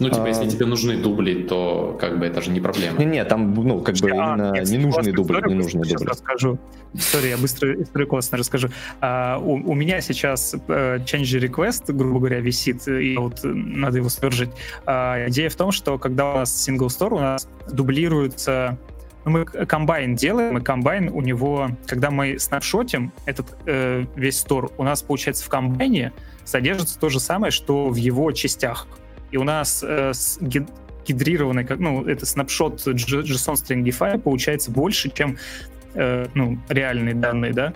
[0.00, 2.98] Ну, типа, если тебе нужны дубли, то как бы это же не проблема.
[2.98, 6.06] Не-не, там, ну, как бы а, именно нет, ненужные дубли, ненужные дубли.
[6.06, 6.58] расскажу.
[6.94, 8.68] Историю, я быстро историю классно расскажу.
[9.02, 14.08] А, у, у меня сейчас uh, change request, грубо говоря, висит, и вот надо его
[14.08, 14.50] свержить.
[14.86, 18.78] А, идея в том, что когда у нас single store, у нас дублируется
[19.24, 24.82] мы комбайн делаем, и комбайн у него, когда мы снапшотим этот э, весь стор, у
[24.82, 26.12] нас, получается, в комбайне
[26.44, 28.86] содержится то же самое, что в его частях
[29.30, 30.12] и у нас э,
[31.06, 35.38] гидрированный, как, ну, это снапшот JSON stringify получается больше, чем
[35.94, 37.72] э, ну, реальные данные, да,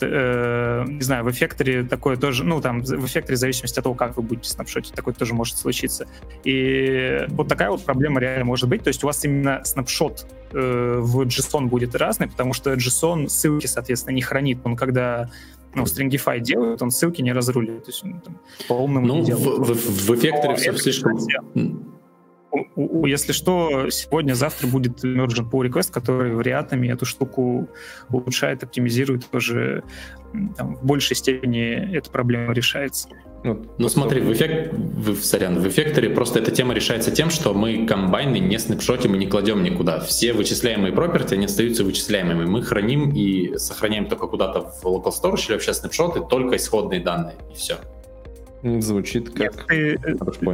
[0.00, 3.94] э, не знаю, в эффекторе такое тоже, ну, там, в эффекторе в зависимости от того,
[3.94, 6.06] как вы будете снапшотить, такое тоже может случиться.
[6.44, 8.82] И вот такая вот проблема реально может быть.
[8.82, 13.66] То есть у вас именно снапшот э, в JSON будет разный, потому что JSON ссылки,
[13.66, 14.58] соответственно, не хранит.
[14.64, 15.30] Он когда
[15.74, 17.84] ну, Stringify делают, он ссылки не разруливает.
[17.84, 18.38] То есть он там,
[18.68, 19.58] по умному ну, не делает.
[19.58, 21.18] В, в, в эффекторе все слишком...
[22.76, 27.68] У, у, если что, сегодня, завтра будет Mergent Pull Request, который вариантами эту штуку
[28.10, 29.84] улучшает, оптимизирует, тоже
[30.58, 33.08] там, в большей степени эта проблема решается.
[33.44, 37.52] Ну, ну смотри, в, эффект, в, сорян, в эффекторе просто эта тема решается тем, что
[37.54, 39.98] мы комбайны не снапшотим и не кладем никуда.
[40.00, 42.44] Все вычисляемые проперти, они остаются вычисляемыми.
[42.44, 47.34] Мы храним и сохраняем только куда-то в local storage или вообще снапшоты, только исходные данные,
[47.52, 47.78] и все.
[48.62, 49.66] Звучит как...
[49.66, 49.98] Ты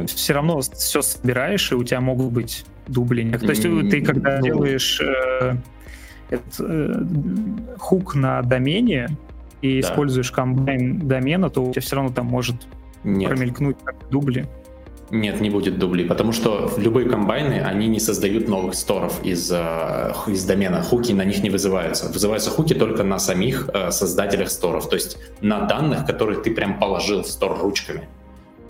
[0.07, 3.29] все равно все собираешь, и у тебя могут быть дубли.
[3.31, 4.45] То есть ты когда ну...
[4.45, 5.57] делаешь э,
[6.31, 7.05] это, э,
[7.77, 9.09] хук на домене
[9.61, 9.87] и да.
[9.87, 12.55] используешь комбайн домена, то у тебя все равно там может
[13.03, 13.29] Нет.
[13.29, 14.47] промелькнуть как дубли.
[15.11, 20.13] Нет, не будет дублей, потому что любые комбайны, они не создают новых сторов из, э,
[20.27, 20.83] из домена.
[20.83, 22.09] Хуки на них не вызываются.
[22.09, 26.79] Вызываются хуки только на самих э, создателях сторов, то есть на данных, которые ты прям
[26.79, 28.07] положил в стор ручками.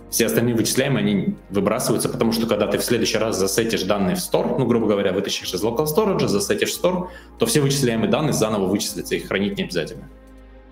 [0.10, 4.20] Все остальные вычисляемые, они выбрасываются, потому что когда ты в следующий раз засетишь данные в
[4.20, 8.34] стор, ну, грубо говоря, вытащишь из local storage, засетишь в стор, то все вычисляемые данные
[8.34, 10.08] заново вычислятся, их хранить не обязательно.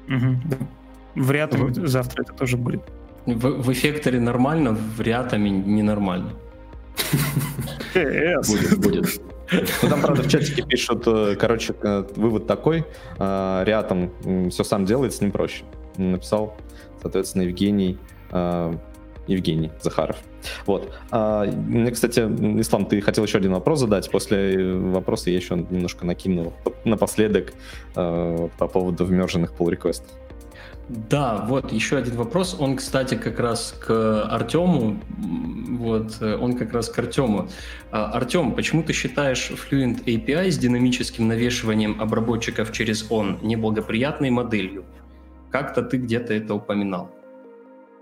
[0.08, 0.58] Угу.
[1.16, 1.88] В Reatom угу.
[1.88, 2.82] завтра это тоже будет.
[3.28, 6.32] В, в эффекторе нормально, в Reatom ненормально.
[7.94, 9.22] Будет, будет.
[9.52, 12.86] Ну, там, правда, в чатике пишут, э, короче, э, вывод такой,
[13.18, 14.12] э, Реатом
[14.50, 15.64] все сам делает, с ним проще.
[15.98, 16.58] Написал,
[17.02, 17.98] соответственно, Евгений,
[19.28, 20.18] Евгений Захаров.
[20.66, 20.94] Вот.
[21.12, 24.10] А, мне, кстати, Ислам, ты хотел еще один вопрос задать.
[24.12, 26.54] После вопроса я еще немножко накинул
[26.86, 27.54] напоследок
[27.96, 30.12] по поводу вмерженных pull реквестов
[30.90, 32.56] да, вот еще один вопрос.
[32.58, 34.98] Он, кстати, как раз к Артему.
[35.18, 37.50] Вот, э, он как раз к Артему.
[37.92, 44.86] А, Артем, почему ты считаешь Fluent API с динамическим навешиванием обработчиков через он неблагоприятной моделью?
[45.52, 47.12] Как-то ты где-то это упоминал.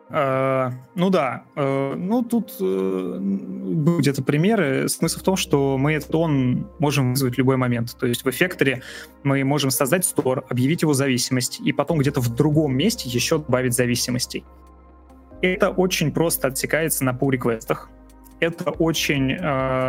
[0.09, 4.87] Э, ну да, э, ну тут э, где-то примеры.
[4.87, 7.97] Смысл в том, что мы этот он можем вызвать в любой момент.
[7.99, 8.83] То есть в эффекторе
[9.23, 13.73] мы можем создать стор, объявить его зависимость, и потом где-то в другом месте еще добавить
[13.73, 14.45] зависимостей.
[15.41, 17.89] Это очень просто отсекается на pull реквестах
[18.39, 19.35] Это очень,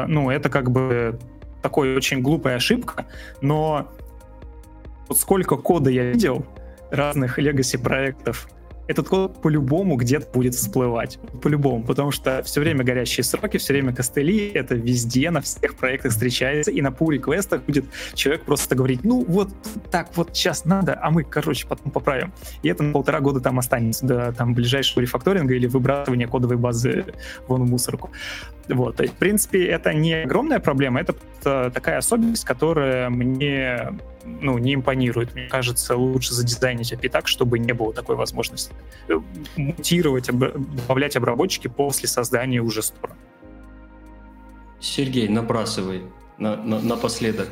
[0.09, 1.19] ну, это как бы
[1.63, 3.07] такой очень глупая ошибка,
[3.41, 3.89] но
[5.09, 6.45] вот сколько кода я видел
[6.91, 8.49] разных legacy проектов,
[8.87, 11.19] этот код по-любому где-то будет всплывать.
[11.43, 11.85] По-любому.
[11.85, 16.71] Потому что все время горящие сроки, все время костыли, это везде, на всех проектах встречается.
[16.71, 17.85] И на pull реквестах будет
[18.15, 19.51] человек просто говорить, ну вот
[19.91, 22.33] так вот сейчас надо, а мы, короче, потом поправим.
[22.63, 27.07] И это на полтора года там останется до там, ближайшего рефакторинга или выбрасывания кодовой базы
[27.49, 28.11] вон в мусорку.
[28.69, 29.01] Вот.
[29.01, 33.91] И, в принципе, это не огромная проблема, это такая особенность, которая мне
[34.41, 35.35] ну, не импонирует.
[35.35, 38.73] Мне кажется, лучше задизайнить API так, чтобы не было такой возможности.
[39.57, 40.39] Мутировать, об...
[40.39, 43.17] добавлять обработчики после создания уже стора.
[44.81, 46.03] Сергей, набрасывай
[46.39, 47.49] на, на, напоследок.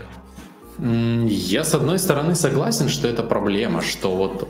[0.78, 4.48] Я, с одной стороны, согласен, что это проблема, что вот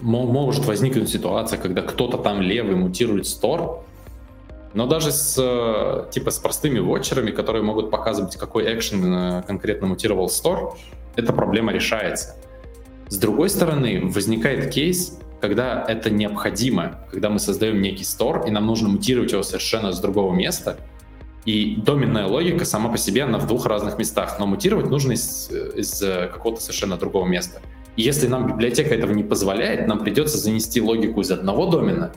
[0.00, 3.84] может возникнуть ситуация, когда кто-то там левый мутирует стор,
[4.74, 9.86] но даже с, э, типа, с простыми вотчерами, которые могут показывать, какой экшен э, конкретно
[9.86, 10.76] мутировал стор,
[11.16, 12.36] эта проблема решается.
[13.08, 18.66] С другой стороны, возникает кейс, когда это необходимо, когда мы создаем некий стор, и нам
[18.66, 20.78] нужно мутировать его совершенно с другого места,
[21.44, 25.50] и доменная логика сама по себе, она в двух разных местах, но мутировать нужно из,
[25.50, 27.60] из какого-то совершенно другого места.
[27.96, 32.12] И если нам библиотека этого не позволяет, нам придется занести логику из одного домена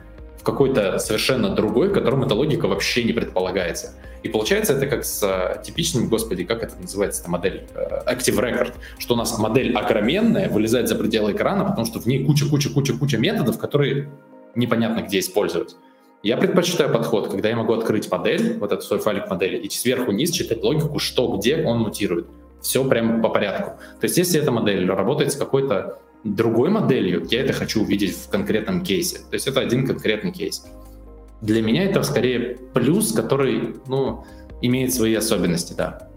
[0.46, 3.94] какой-то совершенно другой, которым эта логика вообще не предполагается.
[4.24, 8.40] И получается это как с а, типичным, господи, как это называется, эта модель uh, Active
[8.40, 13.18] Record, что у нас модель огроменная, вылезает за пределы экрана, потому что в ней куча-куча-куча-куча
[13.18, 14.10] методов, которые
[14.56, 15.76] непонятно где использовать.
[16.24, 20.12] Я предпочитаю подход, когда я могу открыть модель, вот этот свой файлик модели, и сверху
[20.12, 22.28] вниз читать логику, что, где он мутирует.
[22.62, 23.80] Все прямо по порядку.
[24.00, 28.30] То есть если эта модель работает с какой-то другой моделью, я это хочу увидеть в
[28.30, 29.20] конкретном кейсе.
[29.20, 30.66] То есть это один конкретный кейс.
[31.42, 34.26] Для меня это скорее плюс, который, ну,
[34.62, 36.10] имеет свои особенности, да.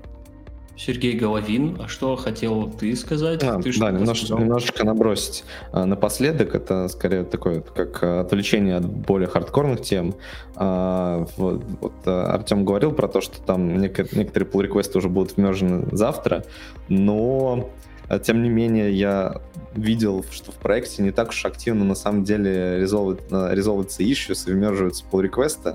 [0.76, 3.42] Сергей Головин, а что хотел ты сказать?
[3.42, 5.44] А, ты да, немножко, немножечко набросить.
[5.72, 10.14] А, напоследок, это скорее такое, как отвлечение от более хардкорных тем.
[10.54, 15.36] А, вот, вот а, Артем говорил про то, что там некоторые pull реквесты уже будут
[15.36, 16.44] вмержены завтра,
[16.88, 17.87] но а,
[18.22, 19.40] тем не менее, я
[19.74, 25.04] видел, что в проекте не так уж активно на самом деле резолвятся issues и вмерживаются
[25.10, 25.74] pull реквесты.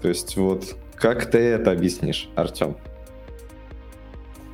[0.00, 2.76] То есть вот как ты это объяснишь, Артем?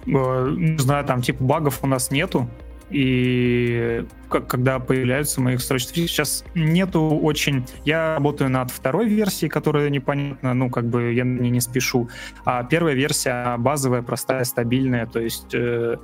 [0.07, 2.49] Э, не знаю, там типа багов у нас нету,
[2.91, 7.67] и как, когда появляются мои строчки, сейчас нету очень...
[7.85, 12.09] Я работаю над второй версией, которая непонятна, ну, как бы я не, не спешу.
[12.45, 15.99] А первая версия базовая, простая, стабильная, то есть э,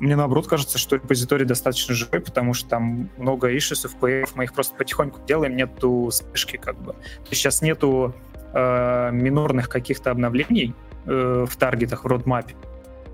[0.00, 4.52] мне наоборот кажется, что репозиторий достаточно живой, потому что там много ишесов, PF, мы их
[4.52, 6.94] просто потихоньку делаем, нету спешки как бы.
[7.30, 8.14] Сейчас нету
[8.52, 10.74] э, минорных каких-то обновлений
[11.06, 12.54] э, в таргетах, в родмапе.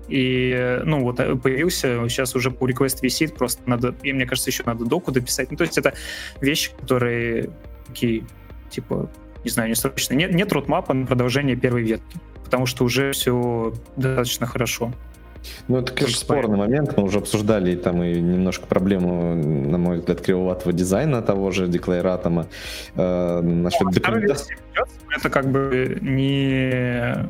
[0.07, 4.49] И, ну, вот э, появился, сейчас уже по request висит, просто надо, и мне кажется,
[4.49, 5.51] еще надо доку дописать.
[5.51, 5.93] Ну, то есть это
[6.41, 7.49] вещи, которые
[7.87, 8.25] такие
[8.71, 9.09] типа,
[9.43, 10.13] не знаю, не срочно.
[10.15, 14.93] Нет, нет ротмапа на продолжение первой ветки, потому что уже все достаточно хорошо.
[15.67, 16.97] Ну, это, конечно, спорный момент.
[16.97, 22.47] Мы уже обсуждали там и немножко проблему, на мой взгляд, кривоватого дизайна того же декларатома.
[22.95, 24.57] Э, насчет ну, документации.
[25.15, 27.29] Это как бы не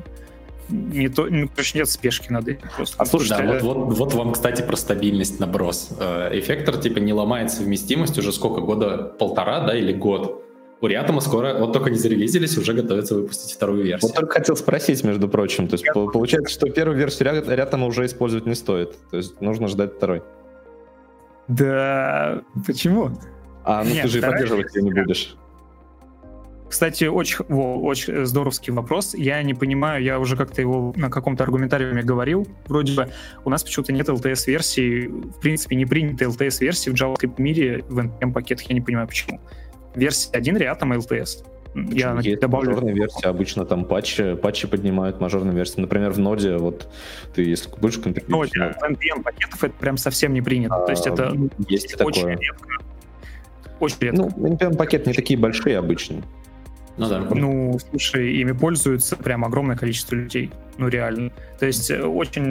[0.72, 2.70] не то, ну, короче, нет спешки над этим.
[2.76, 2.96] Просто.
[2.98, 5.90] А слушай, да, вот, вот, вот вам, кстати, про стабильность наброс.
[6.00, 10.41] Э, эффектор типа не ломает совместимость уже сколько года, полтора, да, или год.
[10.82, 14.10] У Реатома скоро, вот только не зарелизились, уже готовятся выпустить вторую версию.
[14.10, 15.68] Вот только хотел спросить, между прочим.
[15.68, 18.96] То есть Я получается, что первую версию Реатома уже использовать не стоит.
[19.12, 20.24] То есть нужно ждать второй.
[21.48, 23.12] Да, почему?
[23.64, 25.36] А, ну Нет, ты же и поддерживать ее не будешь.
[26.68, 29.14] Кстати, очень, во, очень здоровский вопрос.
[29.14, 32.48] Я не понимаю, я уже как-то его на каком-то аргументариуме говорил.
[32.66, 33.10] Вроде бы
[33.44, 38.68] у нас почему-то нет LTS-версии, в принципе, не приняты LTS-версии в JavaScript мире в NPM-пакетах.
[38.68, 39.42] Я не понимаю, почему
[39.96, 41.46] версия 1 Reatom LTS.
[41.74, 42.72] Я есть добавлю.
[42.72, 45.80] мажорная версия, обычно там патчи, патчи поднимают мажорные версии.
[45.80, 46.90] Например, в ноде, вот
[47.34, 48.54] ты если будешь контрибьютить...
[48.54, 50.76] В ноде, NPM пакетов это прям совсем не принято.
[50.76, 51.34] А, То есть это
[51.70, 52.38] есть очень такое.
[52.38, 52.68] редко.
[53.80, 54.18] Очень редко.
[54.18, 56.22] Ну, NPM пакеты не такие большие обычно.
[56.98, 57.20] Ну да.
[57.20, 60.52] Ну, слушай, ими пользуются прям огромное количество людей.
[60.82, 61.32] Ну, реально.
[61.60, 62.44] То есть э, очень,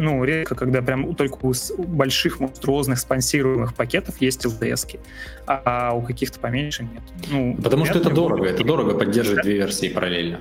[0.00, 1.52] ну, редко, когда прям только у
[1.82, 4.98] больших монструозных спонсируемых пакетов есть LTS,
[5.46, 7.02] а у каких-то поменьше нет.
[7.30, 10.40] Ну, Потому что это дорого, это дорого поддерживать две версии параллельно.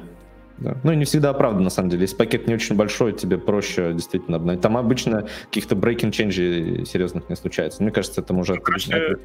[0.59, 0.77] Да.
[0.83, 2.03] Ну и не всегда оправдано, на самом деле.
[2.03, 4.61] Если пакет не очень большой, тебе проще действительно обновить.
[4.61, 7.81] Там обычно каких-то breaking change серьезных не случается.
[7.81, 8.57] Мне кажется, это уже...
[8.57, 9.17] Короче,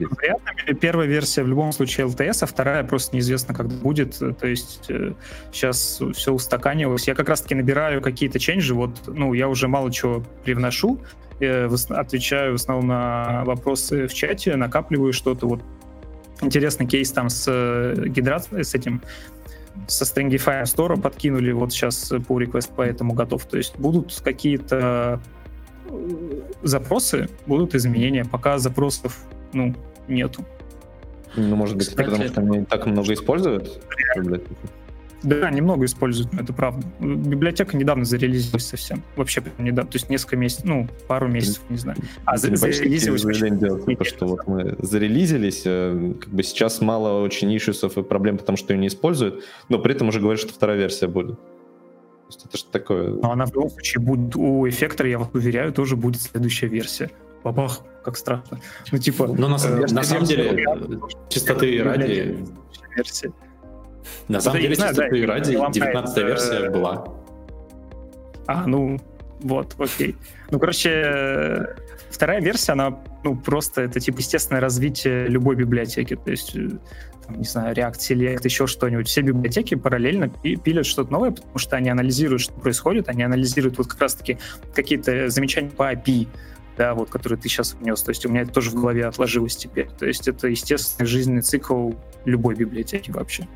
[0.80, 4.18] первая версия в любом случае LTS, а вторая просто неизвестно, когда будет.
[4.18, 5.12] То есть э,
[5.52, 7.06] сейчас все устаканилось.
[7.06, 8.74] Я как раз-таки набираю какие-то ченджи.
[8.74, 11.00] Вот, ну, я уже мало чего привношу.
[11.40, 15.46] Я отвечаю в основном на вопросы в чате, накапливаю что-то.
[15.46, 15.62] Вот
[16.40, 19.02] интересный кейс там с э, гидрацией, с этим
[19.86, 23.44] со Stringify Store подкинули вот сейчас pull request, поэтому готов.
[23.44, 25.20] То есть будут какие-то
[25.88, 28.24] э, запросы, будут изменения.
[28.24, 29.18] Пока запросов,
[29.52, 29.74] ну,
[30.08, 30.44] нету.
[31.36, 33.80] Ну, может быть, Кстати, потому что они так много используют?
[35.22, 36.86] Да, немного используют, но это правда.
[37.00, 39.02] Библиотека недавно зарелизилась совсем.
[39.16, 41.98] Вообще недавно, то есть несколько месяцев, ну, пару месяцев, не знаю.
[42.24, 43.22] А зарелизилась
[43.58, 48.38] делать, типа, что вот мы зарелизились, э, как бы сейчас мало очень ишусов и проблем,
[48.38, 51.36] потому что ее не используют, но при этом уже говорят, что вторая версия будет.
[51.36, 53.08] То есть это что такое?
[53.10, 57.10] Но она в любом случае будет у эффектора, я вас уверяю, тоже будет следующая версия.
[57.42, 58.60] Бабах, как страшно.
[58.92, 59.26] Ну, типа...
[59.26, 60.66] Но на, э, на самом деле,
[61.28, 62.44] чистоты ради...
[62.96, 63.32] Версия.
[64.28, 67.08] На самом деле, чистоты да, ради, 19 версия была.
[68.46, 68.98] А, ну,
[69.40, 70.16] вот, окей.
[70.50, 71.76] Ну, короче,
[72.10, 76.16] вторая версия, она, ну, просто это, типа, естественное развитие любой библиотеки.
[76.16, 76.70] То есть, э,
[77.26, 79.06] там, не знаю, React Select, еще что-нибудь.
[79.06, 83.86] Все библиотеки параллельно пилят что-то новое, потому что они анализируют, что происходит, они анализируют вот
[83.86, 84.38] как раз-таки
[84.74, 86.26] какие-то замечания по API,
[86.76, 88.02] да, вот, которые ты сейчас внес.
[88.02, 89.88] То есть у меня это тоже в голове отложилось теперь.
[89.98, 91.92] То есть это естественный жизненный цикл
[92.24, 93.46] любой библиотеки вообще.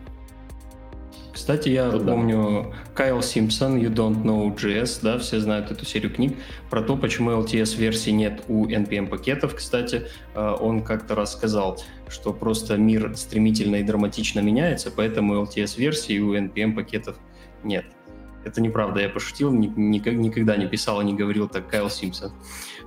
[1.43, 6.15] Кстати, я ну, помню Кайл Симпсон, You Don't Know JS, да, все знают эту серию
[6.15, 6.37] книг,
[6.71, 10.07] про то, почему LTS-версии нет у NPM-пакетов, кстати.
[10.37, 17.17] Э, он как-то рассказал, что просто мир стремительно и драматично меняется, поэтому LTS-версии у NPM-пакетов
[17.65, 17.87] нет.
[18.45, 22.31] Это неправда, я пошутил, ни, никогда не писал и не говорил так Кайл Симпсон.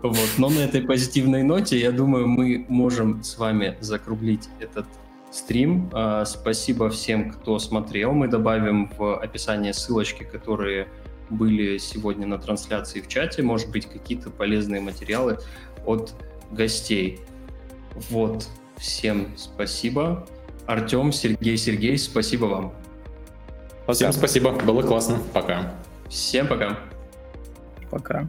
[0.02, 0.30] Вот.
[0.38, 4.86] Но на этой позитивной ноте, я думаю, мы можем с вами закруглить этот
[5.36, 5.90] стрим.
[5.94, 8.14] А, спасибо всем, кто смотрел.
[8.14, 10.88] Мы добавим в описание ссылочки, которые
[11.30, 13.42] были сегодня на трансляции в чате.
[13.42, 15.40] Может быть, какие-то полезные материалы
[15.86, 16.14] от
[16.52, 17.20] гостей.
[18.10, 18.48] Вот.
[18.78, 20.28] Всем спасибо.
[20.66, 22.74] Артем, Сергей, Сергей, спасибо вам.
[23.92, 25.20] Всем спасибо, было классно.
[25.34, 25.76] Пока.
[26.10, 26.80] Всем пока.
[27.92, 28.28] Пока.